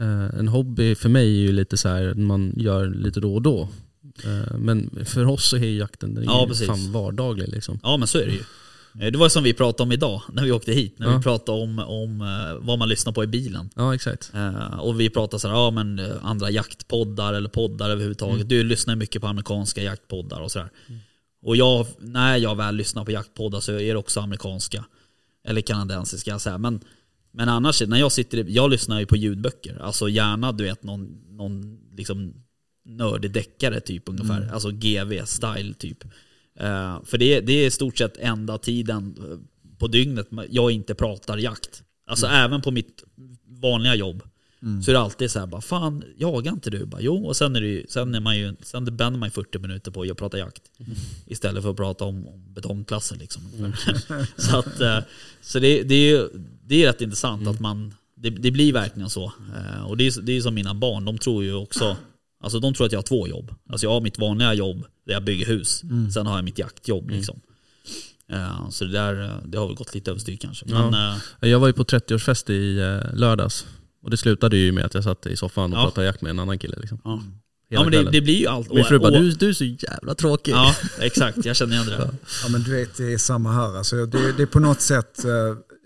Eh, 0.00 0.38
en 0.38 0.48
hobby 0.48 0.94
för 0.94 1.08
mig 1.08 1.26
är 1.26 1.40
ju 1.40 1.52
lite 1.52 1.76
så 1.76 1.88
här 1.88 2.14
man 2.14 2.52
gör 2.56 2.88
lite 2.88 3.20
då 3.20 3.34
och 3.34 3.42
då. 3.42 3.68
Eh, 4.24 4.56
men 4.58 4.90
för 5.04 5.26
oss 5.26 5.44
så 5.48 5.56
är 5.56 5.60
ju 5.60 5.78
jakten 5.78 6.14
den 6.14 6.22
är 6.22 6.26
Ja, 6.26 6.42
ju 6.42 6.48
precis. 6.48 6.66
fan 6.66 6.92
vardaglig 6.92 7.48
liksom. 7.48 7.80
Ja 7.82 7.96
men 7.96 8.08
så 8.08 8.18
är 8.18 8.26
det 8.26 8.32
ju. 8.32 8.42
Eh, 9.00 9.06
Det 9.12 9.18
var 9.18 9.28
som 9.28 9.44
vi 9.44 9.54
pratade 9.54 9.82
om 9.82 9.92
idag 9.92 10.22
när 10.32 10.44
vi 10.44 10.52
åkte 10.52 10.72
hit. 10.72 10.98
När 10.98 11.06
Ja. 11.10 11.16
vi 11.16 11.22
pratade 11.22 11.62
om, 11.62 11.78
om 11.78 12.20
eh, 12.20 12.66
vad 12.66 12.78
man 12.78 12.88
lyssnar 12.88 13.12
på 13.12 13.24
i 13.24 13.26
bilen. 13.26 13.70
Ja 13.76 13.94
exakt. 13.94 14.32
Eh, 14.34 14.78
och 14.80 15.00
vi 15.00 15.10
pratade 15.10 15.40
så 15.40 15.48
här, 15.48 15.54
ja 15.54 15.70
men 15.70 16.00
andra 16.22 16.50
jaktpoddar 16.50 17.34
eller 17.34 17.48
poddar 17.48 17.90
överhuvudtaget. 17.90 18.48
Du 18.48 18.64
lyssnar 18.64 18.96
mycket 18.96 19.22
på 19.22 19.28
amerikanska 19.28 19.82
jaktpoddar 19.82 20.40
och 20.40 20.52
sådär. 20.52 20.70
Och 21.42 21.56
jag, 21.56 21.86
när 21.98 22.36
jag 22.36 22.56
väl 22.56 22.76
lyssnar 22.76 23.04
på 23.04 23.10
jaktpoddar 23.10 23.60
så 23.60 23.72
är 23.72 23.92
det 23.92 23.96
också 23.98 24.20
amerikanska. 24.20 24.84
Eller 25.44 25.60
kanadensiska. 25.60 26.38
Så 26.38 26.50
här. 26.50 26.58
Men 26.58 26.80
Men 27.32 27.48
annars, 27.48 27.82
när 27.86 27.98
jag 27.98 28.12
sitter 28.12 28.44
jag 28.48 28.70
lyssnar 28.70 29.00
ju 29.00 29.06
på 29.06 29.16
ljudböcker. 29.16 29.78
Alltså 29.82 30.08
gärna 30.08 30.52
du 30.52 30.64
vet 30.64 30.82
någon, 30.82 31.08
någon 31.36 31.78
liksom 31.96 32.34
nördig 32.84 33.30
deckare 33.32 33.80
typ 33.80 34.08
ungefär. 34.08 34.50
Alltså 34.52 34.68
GV-style 34.70 35.74
typ. 35.74 36.04
Eh, 36.58 37.02
för 37.04 37.18
det, 37.18 37.40
det 37.40 37.52
är 37.52 37.66
i 37.66 37.70
stort 37.70 37.98
sett 37.98 38.16
enda 38.16 38.58
tiden 38.58 39.16
eh, 39.18 39.38
på 39.78 39.88
dygnet 39.88 40.28
jag 40.50 40.70
inte 40.70 40.94
pratar 40.94 41.38
jakt. 41.38 41.82
Alltså 42.06 42.26
även 42.26 42.60
på 42.60 42.70
mitt 42.70 43.04
vanliga 43.46 43.94
jobb. 43.94 44.22
Så 44.84 44.90
är 44.90 44.92
det 44.92 45.00
alltid 45.00 45.30
så 45.30 45.38
här 45.38 45.46
bara, 45.46 45.60
fan 45.60 46.04
jagar 46.16 46.52
inte 46.52 46.70
du? 46.70 46.86
Bara, 46.86 47.00
jo, 47.00 47.26
och 47.26 47.36
sen 47.36 47.56
är 47.56 47.60
det 47.60 47.66
ju, 47.66 47.86
sen 47.88 48.14
är 48.14 48.20
man 48.20 48.38
ju, 48.38 48.56
sen 48.62 48.84
bänder 48.84 49.18
man 49.18 49.26
ju 49.26 49.30
40 49.30 49.58
minuter 49.58 49.90
på 49.90 50.02
att 50.02 50.16
prata 50.16 50.38
jakt. 50.38 50.62
Istället 51.26 51.62
för 51.62 51.70
att 51.70 51.76
prata 51.76 52.04
om, 52.04 52.28
om 52.28 52.54
betongklassen 52.54 53.18
liksom. 53.18 53.42
så 54.36 54.58
att, 54.58 54.80
eh, 54.80 54.98
så 55.40 55.58
det, 55.58 55.82
det 55.82 55.94
är 55.94 56.10
ju 56.10 56.28
det 56.66 56.82
är 56.82 56.86
rätt 56.86 57.00
intressant 57.00 57.48
att 57.48 57.60
man, 57.60 57.94
det, 58.14 58.30
det 58.30 58.50
blir 58.50 58.72
verkligen 58.72 59.10
så. 59.10 59.32
Och 59.86 59.96
det 59.96 60.06
är, 60.06 60.22
det 60.22 60.32
är 60.32 60.40
som 60.40 60.54
mina 60.54 60.74
barn, 60.74 61.04
de 61.04 61.18
tror 61.18 61.44
ju 61.44 61.54
också, 61.54 61.96
alltså 62.40 62.60
de 62.60 62.74
tror 62.74 62.86
att 62.86 62.92
jag 62.92 62.98
har 62.98 63.02
två 63.02 63.28
jobb. 63.28 63.54
Alltså 63.70 63.86
jag 63.86 63.90
har 63.92 64.00
mitt 64.00 64.18
vanliga 64.18 64.54
jobb 64.54 64.84
där 65.06 65.12
jag 65.12 65.24
bygger 65.24 65.46
hus, 65.46 65.82
sen 66.14 66.26
har 66.26 66.36
jag 66.36 66.44
mitt 66.44 66.58
jaktjobb 66.58 67.10
liksom. 67.10 67.40
Eh, 68.32 68.68
Så 68.70 68.84
det 68.84 68.92
där, 68.92 69.22
eh, 69.22 69.34
det 69.46 69.58
har 69.58 69.66
väl 69.66 69.76
gått 69.76 69.94
lite 69.94 70.10
överstyr 70.10 70.36
kanske. 70.36 70.66
Men, 70.66 70.94
eh, 70.94 71.16
Jag 71.50 71.60
var 71.60 71.66
ju 71.66 71.72
på 71.72 71.84
30-årsfest 71.84 72.50
i 72.50 72.78
eh, 72.78 73.18
lördags. 73.18 73.66
Och 74.02 74.10
det 74.10 74.16
slutade 74.16 74.56
ju 74.56 74.72
med 74.72 74.84
att 74.84 74.94
jag 74.94 75.04
satt 75.04 75.26
i 75.26 75.36
soffan 75.36 75.72
och 75.72 75.78
Ja. 75.78 75.82
pratade 75.84 76.06
jakt 76.06 76.22
med 76.22 76.30
en 76.30 76.38
annan 76.38 76.58
kille. 76.58 76.76
Liksom. 76.80 77.00
ja. 77.04 77.22
Ja 77.72 77.82
men 77.82 77.92
det, 77.92 78.10
det 78.10 78.20
blir 78.20 78.34
ju 78.38 78.46
allt. 78.46 78.72
Min 78.72 78.84
fru 78.84 78.98
bara, 78.98 79.10
du, 79.10 79.30
du 79.30 79.48
är 79.48 79.52
så 79.52 79.64
jävla 79.64 80.14
tråkig. 80.14 80.52
Ja, 80.52 80.74
exakt. 81.00 81.44
Jag 81.44 81.56
känner 81.56 81.74
igen 81.74 81.86
det. 81.86 81.96
där. 81.96 82.10
Ja 82.42 82.48
men 82.48 82.62
du 82.62 82.70
vet 82.70 82.96
det 82.96 83.12
är 83.12 83.18
samma 83.18 83.52
här. 83.52 83.76
Alltså, 83.78 84.06
det, 84.06 84.32
det 84.32 84.42
är 84.42 84.46
på 84.46 84.60
något 84.60 84.80
sätt, 84.80 85.24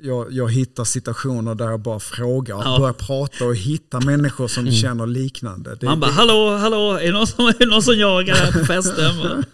jag, 0.04 0.32
jag 0.32 0.52
hittar 0.52 0.84
situationer 0.84 1.54
där 1.54 1.64
jag 1.70 1.80
bara 1.80 2.00
frågar, 2.00 2.62
Ja. 2.64 2.78
börjar 2.78 2.92
prata 2.92 3.44
och 3.44 3.56
hitta 3.56 4.00
människor 4.00 4.48
som 4.48 4.70
känner 4.72 5.06
liknande. 5.06 5.74
Det, 5.80 5.86
Man 5.86 6.00
bara, 6.00 6.06
det, 6.10 6.12
hallå, 6.16 6.56
hallå, 6.56 6.92
är 6.92 7.06
det 7.06 7.12
någon 7.12 7.26
som, 7.26 7.46
är 7.46 7.54
det 7.58 7.66
någon 7.66 7.82
som 7.82 7.98
jagar 7.98 8.34
här 8.34 8.52
på 8.52 8.58
festen? 8.64 9.44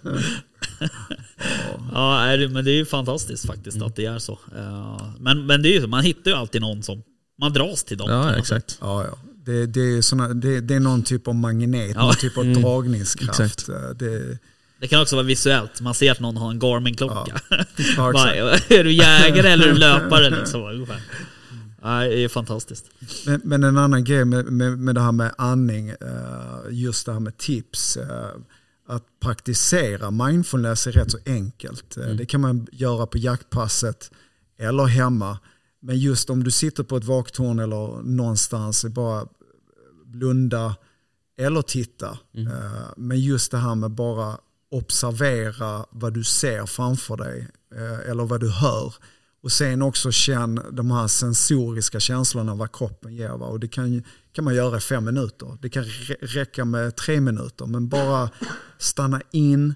ja, 1.92 2.36
men 2.51 2.64
det 2.64 2.70
är 2.70 2.76
ju 2.76 2.86
fantastiskt 2.86 3.46
faktiskt 3.46 3.82
att 3.82 3.96
det 3.96 4.07
är 4.07 4.18
så. 4.18 4.32
Eh, 4.57 5.03
Men, 5.20 5.46
men 5.46 5.62
det 5.62 5.68
är 5.76 5.80
ju 5.80 5.86
man 5.86 6.05
hittar 6.05 6.30
ju 6.30 6.36
alltid 6.36 6.61
någon 6.61 6.82
som, 6.82 7.03
man 7.40 7.53
dras 7.53 7.84
till 7.84 7.98
dem. 7.98 8.11
Ja, 8.11 8.34
exakt. 8.34 8.78
ja, 8.80 9.05
ja. 9.05 9.18
Det, 9.44 9.66
det, 9.66 9.80
är 9.80 10.03
såna, 10.03 10.28
det, 10.28 10.61
det 10.61 10.74
är 10.74 10.80
någon 10.80 11.03
typ 11.03 11.28
av 11.28 11.34
magnet, 11.34 11.92
Ja. 11.94 12.03
någon 12.03 12.14
typ 12.14 12.38
av 12.38 12.44
Mm. 12.44 12.62
dragningskraft. 12.62 13.40
Exakt. 13.40 13.68
Eh, 13.68 13.74
Det, 13.96 14.38
Det 14.81 14.89
kan 14.89 15.03
också 15.03 15.16
vara 15.16 15.26
visuellt, 15.26 15.81
man 15.81 15.95
ser 15.95 16.12
att 16.12 16.20
någon 16.20 16.37
har 16.37 16.51
en 16.51 16.59
Garmin-klocka. 16.59 17.41
ja, 17.97 18.12
är 18.68 18.85
du 18.85 18.93
jägare 18.93 19.49
eller 19.49 19.66
du 19.66 19.74
löpare 19.74 20.31
liksom? 20.39 20.62
Ungefär. 20.64 21.03
Ja, 21.83 21.99
det 22.01 22.24
är 22.24 22.28
fantastiskt. 22.28 22.85
Men, 23.26 23.41
men 23.45 23.64
en 23.64 23.78
annan 23.78 24.05
grej 24.05 24.24
med, 24.24 24.45
med, 24.47 24.78
med 24.78 24.95
det 24.95 25.01
här 25.01 25.12
med 25.12 25.35
andning, 25.39 25.89
eh, 25.89 25.97
just 26.70 27.07
det 27.07 27.12
här 27.12 27.20
med 27.20 27.37
tips. 27.39 27.97
eh, 27.97 28.26
Att 28.89 29.05
praktisera 29.22 30.11
mindfulness 30.11 30.87
är 30.87 30.93
rätt 30.93 31.11
så 31.11 31.18
enkelt. 31.26 31.97
Eh, 31.97 32.07
Det 32.07 32.26
kan 32.26 32.41
man 32.41 32.66
göra 32.72 33.07
på 33.07 33.18
jaktpasset 33.18 34.11
eller 34.59 34.85
hemma. 34.85 35.39
Men 35.83 35.99
just 35.99 36.31
om 36.31 36.45
du 36.45 36.51
sitter 36.51 36.83
på 36.83 36.97
ett 36.97 37.05
vaktorn 37.05 37.59
eller 37.59 38.03
någonstans, 38.03 38.85
bara 38.85 39.24
blunda 40.05 40.76
eller 41.39 41.62
titta. 41.62 42.18
Eh, 42.37 42.91
Men 42.97 43.20
just 43.20 43.51
det 43.51 43.59
här 43.59 43.74
med 43.74 43.91
bara 43.91 44.39
observera 44.71 45.87
vad 45.91 46.12
du 46.14 46.25
ser 46.25 46.66
framför 46.66 47.16
dig 47.16 47.49
eh, 47.75 48.11
eller 48.11 48.25
vad 48.25 48.41
du 48.41 48.51
hör. 48.51 48.95
Och 49.43 49.53
sen 49.53 49.83
också 49.83 50.11
känn 50.11 50.61
de 50.73 50.91
här 50.91 51.07
sensoriska 51.09 52.01
känslorna 52.01 52.55
vad 52.55 52.73
kroppen 52.73 53.14
ger. 53.14 53.29
Va? 53.37 53.47
Och 53.47 53.61
det 53.61 53.68
kan, 53.68 54.03
kan 54.33 54.45
man 54.45 54.55
göra 54.55 54.77
i 54.77 54.81
fem 54.81 55.05
minuter. 55.05 55.59
Det 55.62 55.68
kan 55.68 55.85
rä- 55.85 56.16
räcka 56.21 56.64
med 56.64 56.97
tre 56.97 57.21
minuter. 57.21 57.66
Men 57.66 57.89
bara 57.89 58.31
stanna 58.79 59.21
in, 59.31 59.75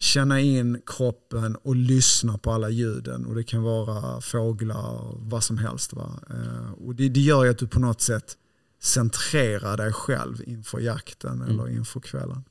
känna 0.00 0.40
in 0.40 0.80
kroppen 0.86 1.56
och 1.56 1.76
lyssna 1.76 2.38
på 2.38 2.52
alla 2.52 2.68
ljuden. 2.70 3.26
Och 3.26 3.34
det 3.34 3.44
kan 3.44 3.62
vara 3.62 4.20
fåglar, 4.20 5.14
vad 5.18 5.44
som 5.44 5.58
helst. 5.58 5.92
Va? 5.92 6.20
Eh, 6.30 6.72
Och 6.86 6.94
det, 6.94 7.08
det 7.08 7.20
gör 7.20 7.44
ju 7.44 7.50
att 7.50 7.58
du 7.58 7.66
på 7.66 7.80
något 7.80 8.00
sätt 8.00 8.36
centrerar 8.82 9.76
dig 9.76 9.92
själv 9.92 10.42
inför 10.46 10.80
jakten 10.80 11.42
eller 11.42 11.68
inför 11.68 12.00
kvällen. 12.00 12.44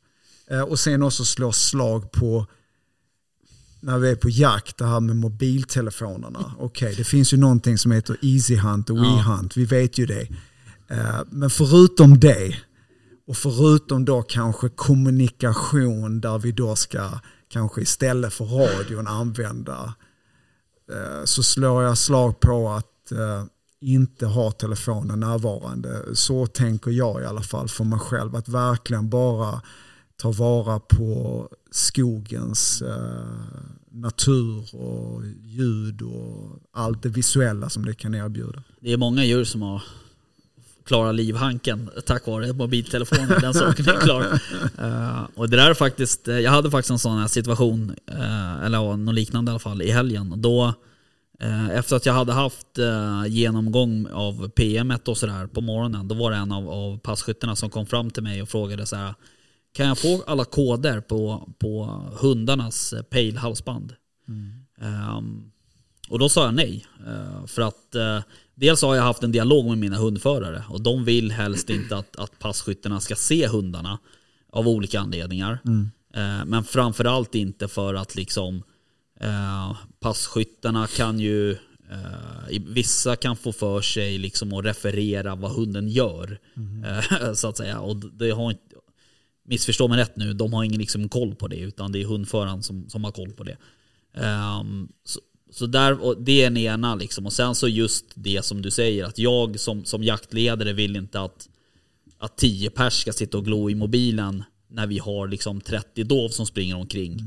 Eh, 0.48 0.62
Och 0.62 0.80
sen 0.80 1.04
också 1.04 1.26
slå 1.26 1.52
slag 1.52 2.12
på 2.12 2.46
när 3.80 4.00
vi 4.00 4.10
är 4.12 4.16
på 4.16 4.30
jakt, 4.30 4.78
det 4.78 4.86
här 4.86 5.00
med 5.00 5.16
mobiltelefonerna. 5.16 6.54
Okej, 6.60 6.94
det 6.98 7.04
finns 7.04 7.34
ju 7.34 7.38
någonting 7.38 7.78
som 7.78 7.92
heter 7.92 8.18
Easy 8.22 8.56
Hunt 8.58 8.90
och 8.90 8.98
Ja. 8.98 9.02
WeHunt, 9.02 9.58
vi 9.58 9.66
vet 9.66 9.98
ju 9.98 10.06
det. 10.06 10.28
Eh, 10.88 11.20
Men 11.30 11.50
förutom 11.50 12.20
det, 12.20 12.56
och 13.28 13.38
förutom 13.38 14.06
då 14.06 14.22
kanske 14.22 14.70
kommunikation 14.70 16.22
där 16.22 16.38
vi 16.40 16.52
då 16.52 16.76
ska 16.76 17.10
kanske 17.50 17.82
istället 17.82 18.34
för 18.34 18.46
radion 18.46 19.08
använda, 19.08 19.94
eh, 20.92 21.26
så 21.26 21.44
slår 21.44 21.84
jag 21.84 21.98
slag 21.98 22.40
på 22.40 22.70
att 22.70 22.90
inte 23.82 24.26
ha 24.26 24.52
telefonen 24.52 25.20
närvarande. 25.20 26.16
Så 26.16 26.48
tänker 26.48 26.92
jag 26.92 27.22
i 27.22 27.26
alla 27.26 27.42
fall 27.42 27.70
för 27.70 27.84
mig 27.84 28.00
själv, 28.00 28.36
att 28.36 28.48
verkligen 28.50 29.10
bara 29.10 29.62
ta 30.24 30.32
vara 30.32 30.80
på 30.80 31.50
skogens 31.72 32.82
eh, 32.82 33.26
natur 33.92 34.76
och 34.76 35.22
ljud 35.44 36.02
och 36.02 36.60
allt 36.72 37.04
det 37.04 37.10
visuella 37.10 37.70
som 37.70 37.86
det 37.86 37.94
kan 37.94 38.16
erbjuda. 38.16 38.64
Det 38.80 38.94
är 38.94 38.98
många 38.98 39.24
djur 39.24 39.44
som 39.44 39.62
har 39.62 39.84
klarat 40.86 41.16
livhanken 41.16 41.90
tack 42.06 42.28
vare 42.28 42.54
mobiltelefonen. 42.54 43.42
Den 43.42 43.54
saken 43.54 43.90
är 43.90 44.00
klar. 44.00 44.22
Uh, 44.82 45.28
och 45.36 45.50
det 45.50 45.58
där 45.58 45.70
är 45.70 45.74
faktiskt, 45.74 46.28
eh, 46.28 46.40
jag 46.40 46.52
hade 46.52 46.72
faktiskt 46.72 46.92
en 46.92 47.00
sån 47.00 47.18
här 47.18 47.28
situation, 47.28 47.96
uh, 48.12 48.66
eller 48.66 48.98
något 48.98 49.16
liknande 49.16 49.50
i 49.50 49.52
alla 49.52 49.60
fall, 49.60 49.82
i 49.82 49.92
helgen. 49.92 50.34
Då, 50.42 50.74
uh, 51.44 51.70
efter 51.70 51.96
att 51.96 52.06
jag 52.06 52.14
hade 52.14 52.34
haft 52.34 52.80
uh, 52.80 53.28
genomgång 53.28 54.08
av 54.14 54.50
PM 54.50 54.94
och 55.06 55.18
sådär 55.18 55.48
på 55.48 55.62
morgonen, 55.62 56.08
då 56.08 56.16
var 56.16 56.32
det 56.32 56.38
en 56.38 56.52
av, 56.52 56.70
av 56.70 56.98
passkyttarna 56.98 57.56
som 57.56 57.70
kom 57.70 57.86
fram 57.86 58.12
till 58.12 58.24
mig 58.24 58.42
och 58.42 58.50
frågade 58.50 58.86
så 58.86 58.96
här. 58.96 59.14
Kan 59.74 59.88
jag 59.88 59.98
få 59.98 60.24
alla 60.28 60.46
koder 60.46 61.02
på, 61.02 61.50
på 61.60 61.84
hundarnas 62.22 62.94
eh, 62.94 63.02
pale-halsband? 63.04 63.94
Ehm, 64.82 65.52
och 66.10 66.20
då 66.20 66.30
sa 66.30 66.46
jag 66.46 66.54
nej. 66.54 66.86
Eh, 67.08 67.46
för 67.46 67.62
att 67.62 67.96
eh, 67.96 68.20
dels 68.56 68.82
har 68.82 68.96
jag 68.96 69.04
haft 69.04 69.24
en 69.24 69.32
dialog 69.32 69.66
med 69.66 69.78
mina 69.78 69.98
hundförare 69.98 70.64
och 70.70 70.82
de 70.82 71.06
vill 71.06 71.32
helst 71.32 71.70
inte 71.70 71.98
att, 71.98 72.16
att 72.16 72.40
passkyttarna 72.40 73.00
ska 73.00 73.16
se 73.16 73.48
hundarna 73.48 74.00
av 74.52 74.68
olika 74.68 75.00
anledningar. 75.00 75.60
Eh, 76.14 76.46
men 76.46 76.64
framförallt 76.64 77.36
inte 77.36 77.68
för 77.68 77.94
att 77.94 78.16
liksom 78.16 78.64
eh, 79.20 79.76
passkyttarna 80.00 80.88
kan 80.88 81.20
ju 81.20 81.58
i- 82.50 82.60
Vissa 82.68 83.16
kan 83.16 83.36
få 83.36 83.52
för 83.52 83.82
sig 83.82 84.18
liksom 84.18 84.54
att 84.54 84.66
referera 84.66 85.36
vad 85.36 85.52
hunden 85.52 85.88
gör. 85.88 86.40
Eh, 86.86 87.34
så 87.34 87.48
att 87.48 87.58
säga. 87.58 87.80
Och 87.80 87.96
det 87.96 88.30
har 88.32 88.52
inte, 88.52 88.73
missförstå 89.46 89.88
mig 89.88 89.98
rätt 89.98 90.16
nu, 90.16 90.34
de 90.34 90.54
har 90.54 90.64
ingen 90.64 90.80
liksom 90.80 91.10
koll 91.10 91.36
på 91.36 91.48
det 91.48 91.60
utan 91.60 91.92
det 91.92 92.02
är 92.02 92.06
hundföraren 92.06 92.64
som, 92.64 92.90
som 92.90 93.04
har 93.04 93.12
koll 93.12 93.32
på 93.32 93.44
det. 93.44 93.58
Ehm, 94.14 94.88
så, 95.06 95.20
så 95.52 95.66
där, 95.66 96.04
och 96.04 96.22
det 96.22 96.44
är 96.44 96.48
en 96.48 96.58
ena 96.58 96.96
liksom. 96.96 97.26
Och 97.26 97.34
sen 97.34 97.56
så 97.56 97.68
just 97.68 98.06
det 98.16 98.46
som 98.46 98.62
du 98.62 98.72
säger, 98.72 99.06
att 99.06 99.18
jag 99.18 99.60
som, 99.60 99.86
som 99.86 100.04
jaktledare 100.04 100.74
vill 100.74 100.96
inte 100.96 101.22
att, 101.22 101.50
att 102.18 102.38
10 102.38 102.70
pers 102.70 102.94
ska 102.94 103.14
sitta 103.14 103.38
och 103.38 103.46
glo 103.46 103.70
i 103.70 103.76
mobilen 103.76 104.44
när 104.68 104.88
vi 104.88 105.00
har 105.00 105.28
liksom 105.28 105.62
30 105.62 106.04
dov 106.04 106.30
som 106.30 106.46
springer 106.46 106.76
omkring. 106.76 107.20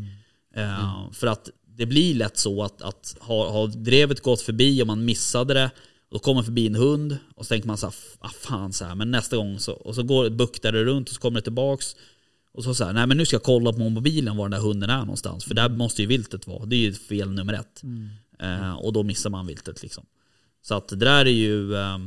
Ehm, 0.55 1.13
För 1.13 1.27
att 1.27 1.51
det 1.77 1.87
blir 1.87 2.15
lätt 2.15 2.39
så 2.39 2.63
att, 2.63 2.83
att 2.83 3.17
har, 3.21 3.51
har 3.51 3.67
drevet 3.67 4.21
gått 4.21 4.41
förbi 4.41 4.83
och 4.83 4.87
man 4.87 5.05
missade 5.05 5.55
det, 5.55 5.71
då 6.11 6.19
kommer 6.19 6.43
förbi 6.43 6.67
en 6.67 6.75
hund 6.75 7.19
och 7.35 7.47
så 7.47 7.49
tänker 7.49 7.67
man 7.67 7.79
så 7.79 7.87
här, 7.87 7.95
ah, 8.19 8.29
fan 8.29 8.73
så 8.73 8.85
här, 8.85 8.95
men 8.95 9.11
nästa 9.11 9.37
gång 9.37 9.59
så, 9.59 9.73
och 9.73 9.95
så 9.95 10.03
går, 10.03 10.31
buktar 10.31 10.73
det 10.73 10.85
runt 10.85 11.09
och 11.09 11.15
så 11.15 11.21
kommer 11.21 11.41
det 11.41 11.45
tillbaks. 11.45 11.97
Och 12.53 12.65
så 12.65 12.85
här, 12.85 12.93
nej 12.93 13.07
men 13.07 13.17
nu 13.17 13.27
ska 13.27 13.35
jag 13.35 13.43
kolla 13.43 13.73
på 13.73 13.79
mobilen 13.79 14.37
var 14.37 14.45
den 14.45 14.61
där 14.61 14.67
hunden 14.67 14.91
är 14.91 14.99
någonstans. 14.99 15.45
För 15.45 15.55
där 15.55 15.69
måste 15.69 16.03
ju 16.03 16.09
viltet 16.09 16.47
vara. 16.47 16.67
Det 16.67 16.77
är 16.77 16.81
ju 16.81 16.93
fel 16.93 17.31
nummer 17.31 17.53
ett. 17.53 17.83
Eh, 18.39 18.75
och 18.75 18.93
då 18.93 19.03
missar 19.03 19.31
man 19.31 19.47
viltet 19.47 19.83
liksom. 19.83 20.07
Så 20.63 20.75
att 20.75 20.89
det 20.89 20.97
där 20.97 21.27
är 21.27 21.31
ju, 21.31 21.75
eh, 21.75 21.99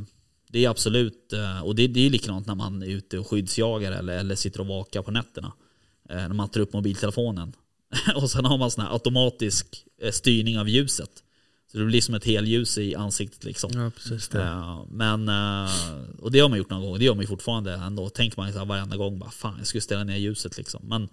det 0.48 0.64
är 0.64 0.68
absolut, 0.68 1.32
eh, 1.32 1.60
och 1.60 1.74
det, 1.74 1.86
det 1.86 2.06
är 2.06 2.10
likadant 2.10 2.46
när 2.46 2.54
man 2.54 2.82
är 2.82 2.86
ute 2.86 3.18
och 3.18 3.26
skyddsjagar 3.26 3.92
eller, 3.92 4.18
eller 4.18 4.34
sitter 4.34 4.60
och 4.60 4.66
vakar 4.66 5.02
på 5.02 5.10
nätterna. 5.10 5.52
Eh, 6.08 6.16
när 6.16 6.28
man 6.28 6.48
tar 6.48 6.60
upp 6.60 6.72
mobiltelefonen. 6.72 7.52
och 8.16 8.30
sen 8.30 8.44
har 8.44 8.58
man 8.58 8.70
sån 8.70 8.84
här 8.84 8.92
automatisk 8.92 9.84
eh, 10.02 10.12
styrning 10.12 10.58
av 10.58 10.68
ljuset. 10.68 11.10
Så 11.72 11.78
det 11.78 11.84
blir 11.84 12.00
som 12.00 12.14
ett 12.14 12.24
helljus 12.24 12.78
i 12.78 12.94
ansiktet 12.94 13.44
liksom. 13.44 13.70
Ja, 13.74 13.90
precis 13.90 14.34
Eh, 14.34 14.84
Men, 14.90 15.28
eh, 15.28 15.70
och 16.18 16.30
det 16.32 16.40
har 16.40 16.48
man 16.48 16.58
gjort 16.58 16.70
någon 16.70 16.82
gång, 16.82 16.98
det 16.98 17.04
gör 17.04 17.14
man 17.14 17.20
ju 17.22 17.26
fortfarande 17.26 17.74
ändå. 17.74 18.08
Tänker 18.08 18.36
man 18.40 18.52
så 18.52 18.58
här 18.58 18.66
varenda 18.66 18.96
gång, 18.96 19.18
bara 19.18 19.30
fan 19.30 19.54
jag 19.58 19.66
skulle 19.66 19.80
ställa 19.80 20.04
ner 20.04 20.16
ljuset 20.16 20.56
liksom. 20.56 20.82
Men, 20.88 21.08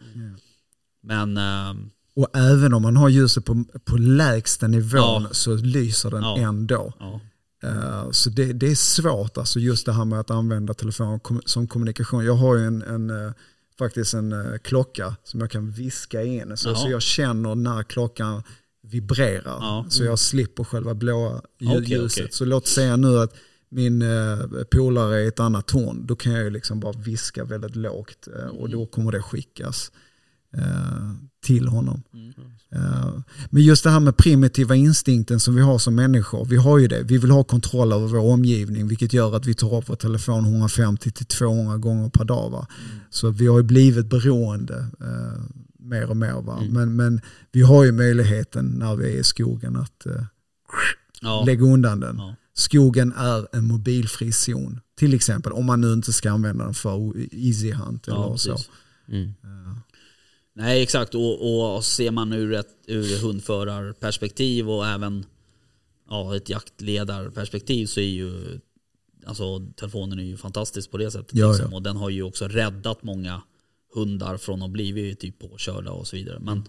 men 1.03 1.37
eh, 1.37 1.75
Och 2.15 2.37
även 2.37 2.73
om 2.73 2.81
man 2.81 2.97
har 2.97 3.09
ljuset 3.09 3.45
på, 3.45 3.63
på 3.85 3.97
lägsta 3.97 4.67
nivån 4.67 5.23
Ja. 5.23 5.29
så 5.31 5.55
lyser 5.55 6.11
den 6.11 6.21
Ja. 6.23 6.37
ändå. 6.37 6.93
ja. 6.99 7.19
Eh, 7.63 8.11
Så 8.11 8.29
det, 8.29 8.53
det 8.53 8.67
är 8.71 8.75
svårt, 8.75 9.37
alltså 9.37 9.59
just 9.59 9.85
det 9.85 9.93
här 9.93 10.05
med 10.05 10.19
att 10.19 10.31
använda 10.31 10.73
telefon 10.73 11.19
kom- 11.19 11.41
som 11.45 11.67
kommunikation. 11.67 12.25
Jag 12.25 12.35
har 12.35 12.55
ju 12.55 12.63
en, 12.65 12.81
en, 12.81 13.09
eh, 13.09 13.31
faktiskt 13.79 14.13
en 14.13 14.31
eh, 14.31 14.57
klocka 14.63 15.15
som 15.23 15.39
jag 15.39 15.51
kan 15.51 15.71
viska 15.71 16.23
in. 16.23 16.57
Så, 16.57 16.75
så 16.75 16.89
jag 16.89 17.01
känner 17.01 17.55
när 17.55 17.83
klockan 17.83 18.43
vibrerar. 18.89 19.57
Ja. 19.61 19.85
Så 19.89 20.03
jag 20.03 20.19
slipper 20.19 20.63
själva 20.63 20.93
blåa 20.93 21.41
ljuset. 21.59 22.23
okej. 22.23 22.27
Så 22.31 22.45
låt 22.45 22.67
säga 22.67 22.95
nu 22.95 23.19
att 23.19 23.33
min 23.69 24.01
eh, 24.01 24.37
polare 24.71 25.15
är 25.15 25.23
i 25.23 25.27
ett 25.27 25.39
annat 25.39 25.67
torn. 25.67 26.05
Då 26.05 26.15
kan 26.15 26.31
jag 26.31 26.43
ju 26.43 26.49
liksom 26.49 26.79
bara 26.79 26.93
viska 26.93 27.43
väldigt 27.45 27.75
lågt 27.75 28.27
eh, 28.39 28.47
och 28.47 28.69
då 28.69 28.85
kommer 28.85 29.11
det 29.11 29.21
skickas 29.21 29.91
eh, 30.57 31.11
till 31.45 31.67
honom. 31.67 32.03
Eh, 32.71 33.19
Men 33.49 33.63
just 33.63 33.83
det 33.83 33.89
här 33.89 33.99
med 33.99 34.17
primitiva 34.17 34.75
instinkten 34.75 35.39
som 35.39 35.55
vi 35.55 35.61
har 35.61 35.77
som 35.79 35.95
människor, 35.95 36.45
vi 36.45 36.55
har 36.55 36.77
ju 36.77 36.87
det. 36.87 37.03
Vi 37.03 37.17
vill 37.17 37.31
ha 37.31 37.43
kontroll 37.43 37.93
över 37.93 38.07
vår 38.07 38.19
omgivning 38.33 38.87
vilket 38.87 39.13
gör 39.13 39.35
att 39.35 39.45
vi 39.45 39.53
tar 39.53 39.75
upp 39.75 39.89
vår 39.89 39.95
telefon 39.95 40.45
150-200 40.67 41.77
gånger 41.77 42.09
per 42.09 42.25
dag. 42.25 42.49
Va? 42.49 42.67
Så 43.09 43.29
vi 43.29 43.47
har 43.47 43.57
ju 43.57 43.63
blivit 43.63 44.05
beroende 44.09 44.85
mer 45.87 46.09
och 46.09 46.17
mer. 46.17 46.41
Va? 46.41 46.63
Men, 46.69 46.95
men 46.95 47.21
vi 47.51 47.61
har 47.61 47.83
ju 47.83 47.91
möjligheten 47.91 48.65
när 48.65 48.95
vi 48.95 49.13
är 49.15 49.19
i 49.19 49.23
skogen 49.23 49.75
att 49.75 50.05
eh, 50.05 50.23
Ja. 51.21 51.43
lägga 51.45 51.63
undan 51.65 51.99
den. 51.99 52.15
Ja. 52.17 52.35
Skogen 52.53 53.13
är 53.17 53.55
en 53.55 53.67
mobilfri 53.67 54.31
zon. 54.31 54.79
Till 54.95 55.13
exempel 55.13 55.51
om 55.51 55.65
man 55.65 55.81
nu 55.81 55.93
inte 55.93 56.13
ska 56.13 56.31
använda 56.31 56.65
den 56.65 56.73
för 56.73 57.13
easy 57.31 57.71
hunt 57.71 58.07
eller 58.07 58.17
Ja, 58.17 58.37
så. 58.37 58.57
Mm. 59.07 59.33
Nej 60.55 60.83
exakt 60.83 61.15
och, 61.15 61.75
och 61.75 61.83
ser 61.85 62.11
man 62.11 62.33
ur 62.33 62.53
ett 62.53 62.67
ur 62.87 63.21
hundförarperspektiv 63.21 64.69
och 64.69 64.87
även 64.87 65.25
ja, 66.09 66.35
ett 66.35 66.49
jaktledarperspektiv 66.49 67.85
så 67.85 67.99
är 67.99 68.09
ju 68.09 68.59
alltså, 69.25 69.59
telefonen 69.75 70.19
är 70.19 70.23
ju 70.23 70.37
fantastisk 70.37 70.91
på 70.91 70.97
det 70.97 71.11
sättet. 71.11 71.29
Ja, 71.33 71.47
liksom. 71.51 71.67
ja. 71.71 71.77
Och 71.77 71.83
den 71.83 71.97
har 71.97 72.09
ju 72.09 72.23
också 72.23 72.47
räddat 72.47 73.03
många 73.03 73.41
hundar 73.93 74.37
från 74.37 74.61
att 74.61 74.71
bli 74.71 75.15
typ 75.15 75.39
påkörda 75.39 75.91
och 75.91 76.07
så 76.07 76.15
vidare. 76.15 76.39
Men, 76.39 76.63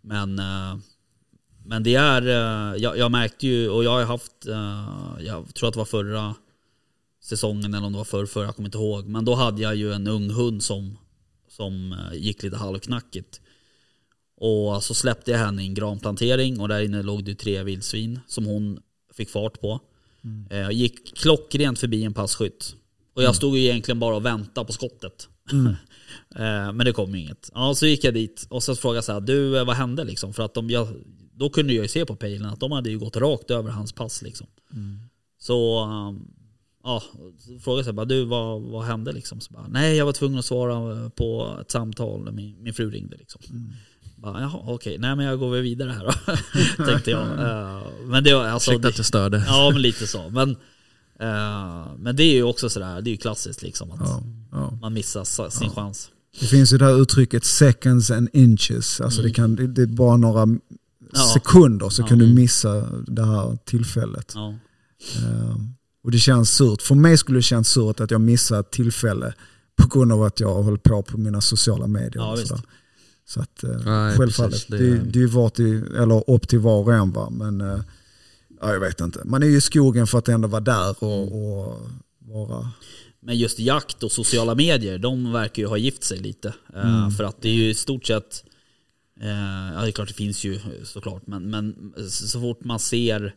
men, 0.00 0.38
eh, 0.38 0.78
men 1.64 1.82
det 1.82 1.94
är, 1.94 2.22
eh, 2.26 2.82
jag, 2.82 2.98
jag 2.98 3.10
märkte 3.10 3.46
ju 3.46 3.68
och 3.68 3.84
jag 3.84 3.90
har 3.90 4.04
haft, 4.04 4.46
eh, 4.46 5.24
jag 5.26 5.54
tror 5.54 5.68
att 5.68 5.74
det 5.74 5.78
var 5.78 5.84
förra 5.84 6.34
säsongen 7.22 7.74
eller 7.74 7.86
om 7.86 7.92
det 7.92 7.98
var 7.98 8.04
förr, 8.04 8.26
förra, 8.26 8.44
jag 8.44 8.56
kommer 8.56 8.68
inte 8.68 8.78
ihåg. 8.78 9.06
Men 9.06 9.24
då 9.24 9.34
hade 9.34 9.62
jag 9.62 9.76
ju 9.76 9.92
en 9.92 10.06
ung 10.06 10.30
hund 10.30 10.62
som, 10.62 10.98
som 11.48 11.96
gick 12.12 12.42
lite 12.42 12.56
halvknackigt. 12.56 13.40
Och 14.36 14.84
så 14.84 14.94
släppte 14.94 15.30
jag 15.30 15.38
henne 15.38 15.62
i 15.62 15.66
en 15.66 15.74
granplantering 15.74 16.60
och 16.60 16.68
där 16.68 16.80
inne 16.80 17.02
låg 17.02 17.24
det 17.24 17.34
tre 17.34 17.62
vildsvin 17.62 18.20
som 18.26 18.46
hon 18.46 18.80
fick 19.14 19.30
fart 19.30 19.60
på. 19.60 19.80
Jag 20.50 20.72
gick 20.72 21.16
klockrent 21.16 21.78
förbi 21.78 22.04
en 22.04 22.14
passkytt. 22.14 22.74
Och 23.14 23.22
jag 23.22 23.36
stod 23.36 23.56
ju 23.56 23.64
egentligen 23.64 23.98
bara 23.98 24.16
och 24.16 24.24
väntade 24.24 24.66
på 24.66 24.72
skottet. 24.72 25.28
Eh, 25.52 25.72
Men 26.74 26.78
det 26.78 26.92
kom 26.92 27.14
ju 27.14 27.20
inget. 27.20 27.50
Ja, 27.54 27.74
så 27.74 27.86
gick 27.86 28.04
jag 28.04 28.14
dit 28.14 28.46
och 28.50 28.62
så 28.62 28.76
frågade 28.76 28.96
jag 28.96 29.04
så 29.04 29.12
här, 29.12 29.20
du 29.20 29.58
eh, 29.58 29.64
vad 29.64 29.76
hände 29.76 30.04
liksom? 30.04 30.32
För 30.32 30.42
att 30.42 30.54
de, 30.54 30.70
jag, 30.70 30.88
då 31.34 31.50
kunde 31.50 31.72
jag 31.72 31.82
ju 31.82 31.88
se 31.88 32.06
på 32.06 32.16
pejlen 32.16 32.46
att 32.46 32.60
de 32.60 32.72
hade 32.72 32.90
ju 32.90 32.98
gått 32.98 33.16
rakt 33.16 33.50
över 33.50 33.70
hans 33.70 33.92
pass 33.92 34.22
liksom. 34.22 34.46
Så 35.38 35.84
um, 35.84 36.30
ja, 36.84 37.02
frågade 37.64 37.88
jag 37.88 37.94
bara, 37.94 38.06
du 38.06 38.24
vad, 38.24 38.62
vad 38.62 38.84
hände 38.84 39.12
liksom? 39.12 39.40
Så 39.40 39.52
bara, 39.52 39.66
Nej 39.68 39.96
jag 39.96 40.06
var 40.06 40.12
tvungen 40.12 40.38
att 40.38 40.44
svara 40.44 41.10
på 41.10 41.58
ett 41.60 41.70
samtal 41.70 42.32
min, 42.32 42.62
min 42.62 42.74
fru 42.74 42.90
ringde 42.90 43.16
liksom. 43.16 43.40
Bara, 44.16 44.40
Jaha 44.40 44.60
okej, 44.66 44.98
nej 44.98 45.16
men 45.16 45.26
jag 45.26 45.38
går 45.38 45.50
väl 45.50 45.62
vidare 45.62 45.90
här 45.90 46.04
då. 46.04 46.84
Tänkte 46.84 47.10
jag. 47.10 47.26
Eh, 47.40 47.82
Men 48.04 48.24
det 48.24 48.34
var 48.34 48.44
alltså... 48.44 48.70
Ursäkta 48.70 48.88
att 48.88 48.96
jag 48.96 49.06
störde. 49.06 49.44
ja 49.46 49.70
men 49.72 49.82
lite 49.82 50.06
så. 50.06 50.28
Men, 50.28 50.56
eh, 51.20 51.86
men 51.98 52.16
det 52.16 52.22
är 52.22 52.34
ju 52.34 52.42
också 52.42 52.70
sådär, 52.70 53.00
det 53.02 53.10
är 53.10 53.12
ju 53.12 53.16
klassiskt 53.18 53.62
liksom 53.62 53.90
att 53.90 54.00
Ja, 54.00 54.22
ja. 54.52 54.78
man 54.80 54.92
missar 54.94 55.24
sa- 55.24 55.50
sin 55.50 55.70
chans. 55.70 56.10
Det 56.40 56.46
finns 56.46 56.72
ju 56.72 56.78
det 56.78 56.84
här 56.84 57.02
uttrycket 57.02 57.44
seconds 57.44 58.10
and 58.10 58.28
inches. 58.32 59.00
Alltså 59.00 59.22
det, 59.22 59.30
kan, 59.30 59.74
det, 59.74 59.82
är 59.82 59.86
bara 59.86 60.16
några 60.16 60.46
Ja. 61.12 61.20
sekunder 61.34 61.88
så 61.88 62.02
Ja. 62.02 62.06
kan 62.06 62.18
du 62.18 62.26
missa 62.26 62.86
det 63.06 63.24
här 63.24 63.58
tillfället. 63.64 64.32
Ja. 64.34 64.54
Eh, 65.16 65.56
och 66.04 66.10
det 66.10 66.18
känns 66.18 66.50
surt. 66.50 66.82
För 66.82 66.94
mig 66.94 67.16
skulle 67.18 67.38
det 67.38 67.42
känns 67.42 67.68
surt 67.68 68.00
att 68.00 68.10
jag 68.10 68.20
missar 68.20 68.60
ett 68.60 68.70
tillfälle 68.70 69.34
på 69.76 69.88
grund 69.88 70.12
av 70.12 70.22
att 70.22 70.40
jag 70.40 70.62
hållit 70.62 70.82
på 70.82 71.02
på 71.02 71.18
mina 71.18 71.40
sociala 71.40 71.86
medier. 71.86 72.12
Ja, 72.22 72.32
och 72.32 72.38
sådär. 72.38 72.62
Så 73.28 73.40
att, 73.40 73.64
eh, 73.64 73.70
Nej, 73.84 74.16
självfallet. 74.16 74.52
precis. 74.52 74.66
det, 74.66 74.76
Det- 74.78 74.90
det, 74.90 75.10
det 75.10 75.18
är 75.18 75.20
ju 75.20 75.26
vart 75.26 75.58
eller 75.58 76.30
upp 76.30 76.48
till 76.48 76.58
var 76.58 76.76
och 76.82 76.94
en. 76.94 77.12
Va? 77.12 77.30
Men 77.30 77.60
ja, 78.60 78.72
jag 78.72 78.80
vet 78.80 79.00
inte. 79.00 79.22
Man 79.24 79.42
är 79.42 79.46
ju 79.46 79.56
i 79.56 79.60
skogen 79.60 80.06
för 80.06 80.18
att 80.18 80.28
ändå 80.28 80.48
vara 80.48 80.60
där 80.60 81.04
och, 81.04 81.26
Mm. 81.26 82.40
och 82.40 82.48
vara... 82.48 82.70
Men 83.22 83.38
just 83.38 83.58
jakt 83.58 84.02
och 84.02 84.12
sociala 84.12 84.54
medier, 84.54 84.98
de 84.98 85.32
verkar 85.32 85.62
ju 85.62 85.68
ha 85.68 85.76
gift 85.76 86.04
sig 86.04 86.18
lite. 86.18 86.54
Eh, 86.74 86.96
Mm. 86.98 87.10
För 87.10 87.24
att 87.24 87.42
det 87.42 87.48
är 87.48 87.52
ju 87.54 87.68
i 87.70 87.74
stort 87.74 88.06
sett, 88.06 88.44
eh, 89.20 89.28
ja 89.74 89.80
det 89.82 89.88
är 89.88 89.92
klart 89.92 90.08
det 90.08 90.14
finns 90.14 90.44
ju 90.44 90.58
såklart, 90.84 91.26
men, 91.26 91.50
men 91.50 91.94
så 92.10 92.40
fort 92.40 92.64
man 92.64 92.78
ser, 92.78 93.34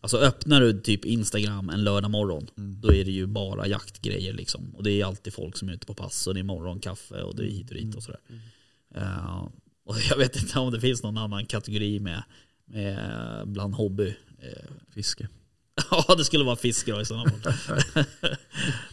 alltså 0.00 0.18
öppnar 0.18 0.60
du 0.60 0.80
typ 0.80 1.04
Instagram 1.04 1.70
en 1.70 1.84
lördag 1.84 2.10
morgon, 2.10 2.46
Mm. 2.58 2.80
då 2.80 2.92
är 2.92 3.04
det 3.04 3.10
ju 3.10 3.26
bara 3.26 3.66
jaktgrejer 3.66 4.32
liksom. 4.32 4.74
Och 4.76 4.82
det 4.82 4.90
är 5.00 5.04
alltid 5.04 5.34
folk 5.34 5.56
som 5.56 5.68
är 5.68 5.72
ute 5.72 5.86
på 5.86 5.94
pass 5.94 6.26
och 6.26 6.34
det 6.34 6.40
är 6.40 6.44
morgonkaffe 6.44 7.22
och 7.22 7.36
det 7.36 7.42
är 7.42 7.50
hit 7.50 7.68
och 7.70 7.76
dit 7.76 7.94
och 7.94 8.02
sådär. 8.02 8.20
Eh, 8.94 9.48
och 9.86 9.96
jag 10.10 10.16
vet 10.16 10.36
inte 10.36 10.58
om 10.58 10.72
det 10.72 10.80
finns 10.80 11.02
någon 11.02 11.18
annan 11.18 11.46
kategori 11.46 12.00
med, 12.00 12.22
med 12.66 12.98
bland 13.48 13.74
hobby. 13.74 14.16
Eh, 14.42 14.70
Fiske. 14.94 15.28
Ja, 15.90 16.14
det 16.14 16.24
skulle 16.24 16.44
vara 16.44 16.56
fiske 16.56 16.92
då 16.92 17.00
i 17.00 17.04
sådana 17.04 17.30
fall. 17.30 17.52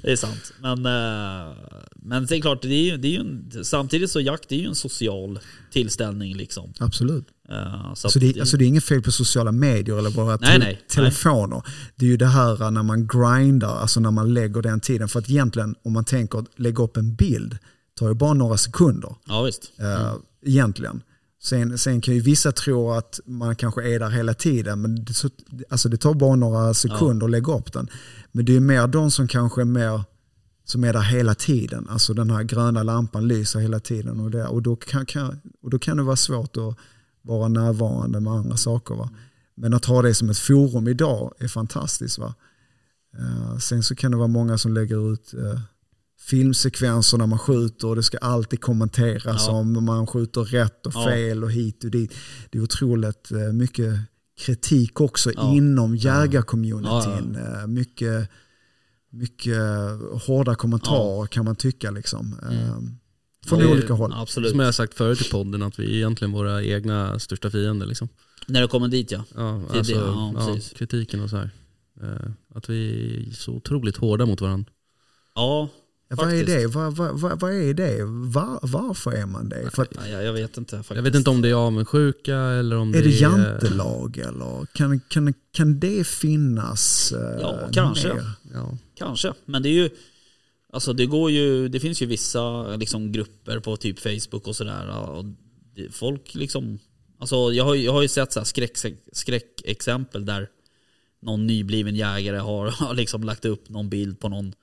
det 0.01 0.11
är 0.11 0.15
sant. 0.15 0.53
Men, 0.61 0.85
eh, 0.85 1.55
men 1.95 2.25
det 2.25 2.35
är 2.37 2.41
klart, 2.41 2.61
det 2.61 2.67
är 2.73 2.83
ju, 2.91 2.97
det 2.97 3.07
är 3.07 3.11
ju 3.11 3.19
en, 3.19 3.51
samtidigt 3.65 4.11
så 4.11 4.19
jakt 4.19 4.51
är 4.51 4.55
ju 4.55 4.65
en 4.67 4.75
social 4.75 5.39
tillställning 5.71 6.35
liksom. 6.35 6.73
Absolut. 6.79 7.27
Eh, 7.49 7.55
så 7.81 7.87
Alltså 7.87 8.07
att 8.07 8.13
det, 8.33 8.39
alltså 8.39 8.57
det 8.57 8.65
är 8.65 8.67
inget 8.67 8.83
fel 8.83 9.01
på 9.01 9.11
sociala 9.11 9.51
medier 9.51 9.97
eller 9.97 10.09
våra 10.09 10.35
Nej, 10.35 10.51
te- 10.51 10.57
nej, 10.59 10.81
telefoner. 10.89 11.61
Det 11.95 12.05
är 12.05 12.09
ju 12.09 12.17
det 12.17 12.27
här 12.27 12.71
när 12.71 12.83
man 12.83 13.07
grindar, 13.07 13.75
alltså 13.77 13.99
när 13.99 14.11
man 14.11 14.33
lägger 14.33 14.61
den 14.61 14.79
tiden. 14.79 15.07
För 15.09 15.19
att 15.19 15.29
egentligen, 15.29 15.75
om 15.83 15.93
man 15.93 16.05
tänker 16.05 16.45
lägga 16.55 16.83
upp 16.83 16.97
en 16.97 17.15
bild, 17.15 17.57
tar 17.99 18.07
ju 18.07 18.13
bara 18.13 18.33
några 18.33 18.57
sekunder. 18.57 19.15
Ja 19.27 19.41
visst. 19.41 19.71
eh, 19.79 20.13
Egentligen. 20.45 21.01
Sen, 21.45 21.77
sen 21.77 22.01
kan 22.01 22.13
ju 22.13 22.19
vissa 22.19 22.51
tro 22.51 22.91
att 22.91 23.19
man 23.25 23.55
kanske 23.55 23.93
är 23.93 23.99
där 23.99 24.09
hela 24.09 24.33
tiden, 24.33 24.81
men 24.81 25.05
det, 25.05 25.13
så, 25.13 25.29
alltså 25.69 25.89
det 25.89 25.97
tar 25.97 26.13
bara 26.13 26.35
några 26.35 26.73
sekunder 26.73 27.25
att 27.25 27.31
lägga 27.31 27.53
upp 27.53 27.73
den. 27.73 27.89
Men 28.31 28.45
det 28.45 28.55
är 28.55 28.59
mer 28.59 28.87
de 28.87 29.11
som 29.11 29.27
kanske 29.27 29.61
är 29.61 29.65
mer 29.65 30.03
som 30.63 30.83
är 30.83 30.93
där 30.93 31.01
hela 31.01 31.35
tiden. 31.35 31.87
Alltså 31.89 32.13
den 32.13 32.29
här 32.29 32.43
gröna 32.43 32.83
lampan 32.83 33.27
lyser 33.27 33.59
hela 33.59 33.79
tiden. 33.79 34.19
Och, 34.19 34.31
det, 34.31 34.47
och, 34.47 34.61
då, 34.61 34.75
kan, 34.75 35.05
kan, 35.05 35.41
och 35.61 35.69
då 35.69 35.79
kan 35.79 35.97
det 35.97 36.03
vara 36.03 36.15
svårt 36.15 36.57
att 36.57 36.77
vara 37.21 37.47
närvarande 37.47 38.19
med 38.19 38.33
andra 38.33 38.57
saker. 38.57 38.95
Va? 38.95 39.09
Men 39.55 39.73
att 39.73 39.85
ha 39.85 40.01
det 40.01 40.13
som 40.13 40.29
ett 40.29 40.39
forum 40.39 40.87
idag 40.87 41.33
är 41.39 41.47
fantastiskt. 41.47 42.17
Va? 42.17 42.33
Uh, 43.19 43.57
sen 43.57 43.83
så 43.83 43.95
kan 43.95 44.11
det 44.11 44.17
vara 44.17 44.27
många 44.27 44.57
som 44.57 44.73
lägger 44.73 45.13
ut 45.13 45.33
uh, 45.33 45.59
filmsekvenser 46.25 47.17
när 47.17 47.27
man 47.27 47.39
skjuter 47.39 47.87
och 47.87 47.95
det 47.95 48.03
ska 48.03 48.17
alltid 48.17 48.61
kommenteras 48.61 49.45
Ja. 49.47 49.51
om 49.53 49.85
man 49.85 50.07
skjuter 50.07 50.41
rätt 50.43 50.85
och 50.85 50.91
Ja. 50.95 51.05
fel 51.09 51.43
och 51.43 51.51
hit 51.51 51.83
och 51.83 51.91
dit. 51.91 52.13
Det 52.49 52.57
är 52.57 52.61
otroligt 52.63 53.31
eh, 53.31 53.37
mycket 53.53 53.93
kritik 54.39 55.01
också 55.01 55.31
Ja. 55.35 55.53
inom 55.53 55.95
jägarcommunityn. 55.95 57.37
Ja, 57.39 57.61
Eh, 57.61 57.67
Mycket, 57.67 58.29
mycket 59.09 59.57
hårda 60.25 60.55
kommentarer 60.55 61.27
kan 61.27 61.45
man 61.45 61.55
tycka. 61.55 61.91
Liksom. 61.91 62.39
Eh, 62.51 62.79
Från 63.47 63.59
Ja, 63.59 63.71
olika 63.71 63.93
håll. 63.93 64.13
Absolut. 64.15 64.49
Som 64.51 64.59
jag 64.59 64.67
har 64.67 64.71
sagt 64.71 64.93
förut 64.93 65.21
i 65.27 65.29
podden, 65.29 65.61
att 65.63 65.79
vi 65.79 65.85
är 65.85 65.95
egentligen 65.95 66.31
våra 66.31 66.63
egna 66.63 67.19
största 67.19 67.49
fiender. 67.49 67.85
Liksom. 67.85 68.07
När 68.47 68.61
det 68.61 68.67
kommer 68.67 68.87
dit 68.87 69.11
ja. 69.11 69.23
Ja, 69.35 69.61
Till 69.69 69.77
alltså, 69.77 69.93
det, 69.93 69.99
ja, 69.99 70.33
ja, 70.37 70.57
kritiken 70.75 71.21
och 71.21 71.29
så 71.29 71.37
här. 71.37 71.49
Eh, 72.01 72.31
Att 72.55 72.69
vi 72.69 73.27
är 73.29 73.33
så 73.33 73.51
otroligt 73.51 73.97
hårda 73.97 74.25
mot 74.25 74.41
varandra. 74.41 74.71
Ja, 75.35 75.69
Ja, 75.71 75.84
vad 76.17 76.33
är 76.33 76.45
det? 76.45 76.67
Vad, 76.67 76.95
vad, 76.95 77.39
vad, 77.41 77.53
är 77.53 77.73
det? 77.73 77.97
Var, 78.05 78.59
varför 78.61 79.11
är 79.11 79.25
man 79.25 79.49
det? 79.49 79.69
För 79.73 79.81
att, 79.83 80.09
jag, 80.11 80.23
jag 80.23 80.33
vet 80.33 80.57
inte 80.57 80.75
faktiskt. 80.77 80.95
Jag 80.95 81.03
vet 81.03 81.15
inte 81.15 81.29
om 81.29 81.41
det 81.41 81.49
är 81.49 81.53
avundsjuka 81.53 82.35
eller 82.37 82.75
om 82.77 82.93
är 82.93 83.01
det 83.01 83.09
är... 83.09 83.21
jantelag 83.21 84.17
eller 84.17 84.65
kan, 84.73 84.99
kan, 84.99 85.33
kan 85.51 85.79
det 85.79 86.07
finnas 86.07 87.11
eh, 87.11 87.41
Ja, 87.41 87.59
kanske. 87.71 88.11
Ja. 88.53 88.77
Kanske, 88.97 89.33
men 89.45 89.63
det 89.63 89.69
är 89.69 89.73
ju 89.73 89.89
Alltså 90.73 90.93
det 90.93 91.05
går 91.05 91.31
ju, 91.31 91.67
det 91.67 91.79
finns 91.79 92.01
ju 92.01 92.05
vissa 92.05 92.75
liksom, 92.75 93.11
grupper 93.11 93.59
på 93.59 93.77
typ 93.77 93.99
Facebook 93.99 94.47
och 94.47 94.55
sådär 94.55 95.09
och 95.09 95.25
det- 95.75 95.89
Folk 95.95 96.35
liksom 96.35 96.79
Alltså 97.19 97.35
jag 97.53 97.63
har, 97.63 97.73
ju- 97.75 97.83
jag 97.83 97.91
har 97.91 98.01
ju 98.01 98.07
sett 98.07 98.33
så 98.33 98.39
här 98.39 98.45
skräck, 98.45 98.77
skräckexempel 99.13 100.25
där 100.25 100.47
Någon 101.21 101.47
nybliven 101.47 101.95
jägare 101.95 102.37
har, 102.37 102.67
har 102.67 102.93
liksom 103.01 103.23
lagt 103.23 103.45
upp 103.45 103.69
någon 103.69 103.89
bild 103.89 104.19
på 104.19 104.29
någon 104.29 104.53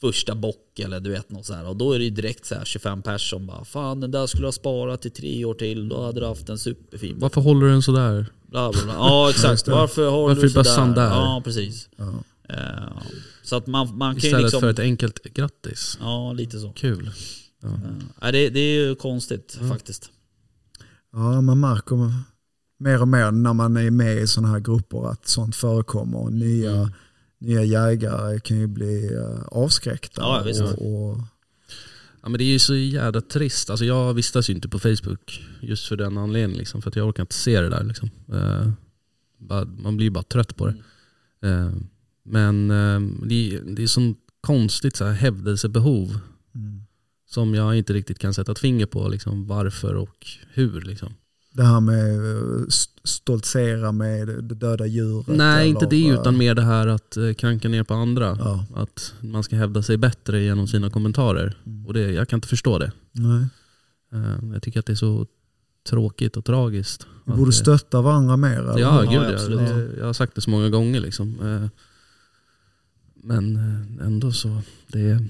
Första 0.00 0.34
bock 0.34 0.78
eller 0.78 1.00
du 1.00 1.10
vet 1.10 1.30
något 1.30 1.46
så 1.46 1.54
här. 1.54 1.66
Och 1.68 1.76
då 1.76 1.92
är 1.92 1.98
det 1.98 2.04
ju 2.04 2.10
direkt 2.10 2.46
så 2.46 2.54
här 2.54 2.64
25 2.64 3.02
pers 3.02 3.30
som 3.30 3.46
bara 3.46 3.64
Fan 3.64 4.00
den 4.00 4.10
där 4.10 4.26
skulle 4.26 4.46
ha 4.46 4.52
sparat 4.52 5.06
i 5.06 5.10
tre 5.10 5.44
år 5.44 5.54
till, 5.54 5.88
då 5.88 6.04
hade 6.04 6.20
du 6.20 6.26
haft 6.26 6.48
en 6.48 6.58
superfin. 6.58 7.16
Varför 7.18 7.40
håller 7.40 7.66
du 7.66 7.72
den 7.72 7.82
sådär? 7.82 8.26
Bla 8.46 8.72
Bla, 8.72 8.72
bla, 8.72 8.84
bla. 8.84 8.94
Ja 8.94 9.30
exakt, 9.34 9.68
varför 9.68 10.10
har 10.10 10.22
Varför 10.28 10.42
du 10.42 10.48
sådär? 10.50 10.94
där? 10.94 11.10
Ja 11.10 11.42
precis. 11.44 11.88
Ja. 11.96 12.12
Eh, 12.48 13.02
så 13.42 13.56
att 13.56 13.66
man, 13.66 13.96
man 13.98 14.14
kan 14.14 14.20
ju 14.20 14.26
Istället 14.26 14.42
liksom... 14.42 14.60
för 14.60 14.70
ett 14.70 14.78
enkelt 14.78 15.22
grattis. 15.34 15.98
Ja 16.00 16.32
lite 16.32 16.58
så. 16.60 16.72
Kul. 16.72 17.10
Ja. 17.62 17.68
Nej, 18.22 18.32
det, 18.32 18.48
det 18.50 18.60
är 18.60 18.86
ju 18.86 18.94
konstigt 18.94 19.56
Mm. 19.60 19.70
faktiskt. 19.70 20.10
Ja, 21.12 21.40
man 21.40 21.60
märker 21.60 22.12
mer 22.78 23.00
och 23.00 23.08
mer 23.08 23.30
när 23.30 23.52
man 23.52 23.76
är 23.76 23.90
med 23.90 24.16
i 24.18 24.26
sådana 24.26 24.52
här 24.52 24.60
grupper 24.60 25.10
att 25.10 25.28
sånt 25.28 25.56
förekommer. 25.56 26.18
Och 26.18 26.32
Nya, 26.32 26.70
Mm. 26.76 26.88
Nya 27.38 27.64
jägare 27.64 28.40
kan 28.40 28.58
ju 28.58 28.66
bli 28.66 29.14
eh, 29.14 29.42
avskräckta. 29.46 30.20
Ja, 30.22 30.42
visst. 30.46 30.60
och, 30.60 31.10
och, 31.10 31.20
Ja 32.22 32.30
men 32.30 32.38
det 32.38 32.44
är 32.44 32.52
ju 32.52 32.58
så 32.58 32.74
jävla 32.74 33.20
trist. 33.20 33.70
Alltså 33.70 33.84
jag 33.84 34.14
vistas 34.14 34.50
ju 34.50 34.54
inte 34.54 34.68
på 34.68 34.78
Facebook 34.78 35.44
just 35.60 35.86
för 35.86 35.96
den 35.96 36.18
anledningen. 36.18 36.58
Liksom, 36.58 36.82
för 36.82 36.90
att 36.90 36.96
jag 36.96 37.08
orkar 37.08 37.22
inte 37.22 37.34
se 37.34 37.60
det 37.60 37.68
där. 37.68 37.84
Liksom. 37.84 38.10
Eh, 38.32 38.68
man 39.78 39.96
blir 39.96 40.06
ju 40.06 40.10
bara 40.10 40.24
trött 40.24 40.56
på 40.56 40.66
det. 40.66 40.74
Eh, 41.48 41.70
men 42.22 42.68
det, 43.22 43.54
är- 43.54 43.62
det 43.76 43.82
är 43.82 43.86
sånt 43.86 44.18
konstigt 44.40 44.96
så 44.96 45.04
här, 45.04 45.12
hävdelsebehov 45.12 46.18
mm. 46.54 46.82
som 47.26 47.54
jag 47.54 47.76
inte 47.76 47.92
riktigt 47.92 48.18
kan 48.18 48.34
sätta 48.34 48.52
ett 48.52 48.58
finger 48.58 48.86
på. 48.86 49.08
Liksom, 49.08 49.46
varför 49.46 49.94
och 49.94 50.26
hur. 50.52 50.80
Liksom. 50.80 51.14
Det 51.56 51.64
här 51.64 51.80
med 51.80 52.36
eh, 52.36 52.66
st- 52.68 53.00
stoltsera 53.04 53.92
med 53.92 54.28
det 54.28 54.54
döda 54.54 54.86
djuret. 54.86 55.26
Nej 55.26 55.68
inte 55.68 55.86
det 55.86 56.06
utan 56.08 56.38
mer 56.38 56.54
det 56.54 56.62
här 56.62 56.86
att 56.86 57.16
eh, 57.16 57.32
kranka 57.32 57.68
ner 57.68 57.82
på 57.82 57.94
andra. 57.94 58.36
Ja. 58.40 58.64
Att 58.74 59.14
man 59.20 59.42
ska 59.42 59.56
hävda 59.56 59.82
sig 59.82 59.96
bättre 59.96 60.42
genom 60.42 60.68
sina 60.68 60.90
kommentarer. 60.90 61.56
Mm. 61.66 61.86
Och 61.86 61.94
det, 61.94 62.10
jag 62.12 62.28
kan 62.28 62.36
inte 62.36 62.48
förstå 62.48 62.78
det. 62.78 62.92
Nej. 63.12 63.46
Eh, 64.12 64.52
jag 64.52 64.62
tycker 64.62 64.80
att 64.80 64.86
det 64.86 64.92
är 64.92 64.94
så 64.96 65.26
tråkigt 65.88 66.36
och 66.36 66.44
tragiskt. 66.44 67.06
Vi 67.24 67.32
borde 67.32 67.48
det- 67.50 67.54
stötta 67.54 68.02
varandra 68.02 68.36
mer. 68.36 68.58
eller? 68.58 68.78
Ja, 68.78 69.00
gud 69.00 69.12
ja. 69.12 69.32
absolut. 69.34 69.58
Det, 69.68 69.98
jag 69.98 70.06
har 70.06 70.12
sagt 70.12 70.34
det 70.34 70.40
så 70.40 70.50
många 70.50 70.68
gånger 70.68 71.00
liksom. 71.00 71.34
Men 73.14 73.56
ändå 74.02 74.32
så, 74.32 74.62
det, 74.92 75.24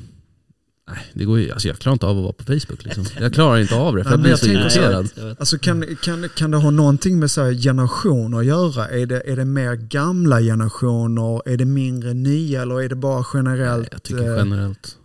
nej, 0.88 0.98
det 1.14 1.24
går 1.24 1.38
ju, 1.40 1.52
alltså 1.52 1.68
jag 1.68 1.78
klarar 1.78 1.92
inte 1.92 2.06
av 2.06 2.16
att 2.16 2.22
vara 2.22 2.32
på 2.32 2.44
Facebook 2.44 2.84
liksom. 2.84 3.04
Jag 3.20 3.34
klarar 3.34 3.58
inte 3.58 3.74
av 3.74 3.96
det 3.96 4.04
för 4.04 4.10
Nej, 4.10 4.14
jag 4.14 4.20
blir 4.20 4.30
jag 4.30 4.38
så 4.38 4.46
tänker 4.46 4.68
så 4.68 4.80
här- 4.80 5.00
irriterad. 5.00 5.36
Alltså 5.38 5.58
kan, 5.58 5.84
kan, 6.02 6.28
kan 6.36 6.50
det 6.50 6.56
ha 6.56 6.70
någonting 6.70 7.18
med 7.18 7.30
så 7.30 7.42
här 7.44 7.52
generationer 7.54 8.38
att 8.38 8.46
göra? 8.46 8.88
Är 8.88 9.06
det, 9.06 9.22
är 9.26 9.36
det 9.36 9.44
mer 9.44 9.74
gamla 9.74 10.40
generationer? 10.40 11.48
Är 11.48 11.56
det 11.56 11.64
mindre 11.64 12.14
nya? 12.14 12.62
Eller 12.62 12.82
är 12.82 12.88
det 12.88 12.94
bara 12.96 13.24
generellt 13.34 13.80
Nej, 13.82 13.88
Jag 13.92 14.02
tycker 14.02 14.30
eh, 14.32 14.36
generellt. 14.36 14.96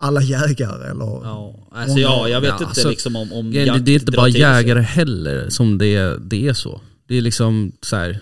alla 0.00 0.22
jägare? 0.22 0.90
Eller? 0.90 1.04
Ja, 1.24 1.68
alltså, 1.72 1.98
ja, 1.98 2.28
jag 2.28 2.40
vet 2.40 2.48
Ja, 2.48 2.54
inte 2.54 2.66
alltså, 2.66 2.88
liksom 2.88 3.16
om, 3.16 3.32
om 3.32 3.50
Det, 3.50 3.64
jakt 3.64 3.84
det 3.84 3.92
är 3.92 3.94
inte 4.00 4.12
bara 4.12 4.30
sig. 4.30 4.40
jägare 4.40 4.80
heller 4.80 5.48
som 5.48 5.78
det, 5.78 6.16
det 6.30 6.48
är 6.48 6.52
så. 6.52 6.80
Det 7.08 7.16
är 7.18 7.20
liksom 7.22 7.72
så 7.80 7.96
här. 7.96 8.20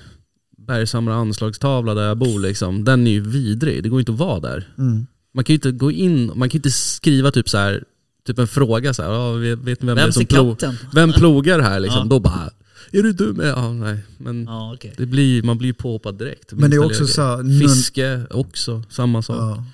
Bergshamra 0.67 1.15
anslagstavla 1.15 1.95
där 1.95 2.03
jag 2.09 2.19
bor 2.19 2.41
liksom, 2.41 2.85
den 2.85 3.07
är 3.07 3.11
ju 3.11 3.21
vidrig. 3.21 3.83
Det 3.83 3.89
går 3.89 4.01
inte 4.01 4.13
att 4.13 4.19
vara 4.19 4.41
där. 4.41 4.69
Mm. 4.79 5.07
Man 5.39 5.45
kan 5.45 5.53
ju 5.53 5.55
inte 5.55 5.71
gå 5.73 5.91
in, 5.91 6.27
man 6.27 6.49
kan 6.49 6.49
ju 6.55 6.59
inte 6.59 6.71
skriva 6.71 7.31
typ 7.31 7.49
så 7.49 7.59
här, 7.59 7.85
typ 8.27 8.39
en 8.39 8.47
fråga 8.49 8.95
så 8.95 9.03
här, 9.03 9.39
vet, 9.39 9.59
vet 9.59 9.83
ni 9.83 9.87
vem 9.87 9.97
det 9.97 10.03
är 10.03 10.11
som 10.11 10.23
är 10.23 10.27
plo- 10.27 10.51
katten? 10.57 10.77
Vem 10.95 11.13
plogar 11.13 11.59
här 11.61 11.81
liksom? 11.81 12.01
Ja. 12.03 12.09
Då 12.09 12.19
bara, 12.21 12.51
är 12.93 13.03
du 13.03 13.13
dum? 13.13 13.41
Ja, 13.45 13.73
nej. 13.73 13.99
Men 14.19 14.45
Ja, 14.45 14.75
okej. 14.75 14.95
det 14.97 15.07
blir, 15.07 15.43
man 15.43 15.59
blir 15.59 15.73
påhoppad 15.73 16.19
direkt. 16.19 16.53
Men 16.53 16.71
det 16.71 16.77
är 16.77 16.85
också 16.85 17.07
så 17.07 17.23
här, 17.23 17.61
Fiske 17.61 18.23
också, 18.31 18.83
samma 18.91 19.23
sak. 19.23 19.37
Ja. 19.37 19.65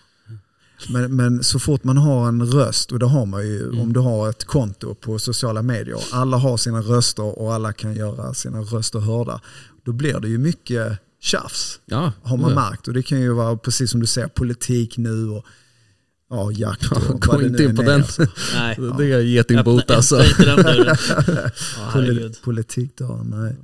Men, 0.88 1.16
men 1.16 1.42
så 1.44 1.58
fort 1.58 1.84
man 1.84 1.96
har 1.96 2.28
en 2.28 2.46
röst, 2.46 2.92
och 2.92 2.98
det 2.98 3.06
har 3.06 3.26
man 3.26 3.46
ju 3.46 3.62
Mm. 3.64 3.80
om 3.80 3.92
du 3.92 4.00
har 4.00 4.30
ett 4.30 4.44
konto 4.44 4.94
på 4.94 5.18
sociala 5.18 5.62
medier, 5.62 5.98
alla 6.12 6.36
har 6.36 6.56
sina 6.56 6.80
röster 6.80 7.38
och 7.38 7.54
alla 7.54 7.72
kan 7.72 7.94
göra 7.94 8.34
sina 8.34 8.60
röster 8.60 8.98
hörda, 8.98 9.40
då 9.84 9.92
blir 9.92 10.20
det 10.20 10.28
ju 10.28 10.38
mycket 10.38 10.98
tjafs. 11.24 11.80
Ja, 11.86 12.12
har 12.22 12.36
man 12.36 12.50
ja. 12.50 12.70
märkt. 12.70 12.88
Och 12.88 12.94
det 12.94 13.02
kan 13.02 13.20
ju 13.20 13.32
vara 13.32 13.56
precis 13.56 13.90
som 13.90 14.00
du 14.00 14.06
säger, 14.06 14.28
politik 14.28 14.96
nu 14.96 15.28
och 15.28 15.46
ja, 16.30 16.52
jakt 16.52 16.92
och 16.92 16.98
Ja, 17.08 17.14
Gå 17.32 17.42
inte 17.42 17.64
in 17.64 17.76
på 17.76 17.82
den. 17.82 18.00
alltså. 18.00 18.26
Nej. 18.54 18.78
Det 18.98 19.12
är 19.12 19.20
getingbot 19.20 19.90
alltså. 19.90 20.16
Poli- 21.92 22.42
politik 22.42 22.92
då, 22.96 23.22
nej. 23.24 23.56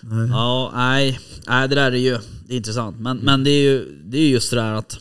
nej. 0.00 0.28
Ja, 0.28 0.72
nej. 0.74 1.20
nej, 1.46 1.68
det 1.68 1.74
där 1.74 1.92
är 1.92 1.96
ju 1.96 2.18
det 2.46 2.54
är 2.54 2.56
intressant. 2.56 2.96
Men, 3.00 3.16
men 3.18 3.44
det, 3.44 3.50
är 3.50 3.62
ju, 3.62 4.02
det 4.04 4.18
är 4.18 4.28
just 4.28 4.50
det 4.50 4.56
där 4.56 4.72
att 4.72 4.98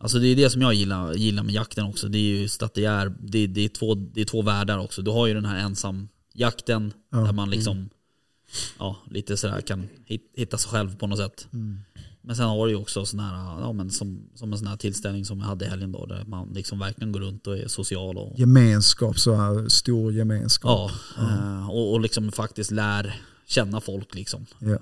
Alltså 0.00 0.18
det 0.18 0.26
är 0.28 0.36
det 0.36 0.50
som 0.50 0.62
jag 0.62 0.74
gillar, 0.74 1.12
gillar 1.14 1.42
med 1.42 1.54
jakten 1.54 1.84
också. 1.84 2.08
Det 2.08 2.18
är 2.18 2.40
just 2.40 2.62
att 2.62 2.74
det 2.74 2.84
är, 2.84 3.12
det, 3.20 3.46
det 3.46 3.64
är, 3.64 3.68
två, 3.68 3.94
det 3.94 4.20
är 4.20 4.24
två 4.24 4.42
världar 4.42 4.78
också. 4.78 5.02
Du 5.02 5.10
har 5.10 5.26
ju 5.26 5.34
den 5.34 5.44
här 5.44 5.58
ensamjakten 5.58 6.92
Ja. 7.12 7.18
där 7.18 7.32
man 7.32 7.50
liksom 7.50 7.88
ja, 8.78 8.96
lite 9.10 9.36
sådär 9.36 9.60
kan 9.60 9.88
hit- 10.04 10.32
hitta 10.36 10.58
sig 10.58 10.70
själv 10.70 10.96
på 10.96 11.06
något 11.06 11.18
sätt. 11.18 11.48
Mm. 11.52 11.80
Men 12.24 12.36
sen 12.36 12.44
har 12.46 12.66
du 12.66 12.72
ju 12.72 12.78
också 12.78 13.06
sån 13.06 13.20
här, 13.20 13.60
ja, 13.60 13.72
men 13.72 13.90
som, 13.90 14.28
som 14.34 14.52
en 14.52 14.58
sån 14.58 14.66
här 14.66 14.76
tillställning 14.76 15.24
som 15.24 15.40
jag 15.40 15.46
hade 15.46 15.64
i 15.64 15.68
helgen 15.68 15.92
då. 15.92 16.06
Där 16.06 16.24
man 16.24 16.48
liksom 16.48 16.78
verkligen 16.78 17.12
går 17.12 17.20
runt 17.20 17.46
och 17.46 17.58
är 17.58 17.68
social 17.68 18.18
och, 18.18 18.38
Gemenskap, 18.38 19.18
så 19.18 19.34
här, 19.34 19.68
stor 19.68 20.12
gemenskap. 20.12 20.90
ja, 21.16 21.22
eh, 21.22 21.70
och, 21.70 21.92
och 21.92 22.00
liksom 22.00 22.32
faktiskt 22.32 22.70
lär 22.70 23.20
känna 23.46 23.80
folk 23.80 24.14
liksom. 24.14 24.46
Ja. 24.58 24.78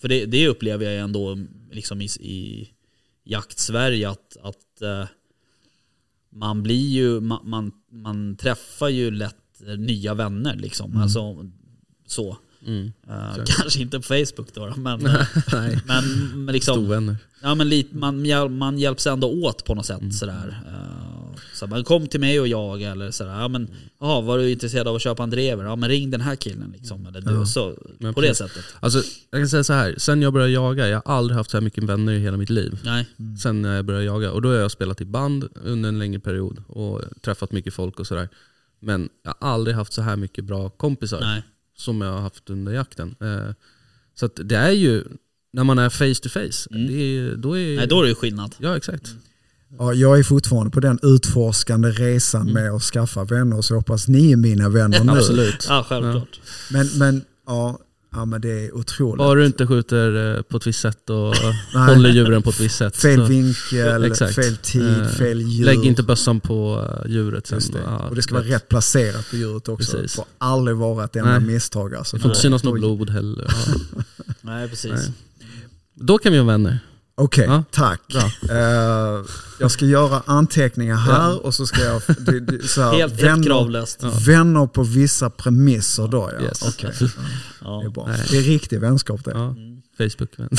För 0.00 0.08
det, 0.08 0.26
det 0.26 0.48
upplever 0.48 0.84
jag 0.84 1.04
ändå 1.04 1.38
liksom 1.70 2.00
i, 2.02 2.04
i 2.04 2.70
jakt-Sverige 3.24 4.10
att, 4.10 4.36
att 4.42 4.82
eh, 4.82 5.06
man 6.30 6.62
blir 6.62 6.88
ju, 6.88 7.20
man, 7.20 7.50
man, 7.50 7.72
man 7.90 8.36
träffar 8.36 8.88
ju 8.88 9.10
lätt 9.10 9.36
nya 9.78 10.14
vänner 10.14 10.56
liksom. 10.56 10.96
Alltså 10.96 11.50
så. 12.12 12.36
Mm. 12.66 12.92
Eh, 13.08 13.44
kanske 13.44 13.80
inte 13.80 13.96
på 13.98 14.02
Facebook 14.02 14.54
då, 14.54 14.66
då 14.66 14.74
men, 14.76 15.06
eh, 15.06 15.26
men, 15.86 16.04
men 16.44 16.52
liksom, 16.52 16.74
storvänner. 16.74 17.16
ja, 17.42 17.54
men 17.54 17.68
lite, 17.68 17.96
man, 17.96 18.28
man 18.58 18.78
hjälps 18.78 19.06
ändå 19.06 19.28
åt 19.28 19.64
på 19.64 19.74
något 19.74 19.86
sätt. 19.86 20.14
Sådär. 20.14 20.62
Eh, 20.66 21.38
så 21.54 21.66
man 21.66 21.84
kom 21.84 22.06
till 22.06 22.20
mig 22.20 22.40
och 22.40 22.48
jag 22.48 22.82
eller 22.82 23.10
sådär. 23.10 23.40
Ja, 23.40 23.48
men, 23.48 23.68
aha, 24.00 24.20
var 24.20 24.38
du 24.38 24.50
intresserad 24.50 24.88
av 24.88 24.94
att 24.96 25.02
köpa 25.02 25.22
en 25.22 25.30
drever? 25.30 25.64
Ja 25.64 25.76
men 25.76 25.88
ring 25.88 26.10
den 26.10 26.20
här 26.20 26.36
killen 26.36 26.74
liksom. 26.78 27.06
Eller 27.06 27.20
du, 27.20 27.32
Ja. 27.34 27.46
så, 27.46 27.76
Men 27.98 28.14
på 28.14 28.20
det 28.20 28.28
precis. 28.28 28.46
sättet. 28.48 28.64
Alltså, 28.80 29.02
jag 29.30 29.40
kan 29.40 29.48
säga 29.48 29.64
så 29.64 29.72
här. 29.72 29.94
sen 29.98 30.22
jag 30.22 30.32
började 30.32 30.52
jaga, 30.52 30.88
jag 30.88 31.02
har 31.04 31.16
aldrig 31.16 31.36
haft 31.36 31.50
så 31.50 31.56
här 31.56 31.62
mycket 31.62 31.84
vänner 31.84 32.12
i 32.12 32.18
hela 32.18 32.36
mitt 32.36 32.50
liv. 32.50 32.78
Nej. 32.84 33.06
Sen 33.42 33.62
när 33.62 33.76
jag 33.76 33.84
började 33.84 34.04
jaga. 34.04 34.32
Och 34.32 34.42
då 34.42 34.48
har 34.48 34.56
jag 34.56 34.70
spelat 34.70 35.00
i 35.00 35.04
band 35.04 35.48
under 35.64 35.88
en 35.88 35.98
längre 35.98 36.20
period 36.20 36.62
och 36.66 37.02
träffat 37.20 37.52
mycket 37.52 37.74
folk 37.74 38.00
och 38.00 38.06
sådär. 38.06 38.28
Men 38.80 39.08
jag 39.22 39.34
har 39.40 39.48
aldrig 39.52 39.76
haft 39.76 39.92
så 39.92 40.02
här 40.02 40.16
mycket 40.16 40.44
bra 40.44 40.68
kompisar 40.70 41.20
Nej. 41.20 41.42
Som 41.82 42.00
jag 42.00 42.12
har 42.12 42.20
haft 42.20 42.50
under 42.50 42.72
jakten. 42.72 43.14
Eh, 43.20 43.54
Så 44.14 44.26
att 44.26 44.40
det 44.44 44.56
är 44.56 44.70
ju, 44.70 45.04
när 45.52 45.64
man 45.64 45.78
är 45.78 45.90
face 45.90 46.22
to 46.22 46.28
face, 46.28 46.68
Mm. 46.70 46.86
det 46.86 46.94
är, 46.94 47.36
då 47.36 47.58
är 47.58 47.76
Nej, 47.76 47.86
då 47.86 47.98
är 47.98 48.02
det 48.02 48.08
ju 48.08 48.14
skillnad. 48.14 48.54
Ja 48.58 48.76
exakt. 48.76 49.14
Ja, 49.78 49.92
jag 49.92 50.18
är 50.18 50.22
fortfarande 50.22 50.70
på 50.70 50.80
den 50.80 50.98
utforskande 51.02 51.88
resan 51.90 52.42
Mm. 52.42 52.54
med 52.54 52.72
att 52.72 52.82
skaffa 52.82 53.24
vänner 53.24 53.62
så 53.62 53.74
hoppas 53.74 54.08
ni 54.08 54.32
är 54.32 54.36
mina 54.36 54.68
vänner 54.68 55.04
nu. 55.04 55.12
Absolut. 55.12 55.66
Ja, 55.68 55.86
självklart. 55.88 56.40
Men, 56.70 56.86
men, 56.98 57.24
ja, 57.46 57.78
ja, 58.12 58.24
men 58.24 58.40
det 58.40 58.66
är 58.66 58.76
otroligt. 58.76 59.18
Bara 59.18 59.34
du 59.34 59.46
inte 59.46 59.66
skjuter 59.66 60.36
eh, 60.36 60.42
på 60.42 60.56
ett 60.56 60.66
visst 60.66 60.80
sätt 60.80 61.10
och 61.10 61.34
håller 61.74 62.10
djuren 62.10 62.42
på 62.42 62.50
ett 62.50 62.60
visst 62.60 62.76
sätt. 62.76 62.96
Fel 62.96 63.22
vinkel, 63.22 64.14
fel 64.14 64.56
tid, 64.56 64.98
Eh, 65.00 65.06
fel 65.08 65.40
djur. 65.40 65.64
Lägg 65.64 65.84
inte 65.84 66.02
bössan 66.02 66.40
på 66.40 66.88
eh, 67.04 67.10
djuret 67.10 67.46
sen. 67.46 67.60
Det. 67.72 67.78
Ja, 67.84 67.98
och 68.08 68.14
det 68.14 68.22
ska 68.22 68.34
vara 68.34 68.44
vet. 68.44 68.52
rätt 68.52 68.68
placerat 68.68 69.30
på 69.30 69.36
djuret 69.36 69.68
också. 69.68 69.92
Precis. 69.92 70.12
Det 70.12 70.16
får 70.16 70.24
aldrig 70.38 70.76
vara 70.76 71.04
ett 71.04 71.16
enda 71.16 71.40
misstag. 71.40 71.94
Alltså. 71.94 72.16
Det 72.16 72.22
får 72.22 72.30
inte 72.30 72.40
synas 72.40 72.64
något 72.64 72.74
blod 72.74 73.10
heller. 73.10 73.46
Ja. 73.48 74.02
Nej, 74.40 74.68
precis. 74.68 74.92
Nej. 74.92 75.12
Då 75.94 76.18
kan 76.18 76.32
vi 76.32 76.38
vara 76.38 76.46
vänner. 76.46 76.78
Okej, 77.24 77.44
Ja. 77.44 77.64
tack. 77.70 78.00
Bra. 78.08 78.56
Eh, 78.56 79.24
jag 79.60 79.70
ska 79.70 79.84
göra 79.86 80.22
anteckningar 80.26 80.96
här 80.96 81.30
Ja. 81.30 81.34
och 81.36 81.54
så 81.54 81.66
ska 81.66 81.80
jag... 81.84 82.02
Det, 82.18 82.40
det, 82.40 82.68
så 82.68 82.82
här, 82.82 82.92
Helt, 82.92 83.12
helt 83.12 83.22
vänner, 83.24 83.44
kravlöst. 83.46 83.98
Ja. 84.02 84.12
vänner 84.26 84.66
på 84.66 84.82
vissa 84.82 85.30
premisser 85.30 86.08
då 86.08 86.30
ja. 86.38 86.42
Yes. 86.44 86.62
Okej, 86.62 86.90
det 86.98 87.04
är 87.04 87.10
Ja. 87.60 87.90
bra. 87.94 88.06
Det 88.30 88.36
är 88.38 88.42
riktig 88.42 88.80
vänskap 88.80 89.24
det. 89.24 89.30
Ja. 89.30 89.44
Mm. 89.48 89.82
Facebook. 89.98 90.30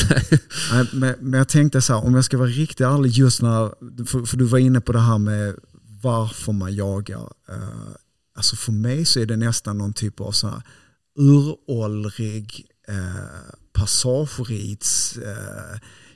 Nej, 0.72 0.88
men, 0.92 1.14
men 1.20 1.38
jag 1.38 1.48
tänkte 1.48 1.82
så 1.82 1.92
här, 1.94 2.04
om 2.04 2.14
jag 2.14 2.24
ska 2.24 2.38
vara 2.38 2.48
riktigt 2.48 2.80
ärlig 2.86 3.10
just 3.10 3.42
när, 3.42 3.70
för, 4.06 4.24
för 4.26 4.36
du 4.36 4.44
var 4.44 4.58
inne 4.58 4.80
på 4.80 4.92
det 4.92 5.00
här 5.00 5.18
med 5.18 5.54
varför 6.02 6.52
man 6.52 6.74
jagar. 6.74 7.30
Eh, 7.48 7.54
alltså 8.36 8.56
för 8.56 8.72
mig 8.72 9.04
så 9.04 9.20
är 9.20 9.26
det 9.26 9.36
nästan 9.36 9.78
någon 9.78 9.92
typ 9.92 10.20
av 10.20 10.32
så 10.32 10.48
här 10.48 10.62
uråldrig 11.18 12.66
eh, 12.88 12.94
passagerits 13.72 15.18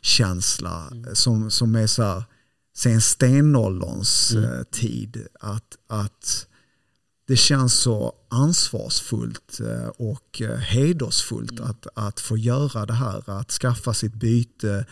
känsla 0.09 0.92
som, 1.14 1.50
som 1.50 1.74
är 1.74 1.86
så 1.86 2.02
här, 2.02 2.24
sen 2.76 3.00
stenålderns 3.00 4.32
Mm. 4.32 4.44
eh, 4.59 4.62
tid. 4.62 5.26
Att, 5.40 5.78
att 5.86 6.46
det 7.26 7.36
känns 7.36 7.74
så 7.74 8.14
ansvarsfullt 8.28 9.61
eh, 9.61 9.88
och 9.88 10.42
eh, 10.42 10.56
hedersfullt 10.56 11.61
att, 11.61 11.86
att 11.94 12.20
få 12.20 12.36
göra 12.36 12.86
det 12.86 12.92
här. 12.92 13.30
Att 13.30 13.50
skaffa 13.50 13.94
sitt 13.94 14.14
byte 14.14 14.86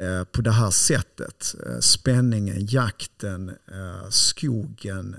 eh, 0.00 0.24
på 0.24 0.42
det 0.42 0.52
här 0.52 0.70
sättet. 0.70 1.54
Spänningen, 1.80 2.66
jakten, 2.66 3.50
skogen. 4.10 5.16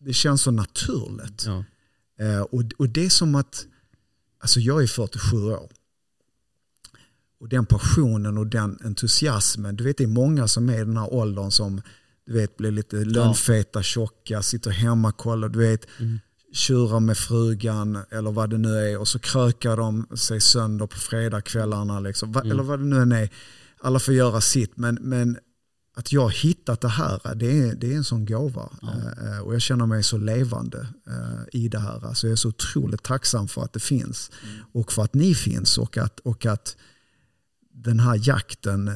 Det 0.00 0.12
känns 0.12 0.42
så 0.42 0.50
naturligt. 0.50 1.44
Ja. 1.46 1.64
Och, 2.50 2.62
och 2.78 2.88
det 2.88 3.04
är 3.04 3.10
som 3.10 3.34
att, 3.34 3.66
alltså 4.40 4.60
jag 4.60 4.82
är 4.82 4.86
47 4.86 5.36
år. 5.36 5.70
Och 7.40 7.48
den 7.48 7.66
passionen 7.66 8.38
och 8.38 8.46
den 8.46 8.78
entusiasmen, 8.84 9.76
du 9.76 9.84
vet 9.84 9.98
det 9.98 10.04
är 10.04 10.08
många 10.08 10.48
som 10.48 10.68
är 10.68 10.74
i 10.80 10.84
den 10.84 10.96
här 10.96 11.14
åldern 11.14 11.50
som 11.50 11.82
du 12.26 12.32
vet 12.32 12.56
blir 12.56 12.70
lite 12.70 12.96
lönnfeta, 12.96 13.82
tjocka, 13.82 14.42
sitter 14.42 14.70
hemma, 14.70 15.12
kollar, 15.12 15.48
du 15.48 15.58
vet 15.58 15.86
Mm. 15.98 16.18
tjurar 16.52 17.00
med 17.00 17.16
frugan 17.16 17.98
eller 18.10 18.30
vad 18.32 18.50
det 18.50 18.58
nu 18.58 18.74
är 18.74 18.98
och 18.98 19.08
så 19.08 19.18
krökar 19.18 19.76
de 19.76 20.06
sig 20.16 20.40
sönder 20.40 20.86
på 20.86 20.98
fredagskvällarna. 20.98 22.00
Liksom. 22.00 22.30
Mm. 22.30 22.50
Eller 22.50 22.62
vad 22.62 22.78
det 22.78 22.84
nu 22.84 22.96
än 23.02 23.12
är. 23.12 23.28
Alla 23.80 23.98
får 23.98 24.14
göra 24.14 24.40
sitt 24.40 24.76
men, 24.76 24.98
men 25.00 25.38
att 25.94 26.12
jag 26.12 26.20
har 26.20 26.30
hittat 26.30 26.80
det 26.80 26.88
här, 26.88 27.34
det 27.34 27.58
är, 27.58 27.74
det 27.74 27.92
är 27.92 27.96
en 27.96 28.04
sån 28.04 28.26
gåva. 28.26 28.68
Eh, 28.82 29.40
och 29.40 29.54
jag 29.54 29.62
känner 29.62 29.86
mig 29.86 30.02
så 30.02 30.18
levande 30.18 30.88
eh, 31.06 31.60
i 31.60 31.68
det 31.68 31.78
här. 31.78 32.06
Alltså 32.06 32.26
jag 32.26 32.32
är 32.32 32.36
så 32.36 32.48
otroligt 32.48 33.02
tacksam 33.02 33.48
för 33.48 33.62
att 33.62 33.72
det 33.72 33.80
finns. 33.80 34.30
Och 34.72 34.92
för 34.92 35.02
att 35.02 35.14
ni 35.14 35.34
finns 35.34 35.78
och 35.78 35.96
att, 35.96 36.20
och 36.20 36.46
att 36.46 36.76
den 37.84 38.00
här 38.00 38.20
jakten 38.28 38.88
eh, 38.88 38.94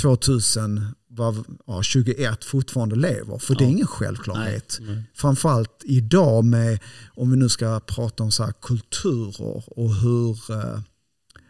2021 0.00 2.44
fortfarande 2.44 2.96
lever. 2.96 3.38
För 3.38 3.54
det 3.54 3.64
är 3.64 3.68
ingen 3.68 3.86
självklarhet. 3.86 4.78
Nej. 4.80 5.02
Framförallt 5.14 5.82
idag 5.84 6.44
med, 6.44 6.78
om 7.14 7.30
vi 7.30 7.36
nu 7.36 7.48
ska 7.48 7.80
prata 7.80 8.22
om 8.22 8.32
så 8.32 8.44
här 8.44 8.52
kulturer 8.62 9.64
och 9.78 9.94
hur 9.94 10.50
eh, 10.50 10.80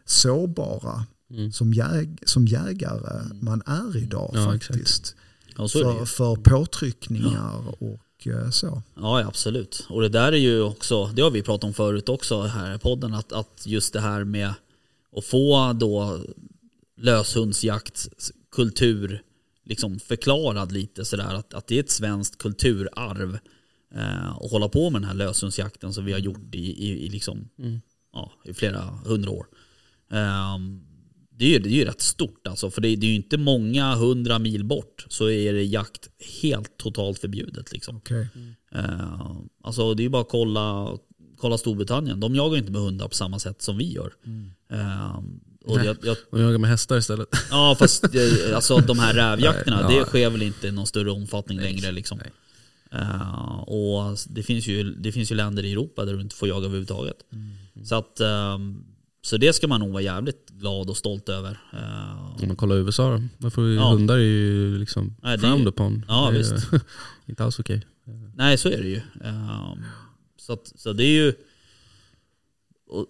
sårbara 0.05 1.07
Mm. 1.31 1.53
som, 1.53 1.75
jäg, 1.75 2.19
som 2.27 2.47
jägare 2.47 3.23
man 3.41 3.63
är 3.67 3.97
idag 3.97 4.31
Ja, 4.35 4.45
faktiskt. 4.45 5.17
Ja. 5.57 5.69
För, 5.69 6.05
för 6.05 6.37
påtryckningar 6.37 7.63
och 7.79 8.27
eh, 8.27 8.51
så. 8.51 8.83
Ja, 8.95 9.21
ja, 9.21 9.27
absolut. 9.29 9.87
Och 9.89 10.03
det 10.03 10.09
där 10.09 10.33
är 10.33 10.37
ju 10.37 10.63
också, 10.63 11.07
det 11.07 11.23
har 11.23 11.31
vi 11.31 11.43
pratat 11.43 11.65
om 11.65 11.75
förut 11.75 12.09
också 12.09 12.43
här 12.43 12.75
i 12.75 12.79
podden, 12.79 13.15
att, 13.15 13.33
att 13.33 13.63
just 13.67 13.93
det 13.93 14.01
här 14.01 14.25
med 14.25 14.55
att 15.17 15.25
få 15.25 15.73
då 15.73 16.25
löshundsjaktskultur 16.97 19.23
liksom 19.65 19.99
förklarad 19.99 20.73
lite 20.73 21.05
sådär, 21.05 21.35
att, 21.35 21.55
att 21.55 21.67
det 21.67 21.77
är 21.77 21.81
ett 21.81 21.91
svenskt 21.91 22.39
kulturarv 22.39 23.39
eh, 23.95 24.31
att 24.31 24.51
hålla 24.51 24.69
på 24.69 24.91
med 24.91 25.01
den 25.01 25.09
här 25.09 25.15
löshundsjakten 25.15 25.93
som 25.93 26.05
vi 26.05 26.13
har 26.13 26.19
gjort 26.19 26.55
i, 26.55 26.59
i, 26.59 27.07
i, 27.07 27.09
liksom, 27.09 27.49
Mm. 27.59 27.81
ja, 28.13 28.33
i 28.45 28.55
flera 28.55 28.81
hundra 28.81 29.31
år. 29.31 29.47
Ehm, 30.11 30.83
det 31.31 31.45
är 31.45 31.49
ju 31.49 31.59
det 31.59 31.69
är 31.69 31.73
ju 31.73 31.85
rätt 31.85 32.01
stort 32.01 32.47
alltså, 32.47 32.71
för 32.71 32.81
det 32.81 32.89
är, 32.89 32.97
det 32.97 33.07
är 33.07 33.09
ju 33.09 33.15
inte 33.17 33.39
många 33.39 33.95
hundra 33.95 34.39
mil 34.39 34.65
bort 34.65 35.07
så 35.09 35.31
är 35.31 35.53
det 35.53 35.65
jakt 35.65 36.09
helt 36.43 36.77
totalt 36.77 37.19
förbjudet. 37.19 37.73
Liksom. 37.73 37.97
Okej. 37.97 38.29
Eh, 38.75 39.31
alltså 39.63 39.95
det 39.95 40.03
är 40.03 40.05
ju 40.05 40.11
bara 40.11 40.23
att 40.23 40.29
kolla, 40.29 40.99
kolla 41.37 41.59
Storbritannien. 41.59 42.21
De 42.21 42.35
jagar 42.35 42.59
inte 42.59 42.73
med 42.73 42.81
hundar 42.81 43.09
på 43.09 43.15
samma 43.15 43.39
sätt 43.39 43.63
som 43.63 43.79
vi 43.79 43.93
gör. 43.93 44.13
Eh, 44.25 44.31
och 45.65 45.77
Nej. 45.77 45.87
jag, 45.87 45.97
jag, 46.03 46.17
Och 46.31 46.41
jagar 46.41 46.59
med 46.59 46.71
hästar 46.71 46.99
istället. 46.99 47.29
ja 47.51 47.77
fast 47.79 48.05
eh, 48.05 48.57
alltså, 48.57 48.77
de 48.79 48.99
här 48.99 49.15
rävjakterna, 49.37 49.83
Nej, 49.89 49.97
ja. 49.97 50.01
det 50.01 50.07
sker 50.07 50.31
väl 50.31 50.43
inte 50.43 50.69
i 50.69 50.73
någon 50.73 50.87
större 50.87 51.11
omfattning 51.11 51.59
Nej, 51.59 51.73
längre. 51.73 51.93
Liksom. 51.93 52.21
Eh, 52.93 53.59
och 53.59 54.19
det 54.29 54.43
finns, 54.43 54.67
ju, 54.67 54.95
det 54.95 55.13
finns 55.13 55.33
ju 55.33 55.35
länder 55.35 55.65
i 55.65 55.73
Europa 55.73 56.05
där 56.05 56.13
du 56.15 56.21
inte 56.21 56.37
får 56.37 56.49
jaga 56.49 56.65
överhuvudtaget. 56.67 57.17
Mm. 57.33 57.85
Så, 57.87 57.95
att, 57.95 58.21
ehm, 58.21 58.85
så 59.23 59.37
det 59.37 59.53
ska 59.53 59.69
man 59.69 59.81
nog 59.81 59.93
vara 59.93 60.03
jävligt 60.03 60.49
glad 60.51 60.91
och 60.91 60.97
stolt 60.97 61.29
över. 61.29 61.59
Eh, 61.73 62.43
Om 62.43 62.49
man 62.49 62.57
kollar 62.57 62.77
USA 62.77 63.11
då. 63.11 63.23
Där 63.39 63.51
får 63.51 63.69
Ja. 63.71 63.91
Hundar 63.91 64.15
är 64.15 64.21
ju 64.21 64.79
liksom 64.79 65.17
Nej, 65.23 65.39
frowned 65.39 65.69
upon. 65.69 66.05
Ja, 66.09 66.31
Det 66.31 66.37
är 66.37 66.39
visst. 66.39 66.55
inte 67.27 67.45
alls 67.45 67.59
okej. 67.59 67.87
Nej 68.35 68.59
så 68.59 68.69
är 68.69 68.83
det 68.83 68.89
ju. 68.89 69.01
Ehm, 69.25 69.85
så, 70.41 70.53
att, 70.53 70.73
så 70.77 70.93
det 70.93 71.05
är 71.05 71.25
ju... 71.25 71.35
Och 72.87 73.07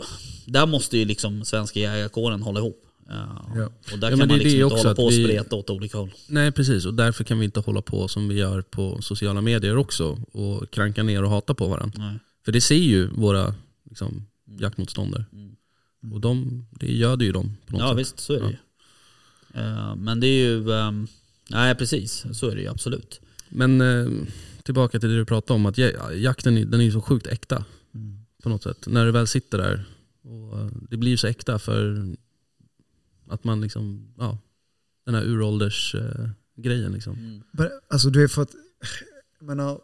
där 0.46 0.66
måste 0.66 0.98
ju 0.98 1.04
liksom 1.04 1.44
svenska 1.44 1.80
jägarkåren 1.80 2.42
hålla 2.42 2.60
ihop. 2.60 2.80
Ja. 3.08 3.70
Och 3.92 3.98
där 3.98 4.10
Ja, 4.10 4.16
kan 4.16 4.28
man 4.28 4.38
liksom 4.38 4.50
inte 4.50 4.64
också 4.64 4.76
hålla 4.76 4.94
på 4.94 5.04
och 5.04 5.10
vi- 5.12 5.24
spreta 5.24 5.56
åt 5.56 5.70
olika 5.70 5.98
håll. 5.98 6.10
Nej 6.28 6.52
precis, 6.52 6.84
och 6.86 6.94
därför 6.94 7.24
kan 7.24 7.38
vi 7.38 7.44
inte 7.44 7.60
hålla 7.60 7.82
på 7.82 8.08
som 8.08 8.28
vi 8.28 8.34
gör 8.34 8.62
på 8.62 9.02
sociala 9.02 9.40
medier 9.40 9.76
också 9.76 10.18
och 10.32 10.70
kranka 10.70 11.02
ner 11.02 11.22
och 11.22 11.30
hata 11.30 11.54
på 11.54 11.68
varandra. 11.68 11.98
Nej. 12.02 12.18
För 12.44 12.52
det 12.52 12.60
ser 12.60 12.74
ju 12.74 13.06
våra 13.06 13.54
liksom, 13.90 14.26
jaktmotståndare. 14.58 15.24
Mm. 15.32 15.56
Och 16.14 16.20
de, 16.20 16.66
det 16.70 16.92
göder 16.92 17.26
ju 17.26 17.32
dem 17.32 17.56
på 17.66 17.72
något 17.72 17.80
Ja 17.80 17.88
sätt. 17.88 17.98
visst, 17.98 18.20
så 18.20 18.32
är 18.32 18.40
det 18.40 18.44
Ja. 18.44 18.50
ju. 18.50 19.60
Ehm, 19.60 19.98
men 20.04 20.20
det 20.20 20.26
är 20.26 20.38
ju... 20.48 20.72
ehm, 20.72 21.06
nej 21.50 21.74
precis, 21.74 22.24
så 22.32 22.48
är 22.50 22.54
det 22.56 22.60
ju 22.62 22.68
absolut. 22.68 23.20
Men 23.48 23.80
eh, 23.80 24.06
tillbaka 24.62 25.00
till 25.00 25.08
det 25.08 25.16
du 25.16 25.24
pratade 25.24 25.54
om, 25.56 25.66
att 25.66 25.78
ja- 25.78 26.12
jakten 26.12 26.70
den 26.70 26.80
är 26.80 26.84
ju 26.84 26.92
så 26.92 27.00
sjukt 27.00 27.26
äkta 27.26 27.64
på 28.44 28.48
något 28.48 28.62
sätt. 28.62 28.86
När 28.86 29.06
du 29.06 29.12
väl 29.12 29.26
sitter 29.26 29.58
där, 29.58 29.84
och 30.22 30.70
det 30.90 30.96
blir 30.96 31.16
så 31.16 31.26
äkta 31.26 31.58
för 31.58 32.06
att 33.28 33.44
man 33.44 33.60
liksom, 33.60 34.14
ja, 34.18 34.38
den 35.06 35.14
här 35.14 35.22
urålders 35.22 35.94
eh, 35.94 36.28
grejen 36.56 36.92
liksom. 36.92 37.42
Men, 37.52 37.70
alltså 37.88 38.10
du 38.10 38.24
är 38.24 38.28
för 38.28 38.42
att, 38.42 38.54
jag 39.38 39.46
menar, 39.46 39.80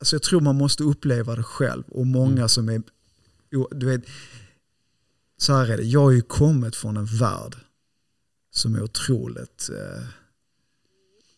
alltså 0.00 0.16
jag 0.16 0.22
tror 0.22 0.40
man 0.40 0.56
måste 0.56 0.82
uppleva 0.82 1.36
det 1.36 1.42
själv 1.42 1.82
och 1.88 2.06
många 2.06 2.32
Mm. 2.32 2.48
som 2.48 2.68
är, 2.68 2.82
du 3.70 3.86
vet, 3.86 4.04
så 5.36 5.52
här 5.52 5.68
är 5.70 5.76
det, 5.76 5.82
jag 5.82 6.00
har 6.00 6.10
ju 6.10 6.22
kommit 6.22 6.76
från 6.76 6.96
en 6.96 7.04
värld 7.04 7.56
som 8.50 8.74
är 8.74 8.82
otroligt 8.82 9.70
eh, 9.70 10.02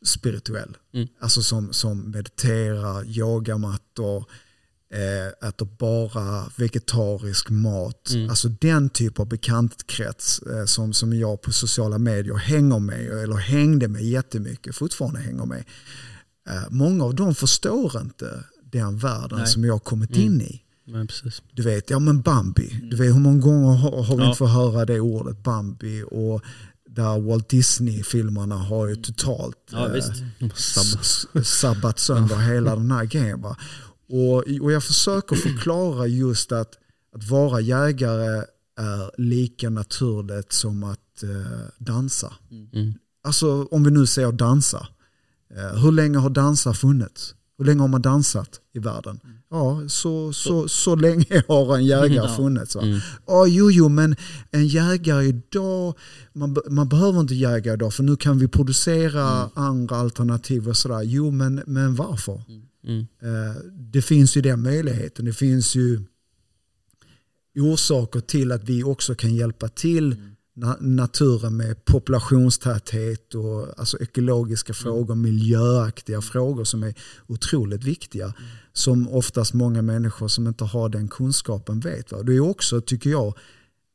spirituell. 0.04 0.76
Mm. 0.92 1.08
Alltså 1.18 1.42
som, 1.42 1.72
som 1.72 2.10
mediterar, 2.10 3.04
yogamattor, 3.04 4.24
eh, 4.92 5.48
äter 5.48 5.68
bara 5.78 6.44
vegetarisk 6.56 7.50
mat. 7.50 8.10
Mm. 8.10 8.30
Alltså 8.30 8.48
den 8.48 8.90
typ 8.90 9.20
av 9.20 9.28
bekantkrets 9.28 10.38
eh, 10.42 10.64
som, 10.64 10.92
som 10.92 11.12
jag 11.12 11.42
på 11.42 11.52
sociala 11.52 11.98
medier 11.98 12.34
hänger 12.34 12.78
med, 12.78 13.00
eller 13.22 13.36
hängde 13.36 13.88
med 13.88 14.02
jättemycket, 14.02 14.76
fortfarande 14.76 15.20
hänger 15.20 15.46
med. 15.46 15.64
Eh, 16.50 16.62
många 16.70 17.04
av 17.04 17.14
dem 17.14 17.34
förstår 17.34 18.00
inte 18.00 18.44
den 18.72 18.98
världen 18.98 19.38
Nej. 19.38 19.46
som 19.46 19.64
jag 19.64 19.74
har 19.74 19.78
kommit 19.78 20.10
Mm. 20.16 20.22
in 20.22 20.40
i. 20.40 20.62
Men 20.86 21.06
precis. 21.06 21.42
Du 21.52 21.62
vet, 21.62 21.90
ja 21.90 21.98
men 21.98 22.20
Bambi. 22.20 22.80
Du 22.90 22.96
vet 22.96 23.14
hur 23.14 23.20
många 23.20 23.40
gånger 23.40 23.76
har, 23.76 24.02
har 24.02 24.16
vi 24.16 24.22
Ja. 24.22 24.28
inte 24.28 24.38
fått 24.38 24.50
höra 24.50 24.84
det 24.84 25.00
ordet 25.00 25.42
Bambi 25.42 26.02
och 26.10 26.42
där 26.90 27.20
Walt 27.20 27.48
Disney-filmerna 27.48 28.56
har 28.56 28.86
ju 28.88 28.96
totalt 28.96 29.56
Ja 29.72 29.96
eh, 29.96 31.42
sabbat 31.42 31.98
sönder 31.98 32.36
hela 32.36 32.76
den 32.76 32.90
här 32.90 33.04
grejen. 33.04 33.40
Va? 33.42 33.56
Och, 34.08 34.36
och 34.60 34.72
jag 34.72 34.84
försöker 34.84 35.36
förklara 35.36 36.06
just 36.06 36.52
att, 36.52 36.74
att 37.16 37.30
vara 37.30 37.60
jägare 37.60 38.44
är 38.76 39.20
lika 39.20 39.70
naturligt 39.70 40.52
som 40.52 40.84
att 40.84 41.22
eh, 41.22 41.68
dansa. 41.78 42.32
Mm. 42.50 42.94
Alltså 43.24 43.64
om 43.64 43.84
vi 43.84 43.90
nu 43.90 44.06
säger 44.06 44.32
dansa. 44.32 44.86
Eh, 45.56 45.82
hur 45.82 45.92
länge 45.92 46.18
har 46.18 46.30
dansa 46.30 46.74
funnits? 46.74 47.34
Hur 47.58 47.64
länge 47.64 47.80
har 47.80 47.88
man 47.88 48.02
dansat 48.02 48.60
i 48.74 48.78
världen? 48.78 49.20
Ja, 49.50 49.82
så, 49.88 50.32
så, 50.32 50.68
så 50.68 50.94
länge 50.96 51.42
har 51.48 51.76
en 51.76 51.84
jägare 51.84 52.14
Ja. 52.28 52.36
funnits. 52.36 52.74
Va? 52.76 52.82
Mm. 52.82 53.00
Ja, 53.26 53.46
jo, 53.46 53.70
jo, 53.70 53.88
men 53.88 54.16
en 54.50 54.66
jägare 54.66 55.24
idag, 55.24 55.94
man, 56.32 56.56
man 56.70 56.88
behöver 56.88 57.20
inte 57.20 57.34
jaga 57.34 57.72
idag 57.72 57.94
för 57.94 58.02
nu 58.02 58.16
kan 58.16 58.38
vi 58.38 58.48
producera 58.48 59.50
andra 59.54 59.96
alternativ 59.96 60.68
och 60.68 60.76
sådär. 60.76 61.02
Jo, 61.02 61.30
men, 61.30 61.62
men 61.66 61.94
varför? 61.94 62.42
Mm. 62.48 62.62
Eh, 63.22 63.62
det 63.72 64.02
finns 64.02 64.36
ju 64.36 64.40
den 64.40 64.62
möjligheten. 64.62 65.24
Det 65.24 65.32
finns 65.32 65.74
ju 65.74 66.00
orsaker 67.56 68.20
till 68.20 68.52
att 68.52 68.64
vi 68.64 68.84
också 68.84 69.14
kan 69.14 69.34
hjälpa 69.34 69.68
till 69.68 70.16
na- 70.56 70.80
naturen 70.80 71.56
med 71.56 71.84
populationstäthet 71.84 73.34
och 73.34 73.78
alltså 73.78 73.98
ekologiska 73.98 74.74
frågor, 74.74 75.14
miljöaktiga 75.14 76.20
frågor 76.22 76.64
som 76.64 76.82
är 76.82 76.94
otroligt 77.26 77.84
viktiga. 77.84 78.34
Som 78.72 79.08
oftast 79.08 79.54
många 79.54 79.82
människor 79.82 80.28
som 80.28 80.46
inte 80.46 80.64
har 80.64 80.88
den 80.88 81.08
kunskapen 81.08 81.80
vet. 81.80 82.12
Va? 82.12 82.22
Det 82.22 82.34
är 82.34 82.40
också, 82.40 82.80
tycker 82.80 83.10
jag, 83.10 83.34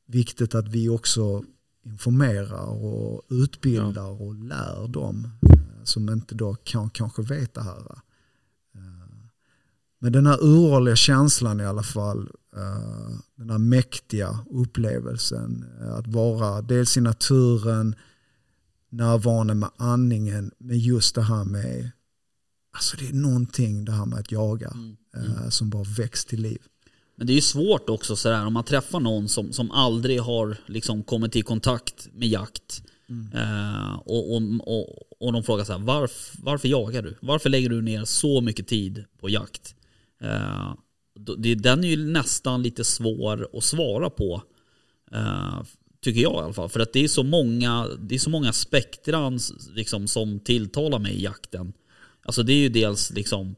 viktigt 0.08 0.56
att 0.56 0.68
vi 0.68 0.90
också 0.90 1.44
informerar 1.86 2.84
och 2.84 3.26
utbildar 3.30 4.22
och 4.22 4.36
lär 4.36 4.88
dem 4.88 5.32
eh, 5.50 5.84
som 5.84 6.10
inte 6.10 6.36
då 6.36 6.56
kan, 6.56 6.90
kanske 6.90 7.22
vet 7.22 7.54
det 7.54 7.62
här. 7.62 7.80
va. 7.80 8.02
Men 10.00 10.12
den 10.12 10.28
här 10.28 10.38
uråldriga 10.42 10.96
känslan 10.96 11.60
i 11.60 11.66
alla 11.66 11.84
fall, 11.84 12.30
eh, 12.56 13.18
den 13.36 13.50
här 13.50 13.58
mäktiga 13.58 14.40
upplevelsen 14.50 15.66
eh, 15.82 15.94
att 15.94 16.08
vara 16.08 16.62
dels 16.62 16.98
i 16.98 17.02
naturen, 17.02 17.96
närvarande 18.90 19.54
med 19.54 19.70
andningen, 19.78 20.52
men 20.58 20.80
just 20.80 21.16
det 21.16 21.22
här 21.22 21.44
med, 21.44 21.92
alltså 22.74 22.98
det 22.98 23.10
är 23.10 23.14
någonting 23.14 23.86
det 23.86 23.92
här 23.92 24.06
med 24.06 24.20
att 24.20 24.32
jaga 24.32 24.74
eh, 25.16 25.50
som 25.50 25.70
bara 25.70 25.84
väcks 25.84 26.26
till 26.26 26.42
liv. 26.42 26.62
Men 27.16 27.28
det 27.28 27.34
är 27.34 27.36
ju 27.36 27.42
svårt 27.42 27.90
också 27.90 28.16
sådär 28.16 28.46
om 28.46 28.54
man 28.54 28.64
träffar 28.64 29.00
någon 29.00 29.30
som, 29.30 29.54
som 29.54 29.72
aldrig 29.72 30.22
har 30.22 30.58
liksom 30.66 31.04
kommit 31.04 31.36
i 31.36 31.42
kontakt 31.42 32.08
med 32.14 32.28
jakt. 32.28 32.84
Eh, 33.34 33.94
och, 33.94 34.36
och, 34.36 34.42
och, 34.60 34.88
och 35.20 35.34
de 35.34 35.44
frågar 35.44 35.64
så 35.64 35.72
här, 35.72 35.80
varf, 35.80 36.34
varför 36.44 36.68
jagar 36.68 37.02
du? 37.02 37.18
Varför 37.22 37.50
lägger 37.50 37.70
du 37.70 37.82
ner 37.82 38.06
så 38.06 38.42
mycket 38.42 38.68
tid 38.68 39.06
på 39.20 39.30
jakt? 39.30 39.76
Eh, 40.22 40.74
den 41.58 41.84
är 41.84 41.88
ju 41.88 42.06
nästan 42.06 42.64
lite 42.64 42.84
svår 42.84 43.48
att 43.54 43.64
svara 43.64 44.10
på. 44.10 44.44
Eh, 45.12 45.62
tycker 46.02 46.22
jag 46.22 46.34
i 46.34 46.44
alla 46.44 46.54
fall. 46.54 46.70
För 46.70 46.80
att 46.80 46.94
det 46.94 47.04
är 47.04 47.08
så 47.08 47.24
många, 47.24 47.88
det 48.00 48.16
är 48.16 48.20
så 48.20 48.30
många 48.30 48.54
spektran 48.54 49.40
liksom, 49.76 50.08
som 50.08 50.40
tilltalar 50.40 51.00
mig 51.00 51.14
i 51.14 51.24
jakten. 51.24 51.74
Alltså 52.22 52.44
det 52.44 52.54
är 52.54 52.58
ju 52.58 52.70
dels 52.70 53.12
liksom 53.12 53.56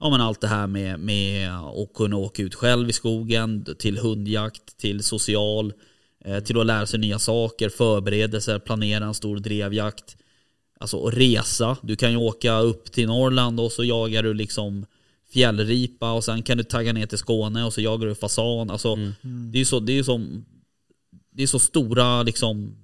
ja, 0.00 0.10
men 0.10 0.20
allt 0.20 0.40
det 0.40 0.48
här 0.48 0.66
med, 0.66 1.00
med 1.00 1.50
att 1.50 1.94
kunna 1.94 2.16
åka 2.16 2.42
ut 2.42 2.54
själv 2.54 2.88
i 2.88 2.92
skogen, 2.92 3.66
till 3.78 3.98
hundjakt, 3.98 4.76
till 4.76 5.02
social, 5.02 5.72
eh, 6.24 6.40
till 6.40 6.60
att 6.60 6.66
lära 6.66 6.86
sig 6.86 7.00
nya 7.00 7.18
saker, 7.18 7.68
förberedelser, 7.68 8.58
planera 8.58 9.04
en 9.04 9.14
stor 9.14 9.36
drevjakt. 9.36 10.16
Alltså 10.80 11.10
resa. 11.10 11.76
Du 11.82 11.96
kan 11.96 12.10
ju 12.10 12.16
åka 12.16 12.58
upp 12.58 12.92
till 12.92 13.06
Norrland 13.06 13.60
och 13.60 13.72
så 13.72 13.84
jagar 13.84 14.22
du 14.22 14.34
liksom 14.34 14.86
fjällripa 15.32 16.12
och 16.12 16.24
sen 16.24 16.42
kan 16.42 16.58
du 16.58 16.64
tagga 16.64 16.92
ner 16.92 17.06
till 17.06 17.18
Skåne 17.18 17.64
och 17.64 17.72
så 17.74 17.80
jagar 17.80 18.06
du 18.08 18.14
fasan. 18.14 18.70
Alltså, 18.70 18.96
Det 19.52 19.56
är 19.56 19.60
ju 19.60 19.64
så, 19.64 19.80
det 19.80 19.98
är 19.98 20.02
som, 20.02 20.44
det 21.30 21.42
är 21.42 21.46
så 21.46 21.58
stora 21.58 22.22
liksom 22.22 22.76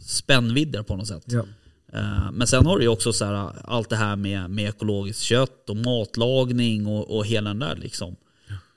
spännvidder 0.00 0.82
på 0.82 0.96
något 0.96 1.08
sätt. 1.08 1.24
Ja. 1.26 1.44
Eh, 1.92 2.32
Men 2.32 2.46
sen 2.46 2.66
har 2.66 2.76
du 2.78 2.82
ju 2.84 2.88
också 2.88 3.12
så 3.12 3.24
här, 3.24 3.52
allt 3.64 3.88
det 3.90 3.96
här 3.96 4.16
med, 4.16 4.50
med 4.50 4.68
ekologiskt 4.68 5.22
kött 5.22 5.70
och 5.70 5.76
matlagning 5.76 6.86
och, 6.86 7.16
och 7.16 7.26
hela 7.26 7.50
den 7.50 7.58
där 7.58 7.76
liksom. 7.76 8.16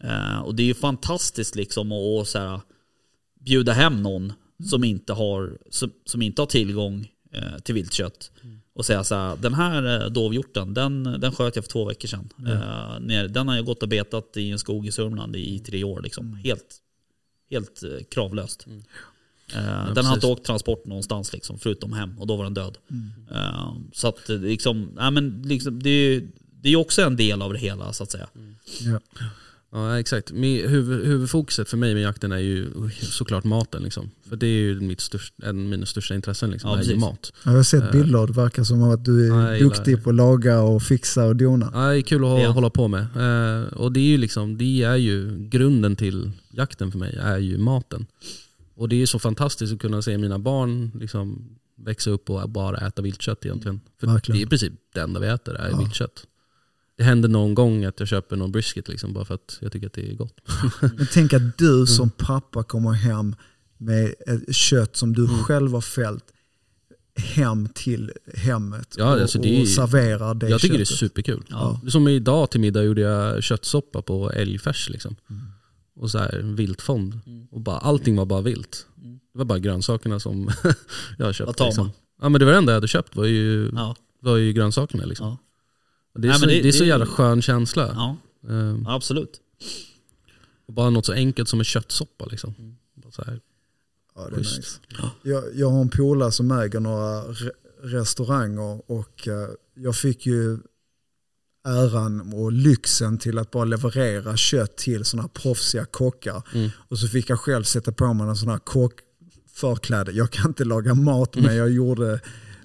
Eh, 0.04 0.40
Och 0.40 0.56
det 0.56 0.64
är 0.64 0.68
ju 0.68 0.74
fantastiskt 0.74 1.56
liksom 1.56 1.92
att 1.92 2.22
att 2.22 2.28
så 2.28 2.40
här, 2.40 2.62
bjuda 3.40 3.74
hem 3.74 4.04
någon 4.04 4.34
som 4.70 4.84
inte 4.84 5.14
har, 5.14 5.58
som, 5.70 5.92
som 6.06 6.22
inte 6.22 6.42
har 6.42 6.48
tillgång 6.48 7.12
eh, 7.32 7.58
till 7.64 7.76
viltkött. 7.76 8.32
Och 8.76 8.86
säga 8.86 9.04
så 9.04 9.16
här, 9.16 9.36
den 9.36 9.54
här 9.54 10.02
eh, 10.02 10.10
dovhjorten, 10.10 10.74
den, 10.74 11.04
den 11.04 11.32
sköt 11.32 11.56
jag 11.56 11.66
för 11.66 11.72
två 11.72 11.86
veckor 11.86 12.08
sedan. 12.08 12.30
Eh, 12.48 13.00
ner, 13.00 13.28
den 13.28 13.48
har 13.48 13.56
jag 13.56 13.66
gått 13.66 13.84
och 13.84 13.90
betat 13.90 14.38
i 14.38 14.52
en 14.52 14.60
skog 14.60 14.88
i 14.88 14.92
Sörmland 14.92 15.36
i 15.36 15.60
tre 15.60 15.84
år. 15.84 16.02
Liksom. 16.02 16.34
Helt, 16.34 16.76
helt 17.50 17.84
eh, 17.84 18.04
kravlöst. 18.12 18.68
Eh, 18.68 18.74
den 19.54 19.66
har 19.66 19.94
precis. 19.94 20.14
inte 20.14 20.28
åkt 20.28 20.46
transport 20.46 20.86
någonstans 20.86 21.34
liksom, 21.34 21.60
förutom 21.60 21.94
hem 21.94 22.20
och 22.20 22.28
då 22.28 22.36
var 22.36 22.44
den 22.44 22.54
död. 22.54 22.78
Eh, 23.32 23.74
så 23.94 24.08
att 24.08 24.30
liksom, 24.30 24.92
nej, 24.96 25.12
men 25.12 25.42
liksom, 25.46 25.84
det, 25.84 25.90
är 25.90 26.28
det 26.62 26.70
är 26.70 26.76
också 26.76 27.02
en 27.02 27.16
del 27.16 27.42
av 27.42 27.54
det 27.54 27.60
hela 27.60 27.94
så 27.94 28.04
att 28.04 28.12
säga. 28.12 28.28
Ja. 28.82 29.00
Ja 29.78 30.00
exakt. 30.00 30.32
Min, 30.32 30.70
huvud, 30.70 31.06
huvudfokuset 31.06 31.70
för 31.70 31.78
mig 31.78 31.94
med 31.94 32.04
jakten 32.04 32.32
är 32.32 32.38
ju 32.38 32.68
såklart 33.02 33.44
maten. 33.44 33.84
Liksom. 33.84 34.10
För 34.30 34.36
det 34.36 34.48
är 34.48 34.60
ju 34.62 34.80
mitt 34.80 35.02
största, 35.02 35.34
en 35.48 35.50
av 35.60 35.66
mina 35.66 35.86
största 35.86 36.16
intressen, 36.16 36.50
liksom, 36.52 36.70
Ja, 36.70 36.76
är 36.76 36.82
ju 36.82 36.88
precis. 36.88 37.02
mat. 37.02 37.34
Jag 37.46 37.52
har 37.52 37.64
sett 37.64 37.92
bilder 37.92 38.20
och 38.20 38.28
det 38.28 38.34
verkar 38.34 38.64
som 38.64 38.84
att 38.84 39.06
du 39.06 39.34
är 39.34 39.54
Ja, 39.54 39.60
duktig 39.60 39.98
det. 39.98 40.02
på 40.02 40.10
att 40.10 40.16
laga 40.16 40.62
och 40.62 40.82
fixa 40.84 41.26
och 41.26 41.36
dona. 41.36 41.72
Ja, 41.74 41.80
det 41.90 41.98
är 42.00 42.02
kul 42.02 42.24
att 42.24 42.30
ha, 42.30 42.40
Ja. 42.42 42.50
hålla 42.50 42.70
på 42.70 42.88
med. 42.88 43.02
Eh, 43.02 43.68
och 43.74 43.92
det 43.92 44.00
är 44.00 44.04
ju 44.08 44.18
liksom, 44.18 44.58
det 44.58 44.84
är 44.84 44.96
ju 44.96 45.38
grunden 45.50 45.96
till 45.96 46.32
jakten 46.52 46.92
för 46.92 47.00
mig, 47.00 47.18
är 47.22 47.38
ju 47.38 47.58
maten. 47.58 48.06
Och 48.76 48.90
det 48.90 49.02
är 49.02 49.06
så 49.06 49.20
fantastiskt 49.20 49.74
att 49.74 49.80
kunna 49.80 50.02
se 50.02 50.18
mina 50.18 50.40
barn 50.40 50.92
liksom 51.00 51.50
växa 51.78 52.10
upp 52.10 52.30
och 52.30 52.50
bara 52.50 52.78
äta 52.88 53.02
viltkött 53.02 53.46
egentligen. 53.46 53.80
För 54.00 54.08
Verkligen. 54.08 54.38
det 54.38 54.44
är 54.44 54.46
i 54.46 54.50
princip 54.50 54.74
det 54.94 55.00
enda 55.02 55.20
vi 55.20 55.28
äter, 55.28 55.56
är 55.56 55.70
Ja. 55.70 55.78
viltkött. 55.78 56.24
Det 56.98 57.04
händer 57.04 57.30
någon 57.30 57.54
gång 57.56 57.86
att 57.86 58.00
jag 58.00 58.08
köper 58.10 58.36
någon 58.36 58.52
brisket 58.52 58.88
liksom, 58.88 59.14
bara 59.14 59.26
för 59.26 59.36
att 59.36 59.58
jag 59.62 59.72
tycker 59.72 59.88
att 59.88 59.94
det 59.94 60.12
är 60.12 60.16
gott. 60.16 60.36
Men 60.82 61.08
tänk 61.14 61.34
att 61.34 61.42
Mm. 61.42 61.52
du 61.58 61.86
som 61.86 62.10
pappa 62.10 62.64
kommer 62.64 62.92
hem 62.92 63.36
med 63.78 64.14
ett 64.28 64.56
kött 64.56 64.96
som 64.96 65.14
du 65.14 65.26
Mm. 65.26 65.38
själv 65.44 65.72
har 65.72 65.82
fällt 65.82 66.24
hem 67.18 67.68
till 67.74 68.12
hemmet 68.34 68.96
Ja, 68.98 69.16
och, 69.16 69.22
alltså 69.22 69.40
det 69.40 69.58
är- 69.58 69.62
och 69.62 69.68
serverar 69.68 70.34
det 70.34 70.50
jag 70.50 70.62
tycker 70.62 70.76
det 70.78 70.84
är 70.84 70.86
köttet. 70.86 71.00
superkul. 71.00 71.44
Ja. 71.50 71.82
Som 71.88 72.08
idag 72.08 72.52
till 72.52 72.60
middag 72.60 72.84
gjorde 72.84 73.02
jag 73.02 73.44
köttsoppa 73.44 74.02
på 74.02 74.32
älgfärs 74.32 74.90
liksom. 74.90 75.16
Mm. 75.30 75.42
Och 75.96 76.12
så 76.12 76.18
här 76.18 76.42
viltfond. 76.56 77.20
Och 77.52 77.62
bara, 77.62 77.78
allting 77.78 78.16
var 78.16 78.26
bara 78.26 78.42
vilt. 78.42 78.88
Mm. 79.04 79.20
Det 79.34 79.38
var 79.38 79.46
bara 79.46 79.60
grönsakerna 79.60 80.20
som 80.20 80.50
jag 81.18 81.26
har 81.26 81.34
köpt. 81.34 81.48
Vad 81.48 81.58
tar 81.58 81.66
liksom. 81.66 81.86
man? 81.86 81.94
Ja 82.22 82.30
men 82.30 82.40
det 82.40 82.46
var 82.46 82.52
det 82.52 82.58
enda 82.58 82.72
jag 82.72 82.78
hade 82.78 82.88
köpt 82.88 83.16
var 83.16 83.26
ju, 83.26 83.70
Ja, 83.76 83.96
var 84.20 84.38
ju 84.38 84.54
grönsakerna 84.54 85.06
liksom. 85.06 85.28
ja, 85.28 85.38
Och 86.16 86.22
det, 86.22 86.28
är 86.28 86.30
Nej, 86.30 86.40
så, 86.40 86.46
men 86.46 86.56
det- 86.56 86.62
det, 86.62 86.68
är 86.68 86.72
så 86.72 86.84
det- 86.84 86.88
jävla 86.90 87.06
skön 87.06 87.42
känsla. 87.42 87.92
ja, 87.96 88.18
Ehm, 88.50 88.88
absolut. 88.88 89.40
och 90.68 90.74
bara 90.74 90.90
något 90.90 91.06
så 91.06 91.14
enkelt 91.14 91.50
som 91.50 91.60
en 91.60 91.66
köttsoppa 91.66 92.26
liksom. 92.26 92.78
Bara 92.96 93.12
så 93.12 93.24
här. 93.24 93.40
Ja, 94.16 94.28
det 94.30 94.36
är 94.36 94.40
nice. 94.40 94.62
jag, 95.24 95.44
jag 95.56 95.70
har 95.70 95.82
en 95.82 95.90
polare 95.90 96.32
som 96.32 96.52
äger 96.52 96.80
några 96.80 97.22
re 97.22 97.52
restauranger 97.84 98.92
och 98.92 99.28
eh, 99.28 99.50
jag 99.76 99.96
fick 99.96 100.26
ju 100.26 100.58
äran 101.68 102.34
och 102.34 102.52
lyxen 102.52 103.18
till 103.18 103.38
att 103.38 103.52
bara 103.52 103.66
leverera 103.66 104.38
kött 104.38 104.78
till 104.78 105.06
sådana 105.06 105.24
här 105.24 105.42
proffsiga 105.42 105.86
kockar. 105.86 106.44
Mm. 106.54 106.70
Och 106.78 107.00
så 107.00 107.08
fick 107.08 107.30
jag 107.30 107.40
själv 107.40 107.64
sätta 107.64 107.92
på 107.92 108.14
mig 108.14 108.28
en 108.28 108.36
sån 108.36 108.50
här 108.50 108.58
kockförkläde. 108.58 110.12
Jag 110.12 110.32
kan 110.32 110.48
inte 110.48 110.64
laga 110.66 110.94
mat 110.94 111.36
men 111.36 111.56
jag 111.56 111.70
gjorde 111.72 112.20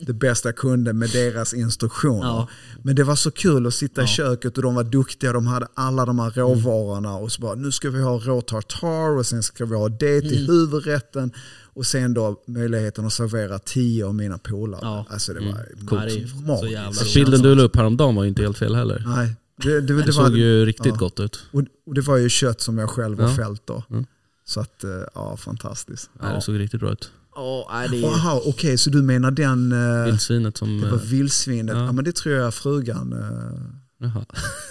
det 0.07 0.12
bästa 0.12 0.48
jag 0.48 0.57
kunde 0.57 0.92
med 0.92 1.11
deras 1.11 1.55
instruktioner. 1.55 2.26
Ja. 2.26 2.48
Men 2.82 2.94
det 2.96 3.05
var 3.05 3.14
så 3.16 3.30
kul 3.30 3.66
att 3.66 3.74
sitta 3.74 4.01
i 4.01 4.05
Ja. 4.05 4.09
köket 4.09 4.57
och 4.57 4.62
de 4.62 4.74
var 4.74 4.84
duktiga. 4.84 5.32
De 5.32 5.46
hade 5.46 5.66
alla 5.74 6.07
de 6.07 6.18
här 6.18 6.30
råvarorna 6.30 7.14
och 7.16 7.32
så 7.32 7.42
bara 7.42 7.55
nu 7.55 7.72
ska 7.72 7.90
vi 7.90 8.03
ha 8.03 8.18
rå 8.18 8.40
tartar 8.40 9.16
och 9.18 9.26
sen 9.26 9.42
ska 9.42 9.64
vi 9.64 9.74
ha 9.76 9.88
det 9.88 10.20
till 10.20 10.46
huvudrätten. 10.46 11.32
Och 11.72 11.86
sen 11.86 12.14
då 12.14 12.42
möjligheten 12.46 13.07
att 13.07 13.12
servera 13.12 13.59
tio 13.59 14.07
av 14.07 14.14
mina 14.14 14.38
polare. 14.38 14.80
Ja. 14.82 15.07
Alltså 15.11 15.32
det 15.32 15.40
var 15.40 15.46
Ja, 15.90 15.96
det 16.07 16.12
är 16.22 16.26
så 16.26 16.36
magiskt. 16.36 17.14
Bilden 17.14 17.32
känns 17.32 17.42
du 17.42 17.55
la 17.55 17.62
upp 17.62 17.76
häromdagen 17.76 18.14
var 18.14 18.22
ju 18.22 18.28
inte 18.28 18.42
helt 18.42 18.59
fel 18.59 18.74
heller. 18.74 19.03
Nej, 19.07 19.34
det, 19.62 19.68
det, 19.68 19.80
det, 19.80 19.94
Det 20.03 20.12
var, 20.12 20.12
såg 20.28 20.36
ju 20.36 20.66
riktigt 20.66 20.86
ja. 20.86 20.96
gott 20.98 21.20
ut. 21.20 21.40
och, 21.53 21.62
och 21.86 21.94
det 21.94 22.01
var 22.01 22.16
ju 22.16 22.28
kött 22.28 22.61
som 22.61 22.78
jag 22.78 22.90
själv 22.90 23.20
har 23.20 23.28
Ja. 23.28 23.34
fällt 23.36 23.66
då. 23.66 23.84
Mm. 23.90 24.05
Så 24.44 24.61
att, 24.61 24.84
eh, 24.84 24.90
ja 25.14 25.36
fantastiskt. 25.36 26.11
Ja. 26.20 26.28
Det 26.34 26.40
såg 26.40 26.59
riktigt 26.59 26.80
bra 26.80 26.92
ut. 26.92 27.11
Ja, 27.35 27.68
nej, 27.72 27.89
det 27.89 28.01
okej 28.45 28.78
så 28.78 28.91
du 28.91 29.03
menar 29.03 29.31
den, 29.31 29.72
eh, 29.72 30.05
Vildsvinet 30.05 30.57
som... 30.59 30.81
det 30.81 30.87
var 30.91 30.97
eh, 30.99 31.03
vildsvinet, 31.05 31.76
ja. 31.76 31.85
ja. 31.85 31.93
men 31.93 32.05
det 32.05 32.12
tror 32.16 32.35
jag 32.35 32.55
frugan 32.55 33.12
eh, 33.12 34.07
Jaha. 34.07 34.24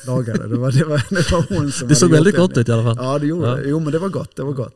lagade. 0.08 0.48
Det 0.48 0.56
var, 0.58 0.72
det 0.72 0.84
var, 0.84 1.04
det 1.10 1.32
var 1.32 1.46
hon 1.50 1.72
som 1.72 1.88
Det 1.88 1.96
såg 1.96 2.12
väldigt 2.12 2.36
gott 2.36 2.54
den. 2.54 2.62
ut 2.62 2.70
i 2.70 2.72
alla 2.72 2.84
fall. 2.96 3.06
Ja 3.06 3.20
det 3.20 3.28
gjorde 3.28 3.48
Ja. 3.48 3.56
det. 3.56 3.70
Jo 3.70 3.80
men 3.80 3.92
det 3.92 4.00
var 4.00 4.10
gott, 4.10 4.36
det 4.36 4.44
var 4.44 4.54
gott. 4.54 4.76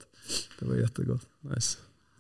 Det 0.60 0.66
var 0.66 0.76
jättegott. 0.76 1.22
Nice. 1.56 1.78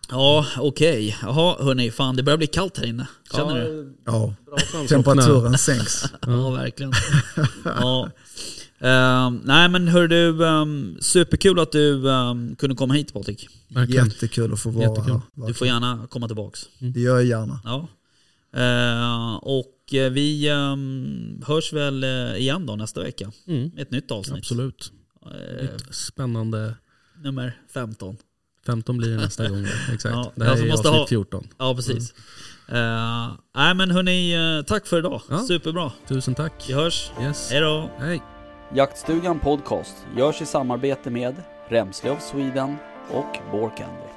Ja, 0.09 0.45
okej. 0.57 1.18
Jaha, 1.22 1.64
hörni, 1.64 1.91
fan 1.91 2.16
det 2.16 2.24
börjar 2.24 2.38
bli 2.38 2.47
kallt 2.47 2.78
här 2.78 2.86
inne. 2.86 3.07
Känner 3.36 3.55
du? 3.55 3.93
Ja, 4.05 4.34
Bra 4.45 4.57
chans 4.57 4.89
temperaturen 4.89 5.57
sänks. 5.57 6.03
Ja, 6.28 6.49
verkligen. 6.49 6.91
ja. 7.66 8.09
Ehm, 8.84 9.41
nej 9.45 9.69
men 9.69 9.88
hör 9.88 10.07
du, 10.07 10.43
um, 10.43 10.97
superkul 11.01 11.59
att 11.59 11.71
du 11.71 12.09
ehm, 12.11 12.55
kunde 12.55 12.75
komma 12.75 12.93
hit 12.93 13.13
Patrik. 13.13 13.47
Verkligen. 13.67 14.05
Jättekul 14.05 14.53
att 14.53 14.59
få 14.59 14.69
vara 14.69 14.84
Jättekul. 14.89 15.11
här. 15.36 15.47
Du 15.47 15.53
får 15.53 15.67
gärna 15.67 16.07
komma 16.09 16.27
tillbaks. 16.27 16.59
Det 16.79 16.99
gör 16.99 17.15
jag 17.15 17.25
gärna. 17.25 17.59
Ja. 17.63 17.88
Ehm, 18.59 19.38
och 19.38 19.93
eh, 19.93 20.11
vi 20.11 20.49
um, 20.51 21.43
hörs 21.47 21.73
väl 21.73 22.03
eh, 22.03 22.36
igen 22.36 22.65
då 22.65 22.75
nästa 22.75 23.01
vecka. 23.03 23.31
Mm. 23.47 23.71
Ett 23.77 23.91
nytt 23.91 24.11
avsnitt. 24.11 24.38
Absolut. 24.38 24.91
Eh, 25.25 25.61
Nytt 25.61 25.95
spännande. 25.95 26.75
nummer 27.23 27.57
15. 27.73 28.17
15 28.65 28.97
blir 28.97 29.09
det 29.09 29.15
nästa 29.17 29.49
gång. 29.49 29.65
Exakt. 29.93 30.15
Ja, 30.15 30.31
det 30.36 30.43
här 30.43 30.51
alltså 30.51 30.65
är 30.65 30.69
måste 30.71 30.88
avsnitt 30.89 30.99
ha- 31.01 31.07
14. 31.07 31.47
Ja, 31.57 31.75
precis. 31.75 32.13
Eh, 32.67 33.31
nej 33.55 33.75
men 33.75 33.91
hörni, 33.91 34.34
eh, 34.34 34.65
tack 34.65 34.88
för 34.88 34.99
idag. 34.99 35.21
Ja. 35.29 35.39
Superbra. 35.47 35.91
Tusen 36.07 36.36
tack. 36.36 36.53
Vi 36.67 36.73
hörs. 36.73 37.11
Yes. 37.21 37.49
Hej 37.51 37.61
då. 37.61 37.89
Hej. 37.99 38.21
Jaktstugan 38.76 39.39
Podcast 39.39 40.07
görs 40.17 40.41
i 40.41 40.45
samarbete 40.45 41.09
med 41.09 41.36
Remslöv 41.67 42.19
Sweden 42.19 42.76
och 43.09 43.39
Borkander. 43.51 44.12